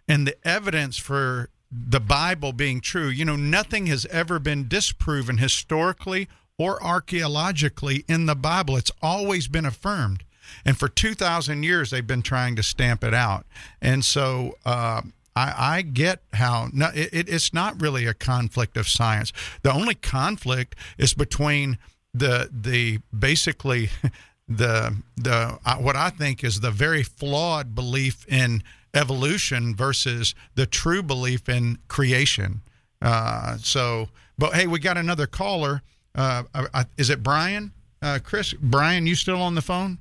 and 0.06 0.26
the 0.26 0.36
evidence 0.46 0.98
for 0.98 1.48
the 1.70 2.00
Bible 2.00 2.52
being 2.52 2.80
true. 2.80 3.08
You 3.08 3.24
know, 3.24 3.36
nothing 3.36 3.86
has 3.86 4.04
ever 4.06 4.38
been 4.38 4.68
disproven 4.68 5.38
historically 5.38 6.28
or 6.58 6.82
archaeologically 6.82 8.04
in 8.08 8.26
the 8.26 8.34
Bible. 8.34 8.76
It's 8.76 8.90
always 9.00 9.48
been 9.48 9.66
affirmed. 9.66 10.24
And 10.64 10.78
for 10.78 10.88
2,000 10.88 11.62
years, 11.62 11.90
they've 11.90 12.06
been 12.06 12.22
trying 12.22 12.56
to 12.56 12.62
stamp 12.62 13.04
it 13.04 13.14
out. 13.14 13.46
And 13.80 14.04
so 14.04 14.56
uh, 14.64 15.02
I, 15.38 15.76
I 15.76 15.82
get 15.82 16.22
how 16.32 16.68
no, 16.72 16.90
it, 16.94 17.10
it, 17.12 17.28
it's 17.28 17.54
not 17.54 17.80
really 17.80 18.06
a 18.06 18.14
conflict 18.14 18.76
of 18.76 18.88
science. 18.88 19.32
The 19.62 19.72
only 19.72 19.94
conflict 19.94 20.74
is 20.98 21.14
between 21.14 21.78
the 22.12 22.50
the 22.52 22.98
basically 23.16 23.90
the 24.48 24.96
the 25.16 25.58
uh, 25.64 25.76
what 25.76 25.94
I 25.94 26.10
think 26.10 26.42
is 26.42 26.60
the 26.60 26.72
very 26.72 27.04
flawed 27.04 27.74
belief 27.74 28.26
in 28.26 28.64
evolution 28.94 29.76
versus 29.76 30.34
the 30.56 30.66
true 30.66 31.02
belief 31.04 31.48
in 31.48 31.78
creation. 31.86 32.62
Uh, 33.00 33.58
so, 33.58 34.08
but 34.38 34.54
hey, 34.54 34.66
we 34.66 34.80
got 34.80 34.96
another 34.96 35.28
caller. 35.28 35.82
Uh, 36.16 36.42
uh 36.52 36.84
is 36.96 37.10
it 37.10 37.22
Brian? 37.22 37.72
Uh, 38.02 38.18
Chris, 38.22 38.54
Brian, 38.54 39.06
you 39.06 39.14
still 39.14 39.40
on 39.40 39.54
the 39.54 39.62
phone? 39.62 39.98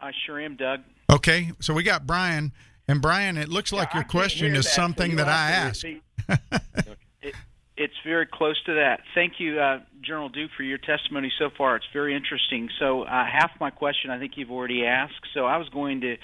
I 0.00 0.12
sure 0.24 0.40
am, 0.40 0.56
Doug. 0.56 0.80
Okay, 1.10 1.52
so 1.60 1.74
we 1.74 1.82
got 1.82 2.06
Brian, 2.06 2.52
and 2.88 3.00
Brian, 3.00 3.36
it 3.36 3.48
looks 3.48 3.72
like 3.72 3.90
yeah, 3.92 4.00
your 4.00 4.04
question 4.04 4.54
is 4.54 4.64
that, 4.64 4.70
something 4.72 5.12
so 5.12 5.16
that 5.16 5.28
I 5.28 5.50
asked. 5.50 5.84
it, 7.22 7.34
it's 7.76 7.94
very 8.04 8.26
close 8.26 8.62
to 8.64 8.74
that. 8.74 9.00
Thank 9.14 9.34
you, 9.38 9.60
uh, 9.60 9.80
General 10.02 10.28
Duke, 10.28 10.50
for 10.56 10.62
your 10.62 10.78
testimony 10.78 11.32
so 11.38 11.50
far. 11.56 11.76
It's 11.76 11.86
very 11.92 12.14
interesting. 12.14 12.68
So, 12.78 13.02
uh, 13.02 13.26
half 13.26 13.52
my 13.60 13.70
question 13.70 14.10
I 14.10 14.18
think 14.18 14.32
you've 14.36 14.50
already 14.50 14.84
asked. 14.86 15.26
So, 15.34 15.46
I 15.46 15.56
was 15.56 15.68
going 15.70 16.02
to 16.02 16.16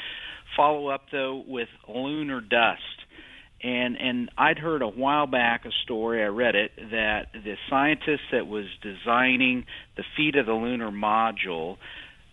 follow 0.57 0.89
up 0.89 1.07
though 1.13 1.43
with 1.47 1.69
lunar 1.89 2.41
dust. 2.41 2.83
And 3.63 3.97
and 3.99 4.31
I'd 4.39 4.59
heard 4.59 4.81
a 4.81 4.89
while 4.89 5.27
back 5.27 5.67
a 5.67 5.71
story, 5.85 6.23
I 6.23 6.29
read 6.29 6.55
it, 6.55 6.73
that 6.93 7.29
the 7.33 7.57
scientist 7.69 8.23
that 8.33 8.47
was 8.47 8.65
designing 8.81 9.67
the 9.97 10.05
feet 10.17 10.37
of 10.37 10.47
the 10.47 10.55
lunar 10.55 10.91
module 10.91 11.77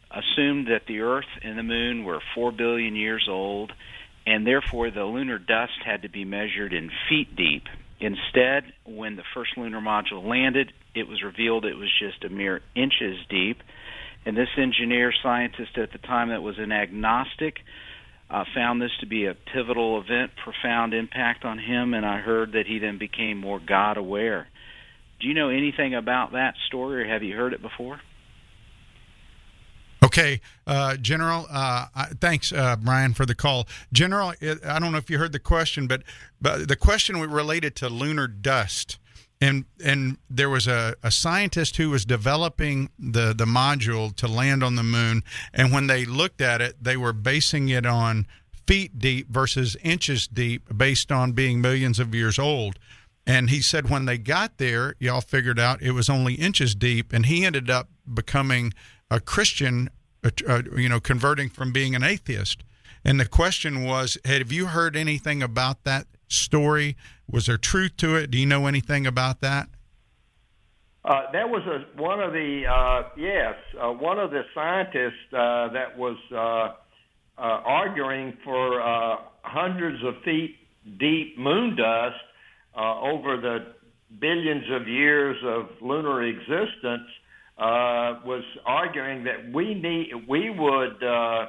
assumed 0.10 0.68
that 0.68 0.84
the 0.88 1.02
Earth 1.02 1.28
and 1.44 1.58
the 1.58 1.64
Moon 1.64 2.06
were 2.06 2.22
four 2.34 2.54
billion 2.54 2.96
years 2.96 3.28
old, 3.30 3.74
and 4.28 4.46
therefore 4.46 4.92
the 4.92 5.06
lunar 5.06 5.40
dust 5.40 5.80
had 5.86 6.02
to 6.02 6.10
be 6.10 6.26
measured 6.26 6.74
in 6.74 6.92
feet 7.10 7.34
deep. 7.36 7.64
Instead, 8.02 8.64
when 8.86 9.16
the 9.16 9.24
first 9.34 9.52
lunar 9.58 9.80
module 9.80 10.28
landed, 10.28 10.72
it 10.94 11.08
was 11.08 11.24
revealed 11.24 11.64
it 11.64 11.78
was 11.78 11.90
just 11.98 12.26
a 12.26 12.30
mere 12.30 12.62
inches 12.76 13.18
deep. 13.30 13.58
And 14.26 14.36
this 14.36 14.50
engineer 14.58 15.14
scientist 15.24 15.78
at 15.78 15.94
the 15.94 15.98
time 16.00 16.30
that 16.30 16.44
was 16.44 16.56
an 16.60 16.74
agnostic 16.74 17.56
uh, 18.30 18.44
found 18.54 18.82
this 18.82 18.92
to 19.00 19.08
be 19.08 19.26
a 19.26 19.34
pivotal 19.54 20.02
event, 20.02 20.32
profound 20.44 20.94
impact 20.94 21.46
on 21.46 21.58
him, 21.58 21.94
and 21.94 22.06
I 22.06 22.18
heard 22.18 22.52
that 22.52 22.68
he 22.68 22.80
then 22.80 22.98
became 23.00 23.38
more 23.38 23.62
God 23.66 23.96
aware. 23.96 24.50
Do 25.22 25.28
you 25.30 25.34
know 25.34 25.50
anything 25.50 25.96
about 25.96 26.34
that 26.34 26.56
story, 26.68 27.04
or 27.04 27.08
have 27.08 27.24
you 27.24 27.34
heard 27.34 27.54
it 27.54 27.62
before? 27.62 28.02
Okay, 30.04 30.42
uh, 30.66 30.96
General. 30.98 31.48
Uh, 31.50 31.88
thanks, 32.22 32.54
uh, 32.54 32.76
Brian, 32.76 33.14
for 33.14 33.26
the 33.26 33.36
call. 33.36 33.68
General, 33.92 34.34
I 34.42 34.80
don't 34.80 34.92
know 34.92 34.98
if 34.98 35.10
you 35.10 35.18
heard 35.18 35.32
the 35.32 35.40
question, 35.40 35.88
but 35.88 36.04
but 36.40 36.68
the 36.68 36.76
question 36.76 37.20
related 37.20 37.76
to 37.78 37.90
lunar 37.90 38.28
dust 38.28 39.00
and 39.42 39.66
and 39.84 40.18
there 40.30 40.50
was 40.50 40.68
a, 40.68 40.96
a 41.04 41.12
scientist 41.12 41.78
who 41.78 41.90
was 41.90 42.06
developing 42.06 42.90
the 42.98 43.34
the 43.34 43.46
module 43.46 44.16
to 44.16 44.28
land 44.28 44.64
on 44.64 44.76
the 44.76 44.84
moon 44.84 45.24
and 45.54 45.72
when 45.72 45.88
they 45.88 46.06
looked 46.06 46.42
at 46.42 46.62
it 46.62 46.76
they 46.82 46.98
were 46.98 47.14
basing 47.14 47.70
it 47.70 47.86
on 47.86 48.26
feet 48.66 48.98
deep 49.00 49.30
versus 49.30 49.78
inches 49.84 50.28
deep 50.28 50.64
based 50.76 51.12
on 51.12 51.32
being 51.32 51.62
millions 51.62 52.00
of 52.00 52.14
years 52.14 52.40
old 52.40 52.80
and 53.26 53.50
he 53.50 53.62
said 53.62 53.90
when 53.90 54.06
they 54.06 54.18
got 54.18 54.58
there 54.58 54.96
y'all 55.00 55.22
figured 55.22 55.60
out 55.60 55.82
it 55.82 55.92
was 55.92 56.10
only 56.10 56.34
inches 56.36 56.74
deep 56.74 57.14
and 57.14 57.28
he 57.28 57.46
ended 57.46 57.70
up 57.70 57.90
becoming 58.12 58.74
a 59.10 59.20
christian 59.20 59.90
uh, 60.24 60.62
you 60.76 60.90
know 60.90 61.00
converting 61.00 61.50
from 61.50 61.72
being 61.72 61.96
an 61.96 62.04
atheist 62.04 62.64
and 63.04 63.20
the 63.20 63.26
question 63.26 63.84
was 63.84 64.18
have 64.26 64.52
you 64.52 64.68
heard 64.68 64.96
anything 64.96 65.42
about 65.42 65.84
that 65.84 66.08
story? 66.28 66.96
Was 67.30 67.46
there 67.46 67.58
truth 67.58 67.98
to 67.98 68.16
it? 68.16 68.32
Do 68.32 68.38
you 68.38 68.46
know 68.46 68.68
anything 68.68 69.08
about 69.08 69.42
that? 69.42 69.70
Uh, 71.06 71.32
that 71.32 71.50
was 71.50 71.62
a, 71.66 72.02
one 72.02 72.20
of 72.20 72.34
the 72.34 72.64
uh, 72.68 73.10
yes, 73.16 73.56
uh, 73.82 73.92
one 73.92 74.20
of 74.20 74.32
the 74.32 74.42
scientists 74.54 75.14
uh, 75.32 75.70
that 75.70 75.98
was 75.98 76.18
uh, 76.34 76.38
uh, 76.38 76.72
arguing 77.38 78.38
for 78.44 78.82
uh, 78.82 79.18
hundreds 79.42 80.04
of 80.04 80.22
feet 80.24 80.58
deep 81.00 81.38
moon 81.38 81.78
dust 81.78 82.16
uh, 82.76 83.00
over 83.00 83.38
the 83.38 83.74
billions 84.20 84.66
of 84.70 84.88
years 84.88 85.38
of 85.46 85.70
lunar 85.82 86.24
existence. 86.24 87.08
Uh, 87.58 88.22
was 88.24 88.44
arguing 88.66 89.24
that 89.24 89.52
we 89.52 89.74
need 89.74 90.12
we 90.28 90.52
would 90.52 91.04
uh, 91.04 91.48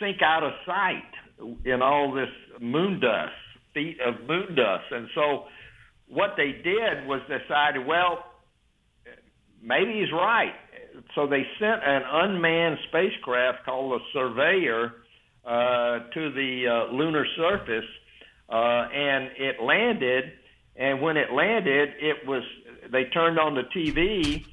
sink 0.00 0.20
out 0.20 0.42
of 0.42 0.52
sight 0.66 1.04
in 1.64 1.82
all 1.82 2.12
this 2.12 2.28
moon 2.60 2.98
dust 2.98 3.32
feet 3.76 3.98
of 4.00 4.26
moon 4.26 4.56
dust. 4.56 4.84
And 4.90 5.08
so 5.14 5.44
what 6.08 6.30
they 6.36 6.52
did 6.64 7.06
was 7.06 7.20
decided, 7.28 7.86
well, 7.86 8.24
maybe 9.62 10.00
he's 10.00 10.12
right. 10.12 10.54
So 11.14 11.26
they 11.26 11.46
sent 11.60 11.82
an 11.84 12.02
unmanned 12.10 12.78
spacecraft 12.88 13.64
called 13.66 14.00
a 14.00 14.04
Surveyor 14.14 14.92
uh, 15.44 16.08
to 16.14 16.32
the 16.32 16.64
uh, 16.66 16.92
lunar 16.92 17.26
surface, 17.36 17.84
uh, 18.48 18.88
and 18.92 19.30
it 19.36 19.62
landed. 19.62 20.24
And 20.74 21.02
when 21.02 21.16
it 21.16 21.32
landed, 21.32 21.90
it 22.00 22.26
was 22.26 22.42
they 22.90 23.04
turned 23.04 23.38
on 23.38 23.54
the 23.54 23.64
TV, 23.76 24.44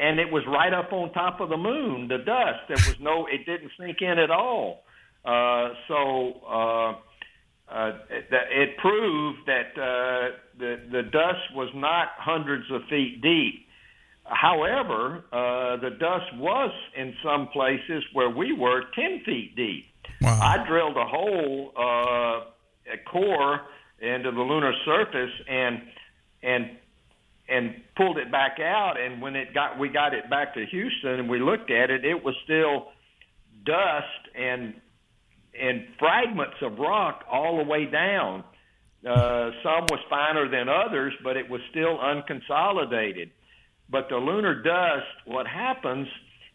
and 0.00 0.18
it 0.18 0.32
was 0.32 0.42
right 0.46 0.72
up 0.72 0.92
on 0.92 1.12
top 1.12 1.40
of 1.40 1.48
the 1.48 1.56
moon. 1.56 2.08
The 2.08 2.18
dust. 2.18 2.60
There 2.68 2.76
was 2.76 2.96
no. 3.00 3.26
It 3.26 3.46
didn't 3.46 3.70
sink 3.78 3.98
in 4.00 4.18
at 4.18 4.30
all. 4.30 4.84
Uh, 5.24 5.70
so. 5.88 6.40
Uh, 6.48 6.94
uh, 7.70 7.92
it, 8.10 8.26
it 8.30 8.76
proved 8.78 9.38
that 9.46 9.70
uh, 9.80 10.34
the, 10.58 10.80
the 10.90 11.02
dust 11.04 11.54
was 11.54 11.70
not 11.72 12.08
hundreds 12.18 12.64
of 12.72 12.82
feet 12.90 13.22
deep. 13.22 13.64
However, 14.24 15.24
uh, 15.32 15.76
the 15.80 15.90
dust 15.90 16.36
was 16.36 16.72
in 16.96 17.14
some 17.22 17.48
places 17.52 18.02
where 18.12 18.28
we 18.30 18.52
were 18.52 18.82
10 18.94 19.22
feet 19.24 19.54
deep. 19.54 19.84
Wow. 20.20 20.40
I 20.42 20.66
drilled 20.66 20.96
a 20.96 21.06
hole, 21.06 21.72
uh, 21.76 22.92
a 22.92 22.98
core 23.10 23.60
into 24.00 24.30
the 24.30 24.40
lunar 24.40 24.72
surface 24.84 25.32
and 25.48 25.82
and 26.42 26.70
and 27.50 27.74
pulled 27.96 28.18
it 28.18 28.30
back 28.30 28.58
out. 28.60 28.94
And 29.00 29.20
when 29.20 29.36
it 29.36 29.52
got, 29.52 29.78
we 29.78 29.88
got 29.88 30.14
it 30.14 30.30
back 30.30 30.54
to 30.54 30.64
Houston 30.64 31.20
and 31.20 31.28
we 31.28 31.40
looked 31.40 31.70
at 31.70 31.90
it, 31.90 32.04
it 32.04 32.24
was 32.24 32.34
still 32.44 32.88
dust 33.64 34.34
and 34.34 34.74
and 35.60 35.84
fragments 35.98 36.56
of 36.62 36.78
rock 36.78 37.24
all 37.30 37.58
the 37.58 37.64
way 37.64 37.84
down. 37.84 38.44
Uh, 39.04 39.50
some 39.62 39.84
was 39.90 39.98
finer 40.08 40.48
than 40.48 40.68
others, 40.68 41.12
but 41.24 41.36
it 41.36 41.50
was 41.50 41.60
still 41.70 41.98
unconsolidated. 41.98 43.30
But 43.90 44.08
the 44.08 44.16
lunar 44.16 44.62
dust, 44.62 45.06
what 45.24 45.46
happens? 45.46 46.06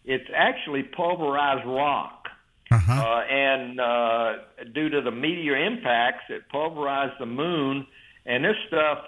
It's 0.05 0.29
actually 0.33 0.83
pulverized 0.83 1.67
rock, 1.67 2.27
uh-huh. 2.71 2.93
uh, 2.93 3.21
and 3.29 3.79
uh, 3.79 4.33
due 4.73 4.89
to 4.89 5.01
the 5.01 5.11
meteor 5.11 5.57
impacts, 5.57 6.23
it 6.29 6.43
pulverized 6.49 7.19
the 7.19 7.25
moon. 7.25 7.85
And 8.25 8.45
this 8.45 8.55
stuff 8.67 8.99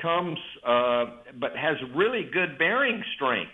comes, 0.00 0.38
uh, 0.66 1.06
but 1.38 1.56
has 1.56 1.76
really 1.94 2.28
good 2.32 2.58
bearing 2.58 3.02
strength, 3.14 3.52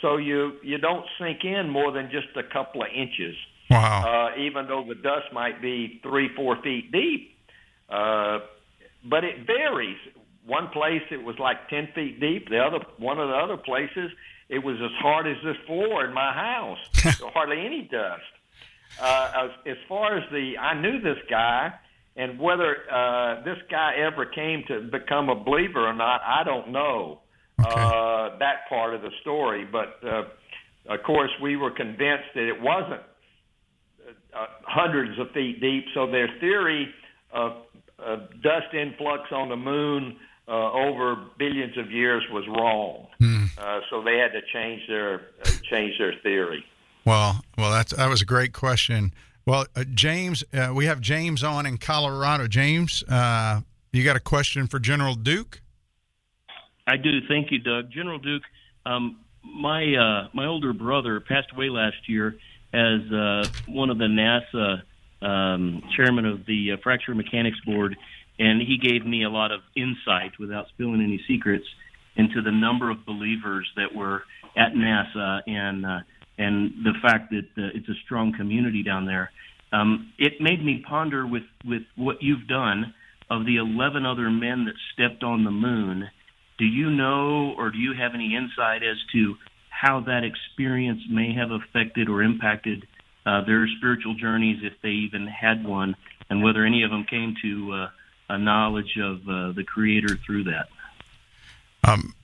so 0.00 0.16
you 0.16 0.52
you 0.62 0.78
don't 0.78 1.04
sink 1.18 1.44
in 1.44 1.68
more 1.68 1.92
than 1.92 2.10
just 2.10 2.28
a 2.36 2.42
couple 2.52 2.82
of 2.82 2.88
inches. 2.94 3.34
Wow. 3.70 4.30
Uh, 4.36 4.40
even 4.40 4.66
though 4.66 4.84
the 4.86 4.94
dust 4.94 5.32
might 5.32 5.62
be 5.62 6.00
three, 6.02 6.28
four 6.36 6.60
feet 6.62 6.92
deep. 6.92 7.36
Uh, 7.88 8.40
but 9.04 9.24
it 9.24 9.46
varies. 9.46 9.96
One 10.46 10.68
place 10.68 11.02
it 11.10 11.22
was 11.22 11.38
like 11.38 11.68
10 11.68 11.88
feet 11.94 12.20
deep. 12.20 12.48
The 12.48 12.58
other, 12.58 12.78
one 12.98 13.18
of 13.18 13.28
the 13.28 13.34
other 13.34 13.56
places, 13.56 14.10
it 14.48 14.58
was 14.58 14.76
as 14.82 14.90
hard 14.98 15.26
as 15.26 15.36
this 15.44 15.56
floor 15.66 16.04
in 16.04 16.12
my 16.12 16.32
house. 16.32 16.78
so 17.18 17.28
hardly 17.28 17.64
any 17.64 17.82
dust. 17.82 18.22
Uh, 19.00 19.32
as, 19.44 19.50
as 19.66 19.76
far 19.88 20.18
as 20.18 20.24
the, 20.30 20.58
I 20.58 20.78
knew 20.78 21.00
this 21.00 21.18
guy, 21.30 21.72
and 22.16 22.38
whether 22.38 22.76
uh, 22.92 23.42
this 23.44 23.58
guy 23.70 23.94
ever 23.96 24.26
came 24.26 24.64
to 24.68 24.82
become 24.82 25.28
a 25.28 25.34
believer 25.34 25.86
or 25.86 25.94
not, 25.94 26.20
I 26.26 26.44
don't 26.44 26.70
know 26.70 27.20
okay. 27.60 27.70
uh, 27.70 28.38
that 28.38 28.68
part 28.68 28.94
of 28.94 29.02
the 29.02 29.10
story. 29.22 29.66
But 29.70 29.98
uh, 30.06 30.24
of 30.88 31.02
course, 31.04 31.30
we 31.40 31.56
were 31.56 31.70
convinced 31.70 32.28
that 32.34 32.48
it 32.48 32.60
wasn't 32.60 33.02
uh, 34.34 34.46
hundreds 34.64 35.18
of 35.18 35.30
feet 35.32 35.60
deep. 35.60 35.84
So 35.94 36.10
their 36.10 36.28
theory 36.40 36.88
of, 37.32 37.52
of 37.98 38.28
dust 38.42 38.74
influx 38.74 39.30
on 39.30 39.48
the 39.48 39.56
moon 39.56 40.16
uh, 40.48 40.72
over 40.72 41.16
billions 41.38 41.78
of 41.78 41.90
years 41.90 42.22
was 42.30 42.44
wrong. 42.48 43.06
Hmm. 43.18 43.44
Uh, 43.56 43.80
so 43.90 44.02
they 44.02 44.18
had 44.18 44.32
to 44.32 44.40
change 44.52 44.82
their 44.88 45.14
uh, 45.44 45.50
change 45.70 45.94
their 45.98 46.14
theory. 46.22 46.64
Well, 47.04 47.42
well, 47.56 47.70
that's 47.70 47.94
that 47.94 48.08
was 48.08 48.22
a 48.22 48.26
great 48.26 48.52
question. 48.52 49.12
Well, 49.44 49.66
uh, 49.74 49.84
James, 49.92 50.44
uh, 50.54 50.72
we 50.72 50.86
have 50.86 51.00
James 51.00 51.42
on 51.42 51.66
in 51.66 51.78
Colorado. 51.78 52.46
James, 52.46 53.02
uh, 53.08 53.62
you 53.92 54.04
got 54.04 54.14
a 54.14 54.20
question 54.20 54.68
for 54.68 54.78
General 54.78 55.14
Duke? 55.14 55.60
I 56.86 56.96
do. 56.96 57.26
Thank 57.26 57.50
you, 57.50 57.58
Doug. 57.58 57.90
General 57.90 58.18
Duke, 58.18 58.42
um, 58.86 59.18
my 59.42 59.82
uh, 59.94 60.28
my 60.32 60.46
older 60.46 60.72
brother 60.72 61.20
passed 61.20 61.48
away 61.52 61.68
last 61.68 62.08
year, 62.08 62.36
as 62.72 63.00
uh, 63.12 63.44
one 63.66 63.90
of 63.90 63.98
the 63.98 64.04
NASA 64.06 64.82
um, 65.26 65.82
chairman 65.96 66.24
of 66.24 66.46
the 66.46 66.72
uh, 66.72 66.76
Fracture 66.82 67.14
Mechanics 67.14 67.58
Board, 67.66 67.96
and 68.38 68.60
he 68.60 68.78
gave 68.78 69.04
me 69.04 69.24
a 69.24 69.30
lot 69.30 69.50
of 69.50 69.60
insight 69.76 70.38
without 70.38 70.68
spilling 70.68 71.02
any 71.02 71.20
secrets 71.26 71.66
into 72.14 72.42
the 72.42 72.52
number 72.52 72.90
of 72.90 73.04
believers 73.04 73.68
that 73.76 73.92
were 73.94 74.22
at 74.56 74.72
NASA 74.74 75.40
and 75.46 75.84
and 76.38 76.72
the 76.84 76.94
fact 77.02 77.30
that 77.30 77.62
uh, 77.62 77.70
it's 77.74 77.88
a 77.88 77.94
strong 78.04 78.32
community 78.32 78.82
down 78.82 79.06
there. 79.06 79.30
Um, 79.72 80.12
it 80.18 80.40
made 80.40 80.64
me 80.64 80.84
ponder 80.86 81.26
with 81.26 81.44
with 81.64 81.82
what 81.96 82.22
you've 82.22 82.46
done 82.46 82.94
of 83.30 83.46
the 83.46 83.56
11 83.56 84.04
other 84.04 84.30
men 84.30 84.66
that 84.66 84.74
stepped 84.92 85.22
on 85.22 85.44
the 85.44 85.50
moon. 85.50 86.08
Do 86.58 86.66
you 86.66 86.90
know, 86.90 87.54
or 87.56 87.70
do 87.70 87.78
you 87.78 87.94
have 87.94 88.14
any 88.14 88.36
insight 88.36 88.82
as 88.82 88.98
to 89.12 89.36
how 89.70 90.00
that 90.00 90.22
experience 90.22 91.00
may 91.10 91.34
have 91.34 91.50
affected 91.50 92.08
or 92.08 92.22
impacted 92.22 92.86
uh, 93.24 93.44
their 93.44 93.66
spiritual 93.78 94.14
journeys, 94.14 94.58
if 94.62 94.74
they 94.82 94.90
even 94.90 95.26
had 95.26 95.64
one, 95.64 95.96
and 96.28 96.42
whether 96.42 96.64
any 96.64 96.82
of 96.82 96.90
them 96.90 97.04
came 97.08 97.34
to 97.42 97.72
uh, 97.72 97.88
a 98.28 98.38
knowledge 98.38 98.98
of 99.00 99.20
uh, 99.28 99.52
the 99.52 99.64
Creator 99.64 100.18
through 100.26 100.44
that? 100.44 100.68
Um, 101.84 102.14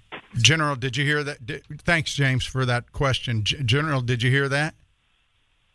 General, 0.43 0.77
did 0.77 0.97
you 0.97 1.05
hear 1.05 1.23
that? 1.25 1.45
Did, 1.45 1.65
thanks, 1.85 2.15
James, 2.15 2.45
for 2.45 2.65
that 2.65 2.93
question. 2.93 3.45
G- 3.45 3.63
General, 3.65 4.01
did 4.01 4.23
you 4.23 4.31
hear 4.31 4.49
that? 4.49 4.75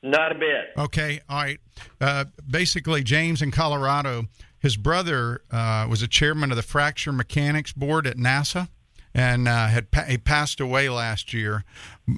Not 0.02 0.32
a 0.32 0.36
bit. 0.36 0.72
Okay, 0.78 1.22
all 1.30 1.44
right. 1.44 1.60
Uh, 2.02 2.26
basically, 2.50 3.04
James 3.04 3.42
in 3.42 3.52
Colorado, 3.52 4.26
his 4.60 4.76
brother 4.76 5.42
uh, 5.50 5.88
was 5.90 6.02
a 6.02 6.08
chairman 6.08 6.52
of 6.52 6.58
the 6.58 6.64
Fracture 6.64 7.14
Mechanics 7.14 7.72
Board 7.72 8.06
at 8.06 8.18
NASA, 8.18 8.68
and 9.14 9.48
uh, 9.48 9.68
had 9.68 9.92
pa- 9.92 10.04
he 10.04 10.18
passed 10.18 10.60
away 10.60 10.90
last 10.90 11.34
year. 11.34 11.64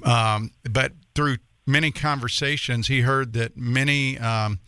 Um, 0.04 0.50
but 0.68 0.92
through 1.14 1.36
many 1.66 1.92
conversations, 1.92 2.88
he 2.88 3.02
heard 3.02 3.34
that 3.34 3.56
many. 3.56 4.18
Um, 4.18 4.58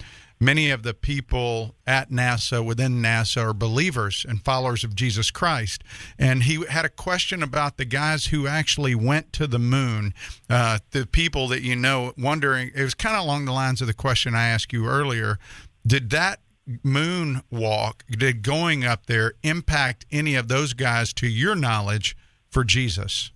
many 0.41 0.71
of 0.71 0.83
the 0.83 0.95
people 0.95 1.75
at 1.87 2.11
NASA, 2.11 2.65
within 2.65 3.03
NASA, 3.03 3.43
are 3.43 3.55
believers 3.55 4.25
and 4.29 4.45
followers 4.45 4.85
of 4.85 4.95
Jesus 4.95 5.31
Christ. 5.31 5.83
And 6.19 6.45
he 6.45 6.65
had 6.67 6.85
a 6.85 6.91
question 6.91 7.43
about 7.43 7.77
the 7.77 7.85
guys 7.85 8.27
who 8.27 8.47
actually 8.47 8.95
went 8.95 9.33
to 9.35 9.47
the 9.47 9.59
moon, 9.59 10.15
uh, 10.49 10.79
the 10.91 11.07
people 11.07 11.49
that 11.49 11.63
you 11.63 11.77
know, 11.77 12.13
wondering, 12.17 12.71
it 12.75 12.83
was 12.83 12.95
kind 12.95 13.17
of 13.17 13.25
along 13.25 13.45
the 13.45 13.53
lines 13.53 13.81
of 13.81 13.87
the 13.87 13.95
question 13.95 14.35
I 14.35 14.49
asked 14.49 14.73
you 14.73 14.87
earlier. 14.87 15.39
Did 15.87 16.11
that 16.11 16.41
moon 16.83 17.43
walk, 17.51 18.05
did 18.11 18.43
going 18.43 18.85
up 18.85 19.07
there 19.07 19.33
impact 19.43 20.05
any 20.11 20.35
of 20.35 20.49
those 20.49 20.75
guys, 20.75 21.13
to 21.15 21.27
your 21.27 21.55
knowledge, 21.55 22.17
for 22.51 22.63
Jesus? 22.63 23.31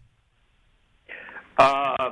Uh, 1.58 2.10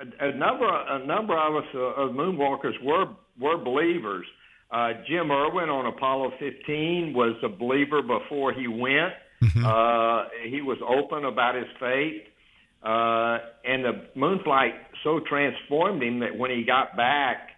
a, 0.00 0.28
a 0.28 0.34
number, 0.34 0.68
a 0.68 1.04
number 1.06 1.36
of 1.38 1.56
us, 1.56 1.68
uh, 1.74 1.78
of 1.78 2.12
moonwalkers, 2.12 2.82
were 2.82 3.06
were 3.40 3.56
believers. 3.56 4.26
Uh, 4.70 4.92
Jim 5.08 5.30
Irwin 5.30 5.68
on 5.68 5.86
Apollo 5.86 6.32
15 6.38 7.12
was 7.14 7.36
a 7.42 7.48
believer 7.48 8.02
before 8.02 8.52
he 8.52 8.66
went. 8.66 9.14
Mm-hmm. 9.42 9.64
Uh, 9.64 10.24
he 10.48 10.60
was 10.62 10.78
open 10.86 11.24
about 11.24 11.54
his 11.54 11.66
faith, 11.78 12.22
uh, 12.82 13.38
and 13.64 13.84
the 13.84 14.06
moon 14.14 14.40
flight 14.42 14.72
so 15.04 15.20
transformed 15.28 16.02
him 16.02 16.20
that 16.20 16.36
when 16.36 16.50
he 16.50 16.64
got 16.64 16.96
back, 16.96 17.50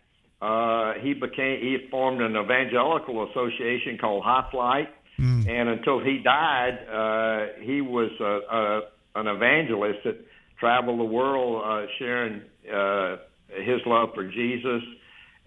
uh, 0.42 0.94
he 1.00 1.14
became 1.14 1.60
he 1.60 1.88
formed 1.90 2.20
an 2.20 2.36
evangelical 2.36 3.28
association 3.30 3.96
called 4.00 4.24
High 4.24 4.48
Flight, 4.50 4.88
Mm. 5.18 5.48
and 5.48 5.68
until 5.68 5.98
he 5.98 6.18
died, 6.18 6.78
uh, 6.88 7.60
he 7.60 7.80
was 7.80 8.10
a, 8.20 8.24
a, 8.56 9.20
an 9.20 9.26
evangelist 9.26 9.98
that 10.04 10.16
traveled 10.60 11.00
the 11.00 11.04
world 11.04 11.62
uh, 11.64 11.86
sharing 11.98 12.42
uh, 12.72 13.16
his 13.48 13.80
love 13.84 14.10
for 14.14 14.24
Jesus. 14.30 14.82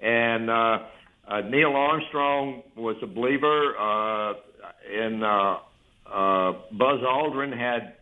And 0.02 0.49
uh, 0.49 0.80
uh, 1.28 1.41
Neil 1.41 1.76
Armstrong 1.76 2.64
was 2.76 2.95
a 3.02 3.08
believer, 3.08 3.76
uh, 3.78 4.34
and 4.91 5.24
uh, 5.24 5.58
uh, 6.08 6.52
Buzz 6.72 6.99
Aldrin 7.02 7.56
had 7.58 7.95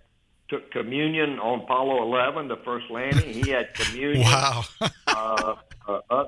took 0.49 0.71
communion 0.71 1.37
on 1.39 1.61
Apollo 1.61 2.03
11, 2.03 2.47
the 2.47 2.55
first 2.65 2.85
landing. 2.89 3.33
He 3.33 3.49
had 3.51 3.73
communion. 3.73 4.21
Wow. 4.25 4.63
uh, 5.07 5.55
uh, 5.87 5.99
uh, 6.09 6.23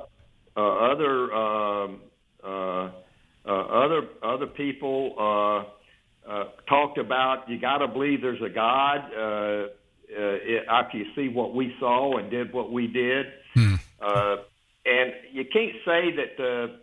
uh, 0.56 0.60
other 0.60 1.34
um, 1.34 2.02
uh, 2.44 2.92
uh, 3.46 3.50
other 3.50 4.08
other 4.22 4.48
people 4.48 5.16
uh, 5.18 6.30
uh, 6.30 6.44
talked 6.68 6.98
about 6.98 7.50
you 7.50 7.60
got 7.60 7.78
to 7.80 7.88
believe 7.88 8.22
there's 8.22 8.42
a 8.42 8.50
God. 8.50 9.00
Uh, 9.16 9.68
uh, 10.14 10.36
it, 10.44 10.66
after 10.70 10.98
you 10.98 11.06
see 11.16 11.30
what 11.30 11.56
we 11.56 11.74
saw 11.80 12.18
and 12.18 12.30
did 12.30 12.52
what 12.52 12.70
we 12.72 12.86
did, 12.86 13.28
uh, 13.56 13.62
you 13.62 13.78
can't 15.54 15.76
say 15.86 16.16
that 16.16 16.38
the 16.38 16.80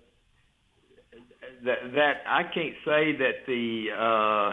that 1.64 1.78
that 1.94 2.14
I 2.26 2.42
can't 2.44 2.74
say 2.84 3.16
that 3.16 3.46
the 3.46 3.86
uh, 3.96 4.52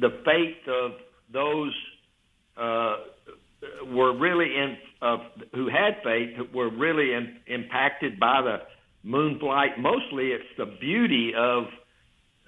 the 0.00 0.10
faith 0.24 0.68
of 0.68 0.92
those 1.32 1.72
uh, 2.56 2.96
were 3.86 4.16
really 4.16 4.56
in 4.56 4.76
uh, 5.02 5.18
who 5.54 5.68
had 5.68 6.02
faith 6.02 6.36
were 6.52 6.70
really 6.70 7.12
in, 7.12 7.36
impacted 7.46 8.18
by 8.18 8.42
the 8.42 8.56
moon 9.02 9.38
flight. 9.38 9.78
Mostly, 9.78 10.28
it's 10.28 10.44
the 10.56 10.66
beauty 10.80 11.32
of 11.36 11.64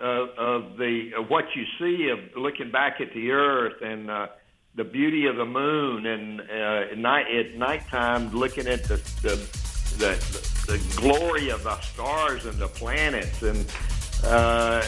uh, 0.00 0.26
of 0.38 0.76
the 0.78 1.10
of 1.18 1.28
what 1.28 1.44
you 1.54 1.64
see 1.78 2.10
of 2.10 2.40
looking 2.40 2.70
back 2.70 3.00
at 3.00 3.12
the 3.14 3.30
earth 3.30 3.80
and 3.82 4.10
uh, 4.10 4.26
the 4.76 4.84
beauty 4.84 5.26
of 5.26 5.36
the 5.36 5.44
moon 5.44 6.06
and 6.06 6.40
uh, 6.40 6.92
at 6.92 6.98
night 6.98 7.26
at 7.34 7.56
nighttime 7.56 8.34
looking 8.34 8.66
at 8.66 8.84
the 8.84 8.96
the, 9.22 9.65
the 9.98 10.14
the 10.66 10.78
glory 10.96 11.50
of 11.50 11.62
the 11.62 11.80
stars 11.80 12.44
and 12.46 12.58
the 12.58 12.68
planets 12.68 13.42
and 13.42 13.66
uh, 14.24 14.84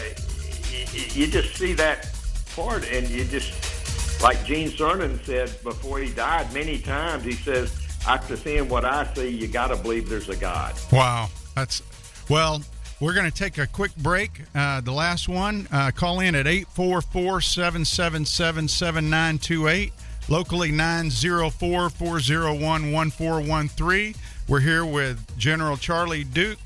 you, 0.93 1.23
you 1.23 1.27
just 1.27 1.55
see 1.57 1.73
that 1.75 2.11
part 2.55 2.89
and 2.91 3.09
you 3.09 3.25
just 3.25 4.23
like 4.23 4.45
Gene 4.45 4.69
Cernan 4.71 5.25
said 5.25 5.55
before 5.63 5.99
he 5.99 6.13
died 6.13 6.53
many 6.53 6.79
times 6.79 7.25
he 7.25 7.33
says 7.33 7.73
after 8.07 8.37
seeing 8.37 8.69
what 8.69 8.85
I 8.85 9.13
see 9.15 9.29
you 9.29 9.47
got 9.47 9.69
to 9.69 9.77
believe 9.77 10.09
there's 10.09 10.29
a 10.29 10.37
God. 10.37 10.75
Wow, 10.93 11.29
that's 11.55 11.83
well. 12.29 12.63
We're 13.01 13.15
going 13.15 13.31
to 13.31 13.37
take 13.37 13.59
a 13.59 13.67
quick 13.69 13.95
break. 13.97 14.43
Uh, 14.57 14.81
the 14.81 14.91
last 14.91 15.29
one, 15.29 15.69
uh, 15.71 15.93
call 15.93 16.19
in 16.19 16.35
at 16.35 16.49
844 16.49 17.41
777 17.41 18.67
7928, 18.67 19.93
locally 20.29 20.73
904 20.73 21.91
401 21.91 22.93
1413. 22.93 24.15
We're 24.49 24.61
here 24.61 24.87
with 24.87 25.37
General 25.37 25.77
Charlie 25.77 26.25
Duke, 26.25 26.59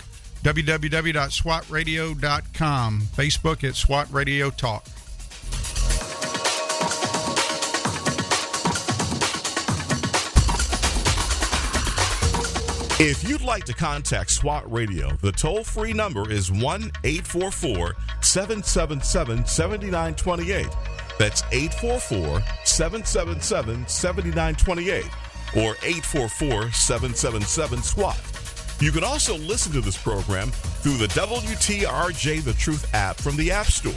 www.swatradio.com, 0.45 3.01
Facebook 3.01 3.69
at 3.69 3.75
SWAT 3.75 4.07
Radio 4.13 4.51
Talk. 4.51 4.87
If 13.01 13.29
you'd 13.29 13.43
like 13.43 13.65
to 13.65 13.75
contact 13.75 14.31
SWAT 14.31 14.71
Radio, 14.71 15.11
the 15.21 15.33
toll 15.33 15.65
free 15.65 15.93
number 15.93 16.31
is 16.31 16.53
1 16.53 16.93
844 17.03 17.97
777 18.21 19.45
7928. 19.45 20.69
That's 21.19 21.43
844 21.51 22.43
777 22.65 23.89
7928 23.89 25.05
or 25.57 25.77
844 25.83 26.73
777 26.73 27.83
SWAT. 27.83 28.21
You 28.81 28.91
can 28.91 29.05
also 29.05 29.37
listen 29.39 29.71
to 29.73 29.81
this 29.81 29.97
program 29.97 30.51
through 30.51 30.97
the 30.97 31.07
WTRJ 31.09 32.43
The 32.43 32.55
Truth 32.55 32.93
app 32.95 33.17
from 33.17 33.37
the 33.37 33.53
App 33.53 33.67
Store 33.67 33.93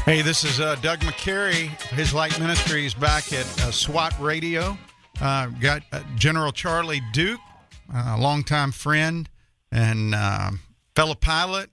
Hey, 0.04 0.20
this 0.20 0.42
is 0.42 0.58
uh, 0.58 0.74
Doug 0.82 0.98
McCary. 1.02 1.68
His 1.90 2.12
Light 2.12 2.36
Ministry 2.40 2.84
is 2.84 2.92
back 2.92 3.32
at 3.32 3.46
uh, 3.60 3.70
SWAT 3.70 4.12
Radio. 4.18 4.76
Uh, 5.20 5.46
got 5.46 5.84
uh, 5.92 6.02
General 6.16 6.50
Charlie 6.50 7.00
Duke, 7.12 7.38
a 7.94 8.18
longtime 8.18 8.72
friend 8.72 9.28
and 9.70 10.12
uh, 10.12 10.50
fellow 10.96 11.14
pilot. 11.14 11.70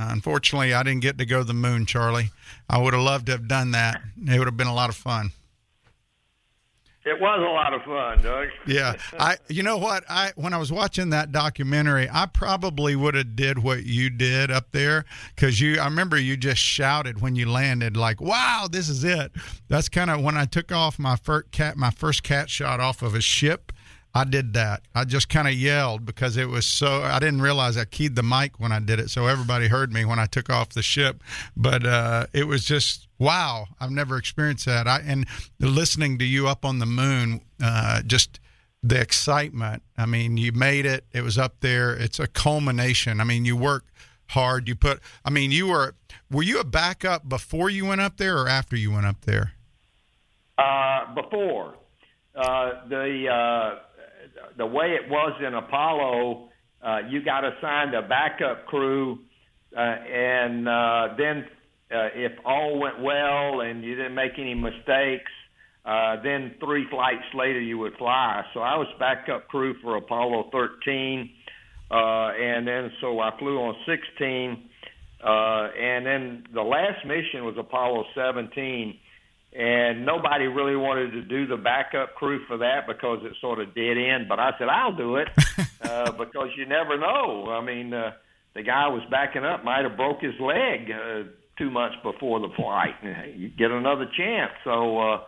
unfortunately, 0.00 0.74
I 0.74 0.82
didn't 0.82 1.02
get 1.02 1.16
to 1.18 1.24
go 1.24 1.38
to 1.38 1.44
the 1.44 1.54
moon, 1.54 1.86
Charlie. 1.86 2.30
I 2.68 2.78
would 2.78 2.92
have 2.92 3.04
loved 3.04 3.26
to 3.26 3.32
have 3.32 3.46
done 3.46 3.70
that. 3.70 4.00
It 4.26 4.36
would 4.36 4.48
have 4.48 4.56
been 4.56 4.66
a 4.66 4.74
lot 4.74 4.90
of 4.90 4.96
fun. 4.96 5.30
It 7.06 7.20
was 7.20 7.38
a 7.38 7.50
lot 7.50 7.74
of 7.74 7.82
fun, 7.82 8.22
Doug. 8.22 8.48
yeah, 8.66 8.94
I. 9.18 9.36
You 9.48 9.62
know 9.62 9.76
what? 9.76 10.04
I 10.08 10.32
when 10.36 10.54
I 10.54 10.56
was 10.56 10.72
watching 10.72 11.10
that 11.10 11.32
documentary, 11.32 12.08
I 12.10 12.24
probably 12.24 12.96
would 12.96 13.14
have 13.14 13.36
did 13.36 13.58
what 13.58 13.84
you 13.84 14.08
did 14.08 14.50
up 14.50 14.72
there 14.72 15.04
because 15.34 15.60
you. 15.60 15.78
I 15.78 15.84
remember 15.84 16.18
you 16.18 16.38
just 16.38 16.62
shouted 16.62 17.20
when 17.20 17.36
you 17.36 17.50
landed, 17.50 17.94
like, 17.94 18.22
"Wow, 18.22 18.68
this 18.70 18.88
is 18.88 19.04
it." 19.04 19.32
That's 19.68 19.90
kind 19.90 20.10
of 20.10 20.22
when 20.22 20.38
I 20.38 20.46
took 20.46 20.72
off 20.72 20.98
my 20.98 21.16
first 21.16 21.52
cat, 21.52 21.76
my 21.76 21.90
first 21.90 22.22
cat 22.22 22.48
shot 22.48 22.80
off 22.80 23.02
of 23.02 23.14
a 23.14 23.20
ship. 23.20 23.70
I 24.16 24.24
did 24.24 24.52
that. 24.54 24.82
I 24.94 25.04
just 25.04 25.28
kind 25.28 25.48
of 25.48 25.54
yelled 25.54 26.06
because 26.06 26.36
it 26.36 26.48
was 26.48 26.66
so. 26.66 27.02
I 27.02 27.18
didn't 27.18 27.42
realize 27.42 27.76
I 27.76 27.84
keyed 27.84 28.14
the 28.14 28.22
mic 28.22 28.60
when 28.60 28.70
I 28.70 28.78
did 28.78 29.00
it, 29.00 29.10
so 29.10 29.26
everybody 29.26 29.66
heard 29.66 29.92
me 29.92 30.04
when 30.04 30.20
I 30.20 30.26
took 30.26 30.48
off 30.48 30.68
the 30.70 30.82
ship. 30.82 31.22
But 31.56 31.84
uh, 31.84 32.26
it 32.32 32.46
was 32.46 32.64
just 32.64 33.08
wow. 33.18 33.66
I've 33.80 33.90
never 33.90 34.16
experienced 34.16 34.66
that. 34.66 34.86
I 34.86 35.00
and 35.04 35.26
listening 35.58 36.18
to 36.20 36.24
you 36.24 36.46
up 36.46 36.64
on 36.64 36.78
the 36.78 36.86
moon, 36.86 37.40
uh, 37.60 38.02
just 38.02 38.38
the 38.84 39.00
excitement. 39.00 39.82
I 39.98 40.06
mean, 40.06 40.36
you 40.36 40.52
made 40.52 40.86
it. 40.86 41.06
It 41.12 41.22
was 41.22 41.36
up 41.36 41.56
there. 41.60 41.92
It's 41.92 42.20
a 42.20 42.28
culmination. 42.28 43.20
I 43.20 43.24
mean, 43.24 43.44
you 43.44 43.56
work 43.56 43.84
hard. 44.28 44.68
You 44.68 44.76
put. 44.76 45.00
I 45.24 45.30
mean, 45.30 45.50
you 45.50 45.66
were. 45.68 45.96
Were 46.30 46.44
you 46.44 46.60
a 46.60 46.64
backup 46.64 47.28
before 47.28 47.68
you 47.68 47.86
went 47.86 48.00
up 48.00 48.16
there 48.16 48.38
or 48.38 48.48
after 48.48 48.76
you 48.76 48.92
went 48.92 49.06
up 49.06 49.22
there? 49.24 49.54
Uh, 50.56 51.12
before 51.14 51.74
uh, 52.36 52.86
the 52.88 53.28
uh, 53.28 53.78
the 54.56 54.66
way 54.66 54.96
it 55.00 55.08
was 55.08 55.32
in 55.46 55.54
Apollo, 55.54 56.48
uh, 56.84 56.98
you 57.08 57.24
got 57.24 57.44
assigned 57.44 57.94
a 57.94 58.02
backup 58.02 58.66
crew, 58.66 59.18
uh, 59.76 59.80
and 59.80 60.68
uh, 60.68 61.08
then 61.16 61.44
uh, 61.90 62.08
if 62.14 62.32
all 62.44 62.78
went 62.78 63.00
well 63.00 63.60
and 63.60 63.84
you 63.84 63.94
didn't 63.94 64.14
make 64.14 64.32
any 64.38 64.54
mistakes, 64.54 65.30
uh, 65.84 66.16
then 66.22 66.54
three 66.64 66.86
flights 66.90 67.24
later 67.34 67.60
you 67.60 67.78
would 67.78 67.94
fly. 67.96 68.42
So 68.54 68.60
I 68.60 68.76
was 68.76 68.86
backup 68.98 69.48
crew 69.48 69.74
for 69.82 69.96
Apollo 69.96 70.50
13, 70.50 71.30
uh, 71.90 71.94
and 71.94 72.66
then 72.66 72.90
so 73.00 73.20
I 73.20 73.30
flew 73.38 73.58
on 73.58 73.74
16, 73.86 74.70
uh, 75.22 75.28
and 75.78 76.06
then 76.06 76.44
the 76.52 76.62
last 76.62 77.04
mission 77.06 77.44
was 77.44 77.54
Apollo 77.58 78.04
17 78.14 78.98
and 79.54 80.04
nobody 80.04 80.46
really 80.46 80.76
wanted 80.76 81.12
to 81.12 81.22
do 81.22 81.46
the 81.46 81.56
backup 81.56 82.14
crew 82.14 82.44
for 82.46 82.58
that 82.58 82.86
because 82.86 83.20
it 83.24 83.32
sort 83.40 83.60
of 83.60 83.74
dead 83.74 83.96
end. 83.96 84.28
But 84.28 84.40
I 84.40 84.52
said 84.58 84.68
I'll 84.68 84.96
do 84.96 85.16
it 85.16 85.28
uh, 85.82 86.12
because 86.12 86.48
you 86.56 86.66
never 86.66 86.98
know. 86.98 87.50
I 87.50 87.64
mean, 87.64 87.92
uh, 87.92 88.12
the 88.54 88.62
guy 88.62 88.88
was 88.88 89.02
backing 89.10 89.44
up 89.44 89.64
might 89.64 89.84
have 89.84 89.96
broke 89.96 90.20
his 90.20 90.38
leg 90.40 90.90
uh, 90.90 91.22
two 91.56 91.70
months 91.70 91.96
before 92.02 92.40
the 92.40 92.50
flight, 92.56 92.94
and 93.02 93.40
you 93.40 93.48
get 93.48 93.70
another 93.70 94.06
chance. 94.16 94.52
So. 94.64 94.98
uh 94.98 95.20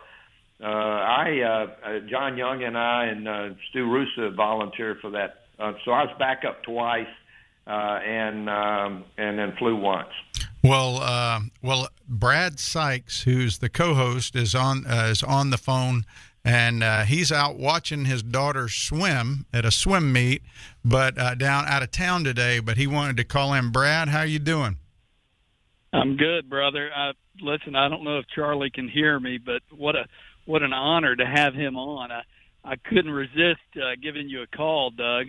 uh, 0.61 0.65
I, 0.65 1.39
uh, 1.41 1.87
uh, 1.87 1.99
John 2.09 2.37
Young 2.37 2.63
and 2.63 2.77
I 2.77 3.05
and 3.05 3.27
uh, 3.27 3.49
Stu 3.69 3.85
Roosa 3.85 4.35
volunteered 4.35 4.99
for 5.01 5.11
that. 5.11 5.45
Uh, 5.59 5.73
so 5.85 5.91
I 5.91 6.03
was 6.03 6.15
back 6.17 6.43
up 6.47 6.63
twice, 6.63 7.05
uh, 7.67 7.69
and 7.69 8.49
um, 8.49 9.05
and 9.17 9.37
then 9.37 9.53
flew 9.57 9.75
once. 9.75 10.09
Well, 10.63 10.97
uh, 10.97 11.41
well, 11.61 11.87
Brad 12.07 12.59
Sykes, 12.59 13.23
who's 13.23 13.59
the 13.59 13.69
co-host, 13.69 14.35
is 14.35 14.55
on 14.55 14.85
uh, 14.87 15.07
is 15.11 15.23
on 15.23 15.49
the 15.51 15.57
phone, 15.57 16.03
and 16.43 16.83
uh, 16.83 17.03
he's 17.03 17.31
out 17.31 17.57
watching 17.57 18.05
his 18.05 18.23
daughter 18.23 18.67
swim 18.67 19.45
at 19.53 19.65
a 19.65 19.71
swim 19.71 20.11
meet, 20.11 20.41
but 20.83 21.17
uh, 21.17 21.35
down 21.35 21.65
out 21.67 21.83
of 21.83 21.91
town 21.91 22.23
today. 22.23 22.59
But 22.59 22.77
he 22.77 22.87
wanted 22.87 23.17
to 23.17 23.23
call 23.23 23.53
in. 23.53 23.71
Brad, 23.71 24.09
how 24.09 24.23
you 24.23 24.39
doing? 24.39 24.77
I'm 25.93 26.17
good, 26.17 26.49
brother. 26.49 26.89
I, 26.93 27.11
listen, 27.39 27.75
I 27.75 27.87
don't 27.87 28.03
know 28.03 28.17
if 28.17 28.25
Charlie 28.33 28.71
can 28.71 28.89
hear 28.89 29.19
me, 29.19 29.37
but 29.37 29.61
what 29.71 29.95
a 29.95 30.05
what 30.45 30.63
an 30.63 30.73
honor 30.73 31.15
to 31.15 31.25
have 31.25 31.53
him 31.53 31.77
on. 31.77 32.11
I 32.11 32.23
I 32.63 32.75
couldn't 32.77 33.11
resist 33.11 33.61
uh, 33.75 33.95
giving 34.01 34.27
you 34.27 34.41
a 34.41 34.47
call, 34.47 34.89
Doug. 34.89 35.27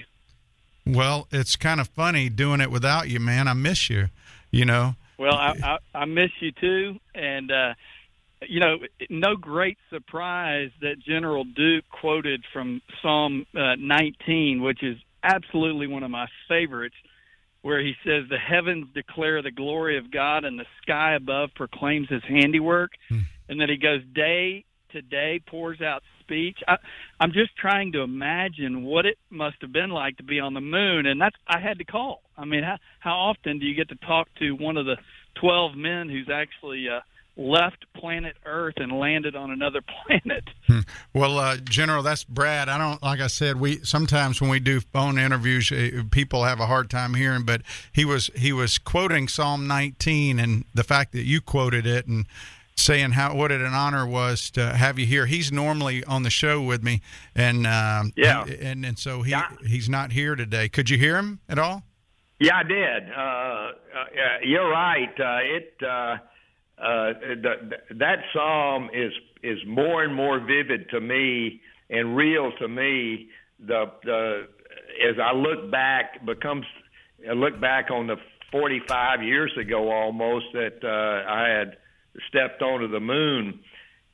Well, 0.87 1.29
it's 1.31 1.55
kind 1.55 1.81
of 1.81 1.89
funny 1.89 2.31
doing 2.31 2.63
it 2.63 2.71
without 2.71 3.11
you, 3.11 3.21
man. 3.21 3.47
I 3.47 3.53
miss 3.53 3.91
you. 3.91 4.09
You 4.51 4.65
know. 4.65 4.95
Well, 5.19 5.35
I, 5.35 5.55
I, 5.63 5.79
I 5.95 6.05
miss 6.05 6.31
you 6.41 6.53
too, 6.53 6.99
and 7.15 7.51
uh, 7.51 7.75
you 8.49 8.61
know, 8.61 8.79
no 9.11 9.35
great 9.35 9.79
surprise 9.91 10.71
that 10.81 11.01
General 11.01 11.45
Duke 11.45 11.85
quoted 11.91 12.45
from 12.53 12.81
Psalm 13.03 13.45
uh, 13.57 13.75
19, 13.79 14.63
which 14.63 14.83
is 14.83 14.97
absolutely 15.25 15.89
one 15.89 16.05
of 16.05 16.11
my 16.11 16.27
favorites, 16.49 16.95
where 17.63 17.81
he 17.81 17.95
says, 18.05 18.25
"The 18.31 18.39
heavens 18.39 18.87
declare 18.95 19.43
the 19.43 19.51
glory 19.51 19.99
of 19.99 20.11
God, 20.13 20.45
and 20.45 20.59
the 20.59 20.67
sky 20.83 21.15
above 21.15 21.51
proclaims 21.57 22.09
His 22.09 22.23
handiwork," 22.23 22.93
hmm. 23.09 23.21
and 23.49 23.61
then 23.61 23.69
he 23.69 23.77
goes, 23.77 24.03
"Day 24.15 24.65
to 24.91 25.03
day 25.03 25.41
pours 25.47 25.81
out 25.81 26.03
speech. 26.21 26.59
I, 26.67 26.77
I'm 27.21 27.33
just 27.33 27.57
trying 27.57 27.93
to 27.93 28.03
imagine 28.03 28.85
what 28.85 29.07
it 29.07 29.19
must 29.31 29.57
have 29.61 29.73
been 29.73 29.91
like 29.91 30.17
to 30.19 30.23
be 30.23 30.41
on 30.41 30.55
the 30.55 30.61
moon, 30.61 31.07
and 31.07 31.21
that's 31.21 31.37
I 31.47 31.59
had 31.59 31.79
to 31.79 31.85
call. 31.85 32.23
I 32.37 32.45
mean, 32.45 32.63
how 32.63 32.77
how 33.01 33.17
often 33.17 33.59
do 33.59 33.67
you 33.67 33.75
get 33.75 33.89
to 33.89 33.97
talk 33.97 34.29
to 34.39 34.53
one 34.53 34.77
of 34.77 34.87
the 34.87 34.97
twelve 35.41 35.75
men 35.75 36.09
who's 36.09 36.29
actually 36.29 36.87
uh, 36.89 37.01
left 37.37 37.87
planet 37.97 38.37
Earth 38.45 38.75
and 38.77 38.93
landed 38.93 39.35
on 39.37 39.51
another 39.51 39.81
planet? 40.07 40.45
Hmm. 40.67 40.81
Well, 41.15 41.39
uh, 41.39 41.57
General, 41.57 42.03
that's 42.03 42.25
Brad. 42.25 42.69
I 42.69 42.77
don't 42.77 43.03
like 43.03 43.21
I 43.21 43.29
said. 43.29 43.59
We 43.59 43.79
sometimes 43.79 44.41
when 44.41 44.51
we 44.51 44.61
do 44.61 44.81
phone 44.81 45.19
interviews, 45.19 45.73
uh, 45.73 46.03
people 46.11 46.45
have 46.45 46.61
a 46.61 46.67
hard 46.67 46.91
time 46.91 47.15
hearing, 47.15 47.45
but 47.45 47.63
he 47.93 48.05
was 48.05 48.31
he 48.37 48.53
was 48.53 48.79
quoting 48.79 49.29
Psalm 49.29 49.67
19 49.67 50.39
and 50.39 50.65
the 50.75 50.85
fact 50.85 51.13
that 51.13 51.25
you 51.25 51.41
quoted 51.41 51.87
it 51.87 52.07
and 52.07 52.27
saying 52.79 53.13
how 53.13 53.35
what 53.35 53.53
it 53.53 53.61
an 53.61 53.75
honor 53.75 54.07
was 54.07 54.51
to 54.53 54.75
have 54.75 54.99
you 54.99 55.07
here. 55.07 55.27
He's 55.27 55.51
normally 55.53 56.05
on 56.05 56.23
the 56.23 56.31
show 56.31 56.63
with 56.63 56.83
me, 56.83 57.03
and 57.35 57.67
um, 57.67 58.13
yeah, 58.17 58.45
he, 58.45 58.59
and 58.59 58.85
and 58.85 58.99
so 58.99 59.23
he 59.23 59.33
yeah. 59.33 59.49
he's 59.67 59.89
not 59.89 60.13
here 60.13 60.35
today. 60.35 60.69
Could 60.69 60.91
you 60.91 60.99
hear 60.99 61.17
him 61.17 61.41
at 61.49 61.59
all? 61.59 61.83
Yeah, 62.41 62.57
I 62.57 62.63
did. 62.63 63.11
Uh, 63.11 63.21
uh, 63.21 63.73
you're 64.45 64.71
right. 64.71 65.13
Uh, 65.19 65.39
it 65.43 65.75
uh, 65.83 65.87
uh, 65.87 66.17
the, 67.43 67.77
that 67.97 68.19
psalm 68.33 68.91
is 68.95 69.13
is 69.43 69.59
more 69.67 70.05
and 70.05 70.15
more 70.15 70.39
vivid 70.39 70.89
to 70.91 71.01
me 71.01 71.61
and 71.91 72.17
real 72.17 72.53
to 72.59 72.69
me. 72.69 73.29
The 73.59 73.91
the 74.05 74.49
as 75.09 75.17
I 75.23 75.35
look 75.35 75.71
back 75.71 76.25
becomes 76.25 76.67
I 77.29 77.33
look 77.33 77.61
back 77.61 77.91
on 77.91 78.07
the 78.07 78.17
45 78.53 79.23
years 79.23 79.53
ago 79.61 79.91
almost 79.91 80.47
that 80.53 80.79
uh, 80.83 81.31
I 81.31 81.49
had 81.49 81.77
stepped 82.29 82.63
onto 82.63 82.89
the 82.89 83.01
moon. 83.01 83.61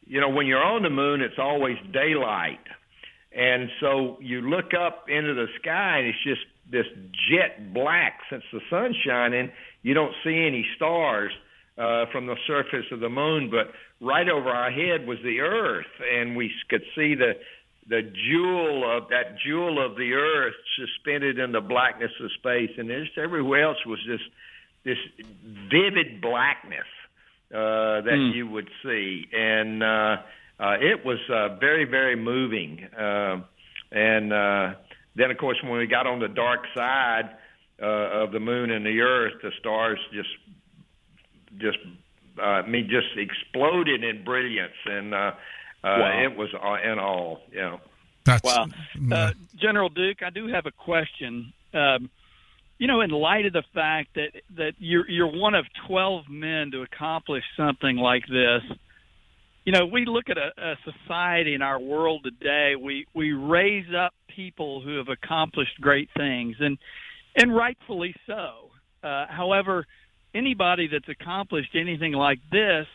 You 0.07 0.21
know, 0.21 0.29
when 0.29 0.47
you're 0.47 0.63
on 0.63 0.83
the 0.83 0.91
moon, 0.91 1.21
it's 1.21 1.39
always 1.39 1.77
daylight. 1.93 2.61
And 3.37 3.69
so 3.81 4.19
you 4.21 4.43
look 4.43 4.75
up 4.75 5.07
into 5.09 5.35
the 5.35 5.47
sky 5.61 5.99
and 5.99 6.09
it's 6.09 6.23
just 6.23 6.43
this 6.71 6.87
jet 7.31 7.73
black 7.75 8.21
since 8.31 8.45
the 8.53 8.61
sun's 8.71 8.97
shining. 9.05 9.51
You 9.83 9.95
don't 9.95 10.15
see 10.23 10.47
any 10.47 10.65
stars 10.77 11.33
uh, 11.77 12.07
from 12.13 12.27
the 12.27 12.37
surface 12.47 12.87
of 12.93 13.01
the 13.01 13.09
moon, 13.09 13.51
but 13.51 13.73
right 14.01 14.29
over 14.29 14.49
our 14.49 14.71
head 14.71 15.07
was 15.07 15.19
the 15.25 15.41
Earth, 15.41 15.91
and 16.13 16.37
we 16.37 16.51
could 16.69 16.83
see 16.95 17.15
the 17.15 17.33
the 17.87 18.01
jewel 18.01 18.97
of 18.97 19.11
that 19.11 19.37
jewel 19.45 19.85
of 19.85 19.95
the 19.97 20.15
Earth 20.15 20.55
suspended 20.79 21.39
in 21.39 21.53
the 21.53 21.61
blackness 21.61 22.13
of 22.23 22.31
space, 22.39 22.71
and 22.79 22.89
just 22.89 23.19
everywhere 23.19 23.65
else 23.65 23.85
was 23.85 23.99
just 24.07 24.25
this 24.85 24.97
vivid 25.71 26.23
blackness 26.23 26.87
uh, 27.55 28.03
that 28.03 28.19
mm. 28.19 28.35
you 28.35 28.49
would 28.49 28.69
see, 28.83 29.27
and 29.33 29.83
uh, 29.83 30.17
uh, 30.59 30.77
it 30.81 31.05
was 31.05 31.19
uh, 31.31 31.57
very, 31.61 31.85
very 31.85 32.17
moving. 32.17 32.85
Uh, 32.85 33.43
and 33.93 34.33
uh, 34.33 34.75
then, 35.15 35.31
of 35.31 35.39
course, 35.39 35.57
when 35.63 35.79
we 35.79 35.87
got 35.87 36.07
on 36.07 36.19
the 36.19 36.29
dark 36.29 36.67
side 36.75 37.31
uh, 37.81 38.23
of 38.23 38.33
the 38.33 38.41
moon 38.41 38.71
and 38.71 38.85
the 38.85 39.01
Earth, 39.01 39.35
the 39.43 39.53
stars 39.61 39.99
just, 40.13 40.29
just, 41.59 41.79
uh, 42.39 42.43
I 42.43 42.67
mean, 42.67 42.89
just 42.91 43.17
exploded 43.17 44.03
in 44.03 44.25
brilliance, 44.25 44.73
and 44.87 45.15
uh, 45.15 45.17
uh, 45.17 45.33
wow. 45.83 46.23
it 46.25 46.37
was 46.37 46.49
uh, 46.55 46.93
in 46.93 46.99
all, 46.99 47.43
you 47.53 47.61
know. 47.61 47.81
That's, 48.25 48.43
wow, 48.43 48.67
uh, 49.13 49.33
General 49.55 49.91
Duke, 49.91 50.23
I 50.23 50.31
do 50.31 50.49
have 50.49 50.67
a 50.67 50.73
question. 50.73 51.53
Um, 51.73 52.11
you 52.79 52.87
know, 52.87 53.01
in 53.01 53.11
light 53.11 53.47
of 53.47 53.53
the 53.53 53.63
fact 53.73 54.11
that 54.15 54.33
that 54.57 54.73
you're 54.79 55.09
you're 55.09 55.31
one 55.31 55.55
of 55.55 55.65
twelve 55.87 56.25
men 56.29 56.71
to 56.73 56.83
accomplish 56.83 57.45
something 57.57 57.97
like 57.97 58.25
this, 58.27 58.63
you 59.65 59.73
know, 59.73 59.87
we 59.87 60.05
look 60.07 60.25
at 60.29 60.37
a, 60.37 60.51
a 60.61 60.75
society 60.85 61.55
in 61.55 61.63
our 61.63 61.81
world 61.81 62.25
today. 62.25 62.75
We 62.81 63.07
we 63.15 63.33
raise 63.33 63.87
up 63.97 64.13
people 64.35 64.83
who 64.83 64.99
have 64.99 65.09
accomplished 65.09 65.81
great 65.81 66.09
things, 66.17 66.57
and 66.61 66.79
and 67.37 67.55
rightfully 67.55 68.15
so. 68.27 68.71
Uh, 69.03 69.27
however, 69.29 69.87
anybody 70.35 70.89
that's 70.91 71.09
accomplished 71.09 71.75
anything 71.75 72.13
like 72.13 72.39
this, 72.51 72.87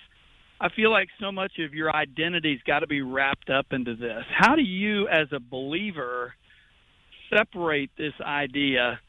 I 0.60 0.70
feel 0.76 0.92
like 0.92 1.08
so 1.20 1.32
much 1.32 1.54
of 1.60 1.74
your 1.74 1.96
identity's 1.96 2.60
got 2.66 2.80
to 2.80 2.88
be 2.88 3.02
wrapped 3.02 3.50
up 3.50 3.68
into 3.72 3.96
this. 3.96 4.24
How 4.36 4.56
do 4.56 4.62
you, 4.62 5.08
as 5.08 5.28
a 5.32 5.40
believer, 5.40 6.34
separate 7.34 7.92
this 7.98 8.14
idea 8.22 9.00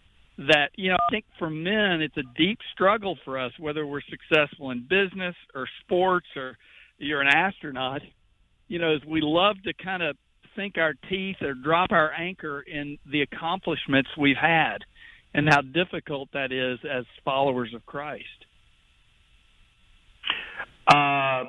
that, 0.48 0.70
you 0.76 0.90
know, 0.90 0.96
I 0.96 1.12
think 1.12 1.26
for 1.38 1.50
men, 1.50 2.00
it's 2.00 2.16
a 2.16 2.22
deep 2.36 2.58
struggle 2.72 3.18
for 3.24 3.38
us, 3.38 3.52
whether 3.58 3.86
we're 3.86 4.00
successful 4.08 4.70
in 4.70 4.86
business 4.88 5.34
or 5.54 5.66
sports 5.84 6.26
or 6.36 6.56
you're 6.98 7.20
an 7.20 7.28
astronaut, 7.28 8.00
you 8.68 8.78
know, 8.78 8.94
is 8.94 9.00
we 9.06 9.20
love 9.22 9.56
to 9.64 9.72
kind 9.74 10.02
of 10.02 10.16
sink 10.56 10.78
our 10.78 10.94
teeth 11.08 11.36
or 11.42 11.54
drop 11.54 11.92
our 11.92 12.12
anchor 12.12 12.62
in 12.62 12.98
the 13.10 13.22
accomplishments 13.22 14.08
we've 14.18 14.36
had 14.36 14.78
and 15.34 15.48
how 15.48 15.60
difficult 15.60 16.28
that 16.32 16.52
is 16.52 16.78
as 16.90 17.04
followers 17.24 17.72
of 17.74 17.84
Christ. 17.86 18.24
Uh, 20.88 21.44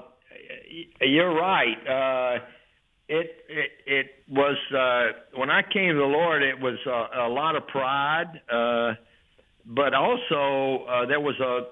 you're 1.02 1.34
right. 1.34 1.78
Uh, 1.88 2.44
it 3.12 3.46
it 3.50 3.72
it 3.86 4.06
was 4.30 4.58
uh, 4.74 5.38
when 5.38 5.50
I 5.50 5.62
came 5.62 5.90
to 5.90 6.00
the 6.00 6.06
Lord. 6.06 6.42
It 6.42 6.60
was 6.60 6.78
a, 6.88 7.28
a 7.28 7.30
lot 7.30 7.56
of 7.58 7.68
pride, 7.68 8.42
uh, 8.50 8.94
but 9.66 9.94
also 9.94 10.86
uh, 10.86 11.06
there 11.06 11.20
was 11.20 11.38
a 11.40 11.68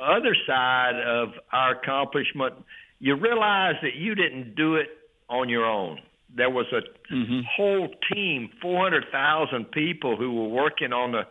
other 0.00 0.36
side 0.46 0.94
of 1.04 1.30
our 1.52 1.72
accomplishment. 1.72 2.54
You 3.00 3.16
realize 3.16 3.74
that 3.82 3.96
you 3.96 4.14
didn't 4.14 4.54
do 4.54 4.76
it 4.76 4.88
on 5.28 5.48
your 5.48 5.64
own. 5.64 5.98
There 6.36 6.50
was 6.50 6.66
a 6.72 7.12
mm-hmm. 7.12 7.40
whole 7.56 7.88
team, 8.12 8.50
400,000 8.62 9.70
people 9.72 10.16
who 10.16 10.32
were 10.32 10.48
working 10.48 10.92
on 10.92 11.12
the 11.12 11.22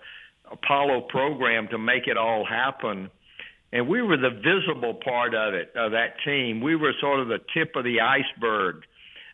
Apollo 0.52 1.02
program 1.10 1.68
to 1.70 1.78
make 1.78 2.08
it 2.08 2.18
all 2.18 2.46
happen. 2.46 3.10
And 3.72 3.88
we 3.88 4.02
were 4.02 4.18
the 4.18 4.32
visible 4.32 4.96
part 4.96 5.36
of 5.36 5.54
it, 5.54 5.72
of 5.76 5.92
that 5.92 6.16
team. 6.26 6.60
We 6.60 6.76
were 6.76 6.92
sort 7.00 7.20
of 7.20 7.28
the 7.28 7.40
tip 7.54 7.76
of 7.76 7.84
the 7.84 8.02
iceberg, 8.02 8.84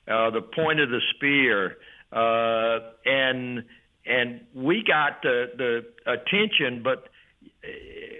uh, 0.07 0.29
the 0.31 0.41
point 0.41 0.79
of 0.79 0.89
the 0.89 1.01
spear. 1.15 1.77
Uh, 2.11 2.91
and 3.05 3.63
and 4.05 4.41
we 4.53 4.83
got 4.87 5.21
the, 5.23 5.45
the 5.57 5.85
attention, 6.05 6.83
but 6.83 7.09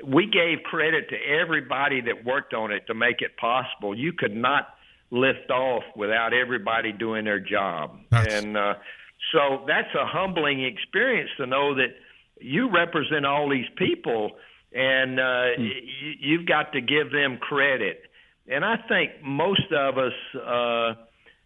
we 0.04 0.26
gave 0.26 0.64
credit 0.64 1.10
to 1.10 1.16
everybody 1.16 2.02
that 2.02 2.26
worked 2.26 2.54
on 2.54 2.72
it 2.72 2.88
to 2.88 2.94
make 2.94 3.22
it 3.22 3.38
possible. 3.38 3.98
You 3.98 4.14
could 4.14 4.36
not 4.36 4.70
lift 5.12 5.50
off 5.52 5.84
without 5.96 6.34
everybody 6.34 6.92
doing 6.92 7.26
their 7.26 7.40
job. 7.40 8.00
That's... 8.10 8.34
And 8.34 8.58
uh, 8.58 8.74
so 9.32 9.64
that's 9.68 9.94
a 9.96 10.06
humbling 10.06 10.64
experience 10.64 11.30
to 11.38 11.46
know 11.46 11.76
that 11.76 11.96
you 12.40 12.70
represent 12.72 13.26
all 13.26 13.50
these 13.50 13.70
people 13.78 14.32
and 14.74 15.20
uh, 15.20 15.24
mm. 15.24 15.58
y- 15.60 16.16
you've 16.20 16.46
got 16.46 16.74
to 16.74 16.82
give 16.82 17.12
them 17.12 17.38
credit. 17.38 18.02
And 18.48 18.66
I 18.66 18.76
think 18.88 19.12
most 19.24 19.72
of 19.72 19.98
us 19.98 20.14
uh, 20.36 20.94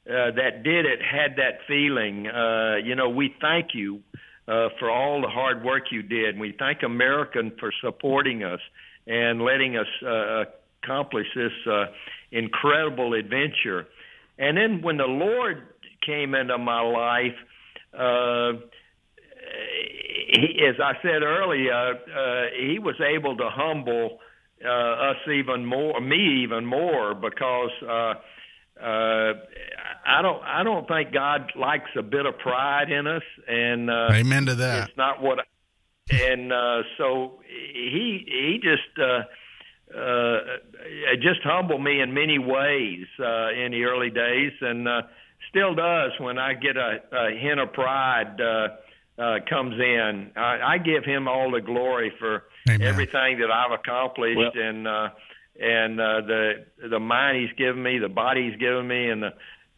uh, 0.09 0.31
that 0.31 0.63
did 0.63 0.85
it 0.85 0.99
had 1.01 1.35
that 1.37 1.59
feeling. 1.67 2.27
Uh, 2.27 2.75
you 2.83 2.95
know, 2.95 3.09
we 3.09 3.35
thank 3.39 3.69
you 3.73 4.01
uh, 4.47 4.69
for 4.79 4.89
all 4.89 5.21
the 5.21 5.27
hard 5.27 5.63
work 5.63 5.91
you 5.91 6.01
did. 6.01 6.39
We 6.39 6.55
thank 6.57 6.83
American 6.83 7.51
for 7.59 7.71
supporting 7.81 8.43
us 8.43 8.59
and 9.05 9.41
letting 9.41 9.77
us 9.77 9.87
uh, 10.05 10.45
accomplish 10.83 11.27
this 11.35 11.51
uh, 11.71 11.85
incredible 12.31 13.13
adventure. 13.13 13.87
And 14.37 14.57
then 14.57 14.81
when 14.81 14.97
the 14.97 15.05
Lord 15.05 15.63
came 16.05 16.33
into 16.33 16.57
my 16.57 16.81
life, 16.81 17.35
uh, 17.93 18.53
he, 20.31 20.65
as 20.67 20.75
I 20.81 20.93
said 21.01 21.21
earlier, 21.23 21.73
uh, 21.73 22.45
he 22.59 22.79
was 22.79 22.95
able 23.01 23.35
to 23.37 23.49
humble 23.49 24.19
uh, 24.63 24.67
us 24.69 25.17
even 25.31 25.65
more, 25.65 25.99
me 26.01 26.43
even 26.43 26.65
more, 26.65 27.13
because 27.13 27.71
uh, 27.83 28.13
uh, 28.83 29.33
I 30.09 30.21
don't, 30.21 30.43
I 30.43 30.63
don't 30.63 30.87
think 30.87 31.13
God 31.13 31.51
likes 31.55 31.89
a 31.97 32.01
bit 32.01 32.25
of 32.25 32.37
pride 32.39 32.91
in 32.91 33.07
us, 33.07 33.23
and 33.47 33.89
uh, 33.89 34.09
amen 34.11 34.47
to 34.47 34.55
that. 34.55 34.89
It's 34.89 34.97
not 34.97 35.21
what, 35.21 35.39
and 36.09 36.51
uh, 36.51 36.83
so 36.97 37.39
he, 37.47 38.25
he 38.27 38.59
just. 38.61 38.99
Uh, 38.99 39.23
uh, 39.89 40.37
just 41.15 41.39
humbled 41.43 41.81
me 41.81 41.99
in 41.99 42.13
many 42.13 42.37
ways 42.37 43.07
uh, 43.19 43.49
in 43.49 43.71
the 43.71 43.85
early 43.85 44.11
days, 44.11 44.51
and 44.61 44.87
uh, 44.87 45.01
still 45.49 45.73
does 45.73 46.11
when 46.19 46.37
I 46.37 46.53
get 46.53 46.77
a, 46.77 46.99
a 47.11 47.31
hint 47.35 47.59
of 47.59 47.73
pride. 47.73 48.39
Uh, 48.39 48.67
uh, 49.19 49.39
comes 49.49 49.75
in. 49.77 50.31
I, 50.35 50.59
I 50.61 50.77
give 50.77 51.03
him 51.03 51.27
all 51.27 51.51
the 51.51 51.61
glory 51.61 52.11
for 52.17 52.43
Amen. 52.69 52.87
everything 52.87 53.39
that 53.39 53.51
I've 53.51 53.77
accomplished 53.77 54.37
well, 54.37 54.51
and 54.55 54.87
uh, 54.87 55.09
and 55.59 55.99
uh, 55.99 56.21
the 56.21 56.65
the 56.89 56.99
mind 56.99 57.41
he's 57.41 57.57
given 57.57 57.83
me, 57.83 57.99
the 57.99 58.07
body 58.07 58.49
he's 58.49 58.59
given 58.59 58.87
me, 58.87 59.09
and 59.09 59.21
the 59.21 59.33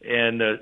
and 0.08 0.42
uh, 0.42 0.56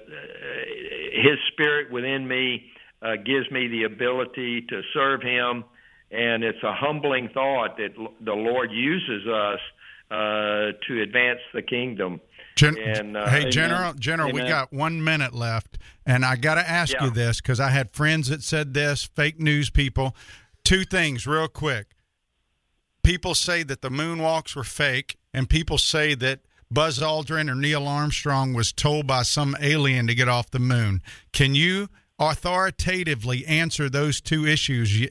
his 1.12 1.38
spirit 1.52 1.90
within 1.90 2.26
me 2.26 2.70
uh, 3.02 3.16
gives 3.16 3.50
me 3.50 3.68
the 3.68 3.84
ability 3.84 4.62
to 4.68 4.82
serve 4.92 5.22
him. 5.22 5.64
And 6.10 6.42
it's 6.42 6.62
a 6.62 6.72
humbling 6.72 7.28
thought 7.32 7.76
that 7.76 7.94
the 8.20 8.32
Lord 8.32 8.72
uses 8.72 9.26
us 9.28 9.60
uh, 10.10 10.72
to 10.88 11.02
advance 11.02 11.38
the 11.54 11.62
kingdom. 11.62 12.20
Gen- 12.56 12.76
and, 12.78 13.16
uh, 13.16 13.28
hey, 13.28 13.48
General, 13.48 13.94
General, 13.94 14.30
Amen. 14.30 14.42
we 14.42 14.48
got 14.48 14.72
one 14.72 15.02
minute 15.02 15.32
left, 15.32 15.78
and 16.04 16.24
I 16.24 16.36
got 16.36 16.56
to 16.56 16.68
ask 16.68 16.92
yeah. 16.92 17.04
you 17.04 17.10
this 17.10 17.40
because 17.40 17.60
I 17.60 17.68
had 17.68 17.92
friends 17.92 18.28
that 18.28 18.42
said 18.42 18.74
this, 18.74 19.04
fake 19.04 19.38
news 19.38 19.70
people. 19.70 20.16
Two 20.64 20.84
things, 20.84 21.26
real 21.26 21.48
quick. 21.48 21.86
People 23.02 23.34
say 23.34 23.62
that 23.62 23.80
the 23.80 23.88
moonwalks 23.88 24.54
were 24.54 24.64
fake, 24.64 25.16
and 25.32 25.48
people 25.48 25.78
say 25.78 26.14
that 26.16 26.40
Buzz 26.72 27.00
Aldrin 27.00 27.50
or 27.50 27.56
Neil 27.56 27.88
Armstrong 27.88 28.52
was 28.52 28.72
told 28.72 29.06
by 29.06 29.22
some 29.22 29.56
alien 29.60 30.06
to 30.06 30.14
get 30.14 30.28
off 30.28 30.50
the 30.50 30.60
moon. 30.60 31.02
Can 31.32 31.56
you 31.56 31.88
authoritatively 32.20 33.44
answer 33.46 33.90
those 33.90 34.20
two 34.20 34.46
issues 34.46 35.08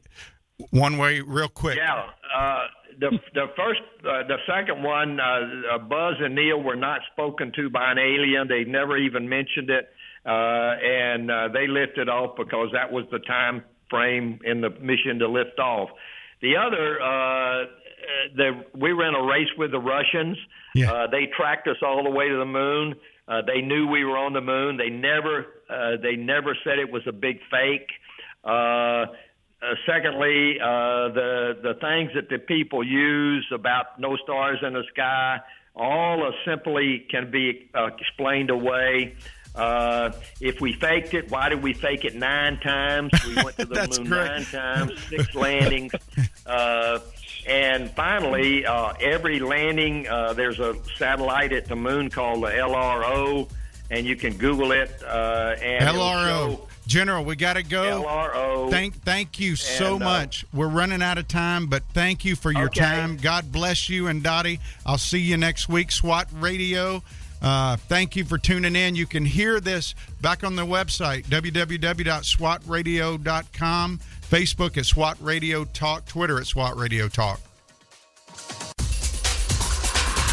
one 0.70 0.98
way, 0.98 1.20
real 1.20 1.50
quick? 1.50 1.78
Yeah. 1.78 2.06
Uh, 2.34 2.68
the 3.00 3.12
the 3.34 3.48
first, 3.58 3.82
uh, 4.06 4.28
the 4.28 4.38
second 4.48 4.84
one, 4.84 5.20
uh, 5.20 5.76
uh, 5.76 5.78
Buzz 5.80 6.16
and 6.20 6.36
Neil 6.36 6.62
were 6.62 6.76
not 6.76 7.02
spoken 7.12 7.52
to 7.56 7.70
by 7.70 7.92
an 7.92 7.98
alien. 7.98 8.48
They 8.48 8.64
never 8.64 8.98
even 8.98 9.28
mentioned 9.28 9.70
it, 9.70 9.90
uh, 10.26 10.30
and 10.30 11.30
uh, 11.30 11.48
they 11.54 11.68
lifted 11.68 12.08
off 12.08 12.38
because 12.38 12.70
that 12.74 12.92
was 12.92 13.06
the 13.12 13.20
time 13.20 13.64
frame 13.90 14.40
in 14.46 14.62
the 14.62 14.70
mission 14.70 15.20
to 15.20 15.28
lift 15.28 15.60
off. 15.60 15.90
The 16.42 16.56
other, 16.56 17.00
the 18.36 18.66
we 18.76 18.94
were 18.94 19.08
in 19.08 19.16
a 19.16 19.24
race 19.24 19.50
with 19.58 19.72
the 19.72 19.80
Russians. 19.80 20.38
Yeah. 20.76 20.92
Uh, 20.92 21.08
they 21.08 21.28
tracked 21.36 21.68
us 21.68 21.78
all 21.82 22.04
the 22.04 22.10
way 22.10 22.30
to 22.30 22.38
the 22.38 22.46
moon. 22.46 22.96
Uh, 23.28 23.42
they 23.46 23.62
knew 23.62 23.88
we 23.88 24.04
were 24.06 24.18
on 24.18 24.34
the 24.34 24.42
moon. 24.42 24.78
They 24.78 24.90
never, 24.90 25.46
uh, 25.70 25.98
they 26.02 26.16
never 26.16 26.58
said 26.64 26.80
it 26.80 26.92
was 26.92 27.04
a 27.08 27.12
big 27.12 27.40
fake. 27.52 27.90
Uh, 28.44 29.06
uh, 29.62 29.76
secondly, 29.86 30.58
uh, 30.60 31.10
the 31.10 31.58
the 31.62 31.74
things 31.82 32.12
that 32.16 32.30
the 32.30 32.40
people 32.40 32.84
use 32.84 33.46
about 33.54 34.00
no 34.00 34.16
stars 34.24 34.60
in 34.66 34.74
the 34.74 34.84
sky, 34.94 35.40
all 35.76 36.26
uh, 36.26 36.32
simply 36.46 37.06
can 37.10 37.30
be 37.30 37.70
uh, 37.76 37.88
explained 38.00 38.50
away. 38.50 39.16
Uh, 39.56 40.12
if 40.40 40.62
we 40.62 40.74
faked 40.74 41.14
it, 41.14 41.30
why 41.30 41.50
did 41.50 41.62
we 41.62 41.74
fake 41.74 42.06
it 42.06 42.16
nine 42.16 42.58
times? 42.60 43.12
We 43.28 43.36
went 43.36 43.58
to 43.58 43.66
the 43.66 43.88
moon 43.98 44.08
great. 44.08 44.28
nine 44.28 44.46
times, 44.46 45.00
six 45.10 45.36
landings. 45.36 45.92
Uh, 46.46 46.98
and 47.50 47.90
finally, 47.92 48.66
uh, 48.66 48.94
every 49.02 49.40
landing, 49.40 50.08
uh, 50.08 50.34
there's 50.34 50.60
a 50.60 50.76
satellite 50.98 51.52
at 51.52 51.66
the 51.66 51.76
moon 51.76 52.10
called 52.10 52.44
the 52.44 52.50
LRO, 52.50 53.50
and 53.90 54.06
you 54.06 54.16
can 54.16 54.38
Google 54.38 54.72
it. 54.72 54.92
Uh, 55.04 55.56
and 55.62 55.84
LRO. 55.84 56.68
General, 56.86 57.24
we 57.24 57.36
got 57.36 57.54
to 57.54 57.64
go. 57.64 58.04
LRO. 58.04 58.72
Thank, 58.72 58.96
thank 59.04 59.40
you 59.40 59.56
so 59.56 59.96
and, 59.96 60.04
uh, 60.04 60.06
much. 60.06 60.46
We're 60.54 60.68
running 60.68 61.04
out 61.04 61.18
of 61.18 61.28
time, 61.28 61.68
but 61.68 61.84
thank 61.94 62.26
you 62.26 62.36
for 62.36 62.52
your 62.52 62.66
okay. 62.66 62.82
time. 62.82 63.18
God 63.18 63.52
bless 63.52 63.90
you 63.90 64.08
and 64.08 64.24
Dottie. 64.24 64.60
I'll 64.86 64.98
see 64.98 65.20
you 65.20 65.38
next 65.38 65.70
week. 65.70 65.92
SWAT 65.92 66.28
Radio. 66.34 67.04
Uh, 67.42 67.78
thank 67.78 68.16
you 68.16 68.26
for 68.26 68.38
tuning 68.38 68.76
in. 68.76 68.96
You 68.96 69.06
can 69.06 69.26
hear 69.26 69.60
this 69.60 69.96
back 70.22 70.44
on 70.44 70.56
the 70.56 70.66
website, 70.66 71.26
www.swatradio.com, 71.26 74.00
Facebook 74.30 74.78
at 74.78 74.86
SWAT 74.86 75.18
Radio 75.22 75.66
Talk, 75.66 76.06
Twitter 76.06 76.40
at 76.40 76.48
SWAT 76.48 76.78
Radio 76.78 77.08
Talk. 77.08 77.40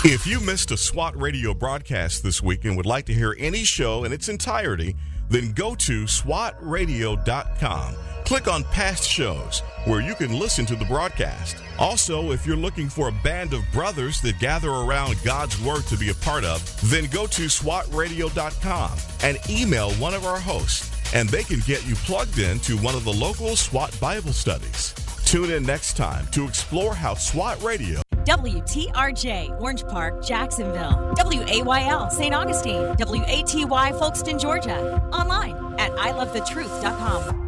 If 0.09 0.25
you 0.25 0.41
missed 0.41 0.71
a 0.71 0.77
SWAT 0.77 1.21
radio 1.21 1.53
broadcast 1.53 2.23
this 2.23 2.41
week 2.41 2.65
and 2.65 2.77
would 2.77 2.87
like 2.87 3.07
to 3.07 3.15
hear 3.15 3.35
any 3.39 3.65
show 3.65 4.05
in 4.05 4.13
its 4.13 4.29
entirety, 4.29 4.95
then 5.29 5.53
go 5.53 5.75
to 5.75 6.05
swatradio.com. 6.05 7.95
Click 8.25 8.49
on 8.49 8.65
past 8.65 9.09
shows 9.09 9.61
where 9.85 10.01
you 10.01 10.15
can 10.17 10.37
listen 10.37 10.67
to 10.67 10.75
the 10.75 10.85
broadcast. 10.85 11.57
Also, 11.79 12.33
if 12.33 12.45
you're 12.45 12.57
looking 12.57 12.89
for 12.89 13.09
a 13.09 13.13
band 13.23 13.53
of 13.55 13.63
brothers 13.73 14.21
that 14.23 14.41
gather 14.41 14.71
around 14.71 15.17
God's 15.25 15.61
Word 15.63 15.85
to 15.85 15.97
be 15.97 16.11
a 16.11 16.15
part 16.15 16.45
of, 16.45 16.91
then 16.91 17.07
go 17.07 17.29
to 17.29 17.43
swatradio.com 17.43 18.99
and 19.23 19.39
email 19.49 19.93
one 19.93 20.15
of 20.15 20.25
our 20.25 20.41
hosts, 20.41 20.91
and 21.15 21.29
they 21.29 21.45
can 21.45 21.61
get 21.61 21.87
you 21.87 21.95
plugged 21.95 22.41
in 22.41 22.59
to 22.61 22.77
one 22.79 22.97
of 22.97 23.05
the 23.05 23.13
local 23.13 23.55
SWAT 23.55 23.97
Bible 24.01 24.33
studies. 24.33 24.93
Tune 25.27 25.51
in 25.51 25.65
next 25.65 25.97
time 25.97 26.25
to 26.29 26.45
explore 26.47 26.95
how 26.95 27.15
SWAT 27.15 27.61
Radio 27.61 28.01
WTRJ, 28.27 29.61
Orange 29.61 29.85
Park, 29.89 30.25
Jacksonville. 30.25 31.15
WAYL, 31.17 32.11
St. 32.13 32.33
Augustine. 32.33 32.95
WATY, 32.97 33.93
Folkston, 33.93 34.41
Georgia. 34.41 35.01
Online 35.13 35.75
at 35.81 35.91
ilovethetruth.com. 35.93 37.46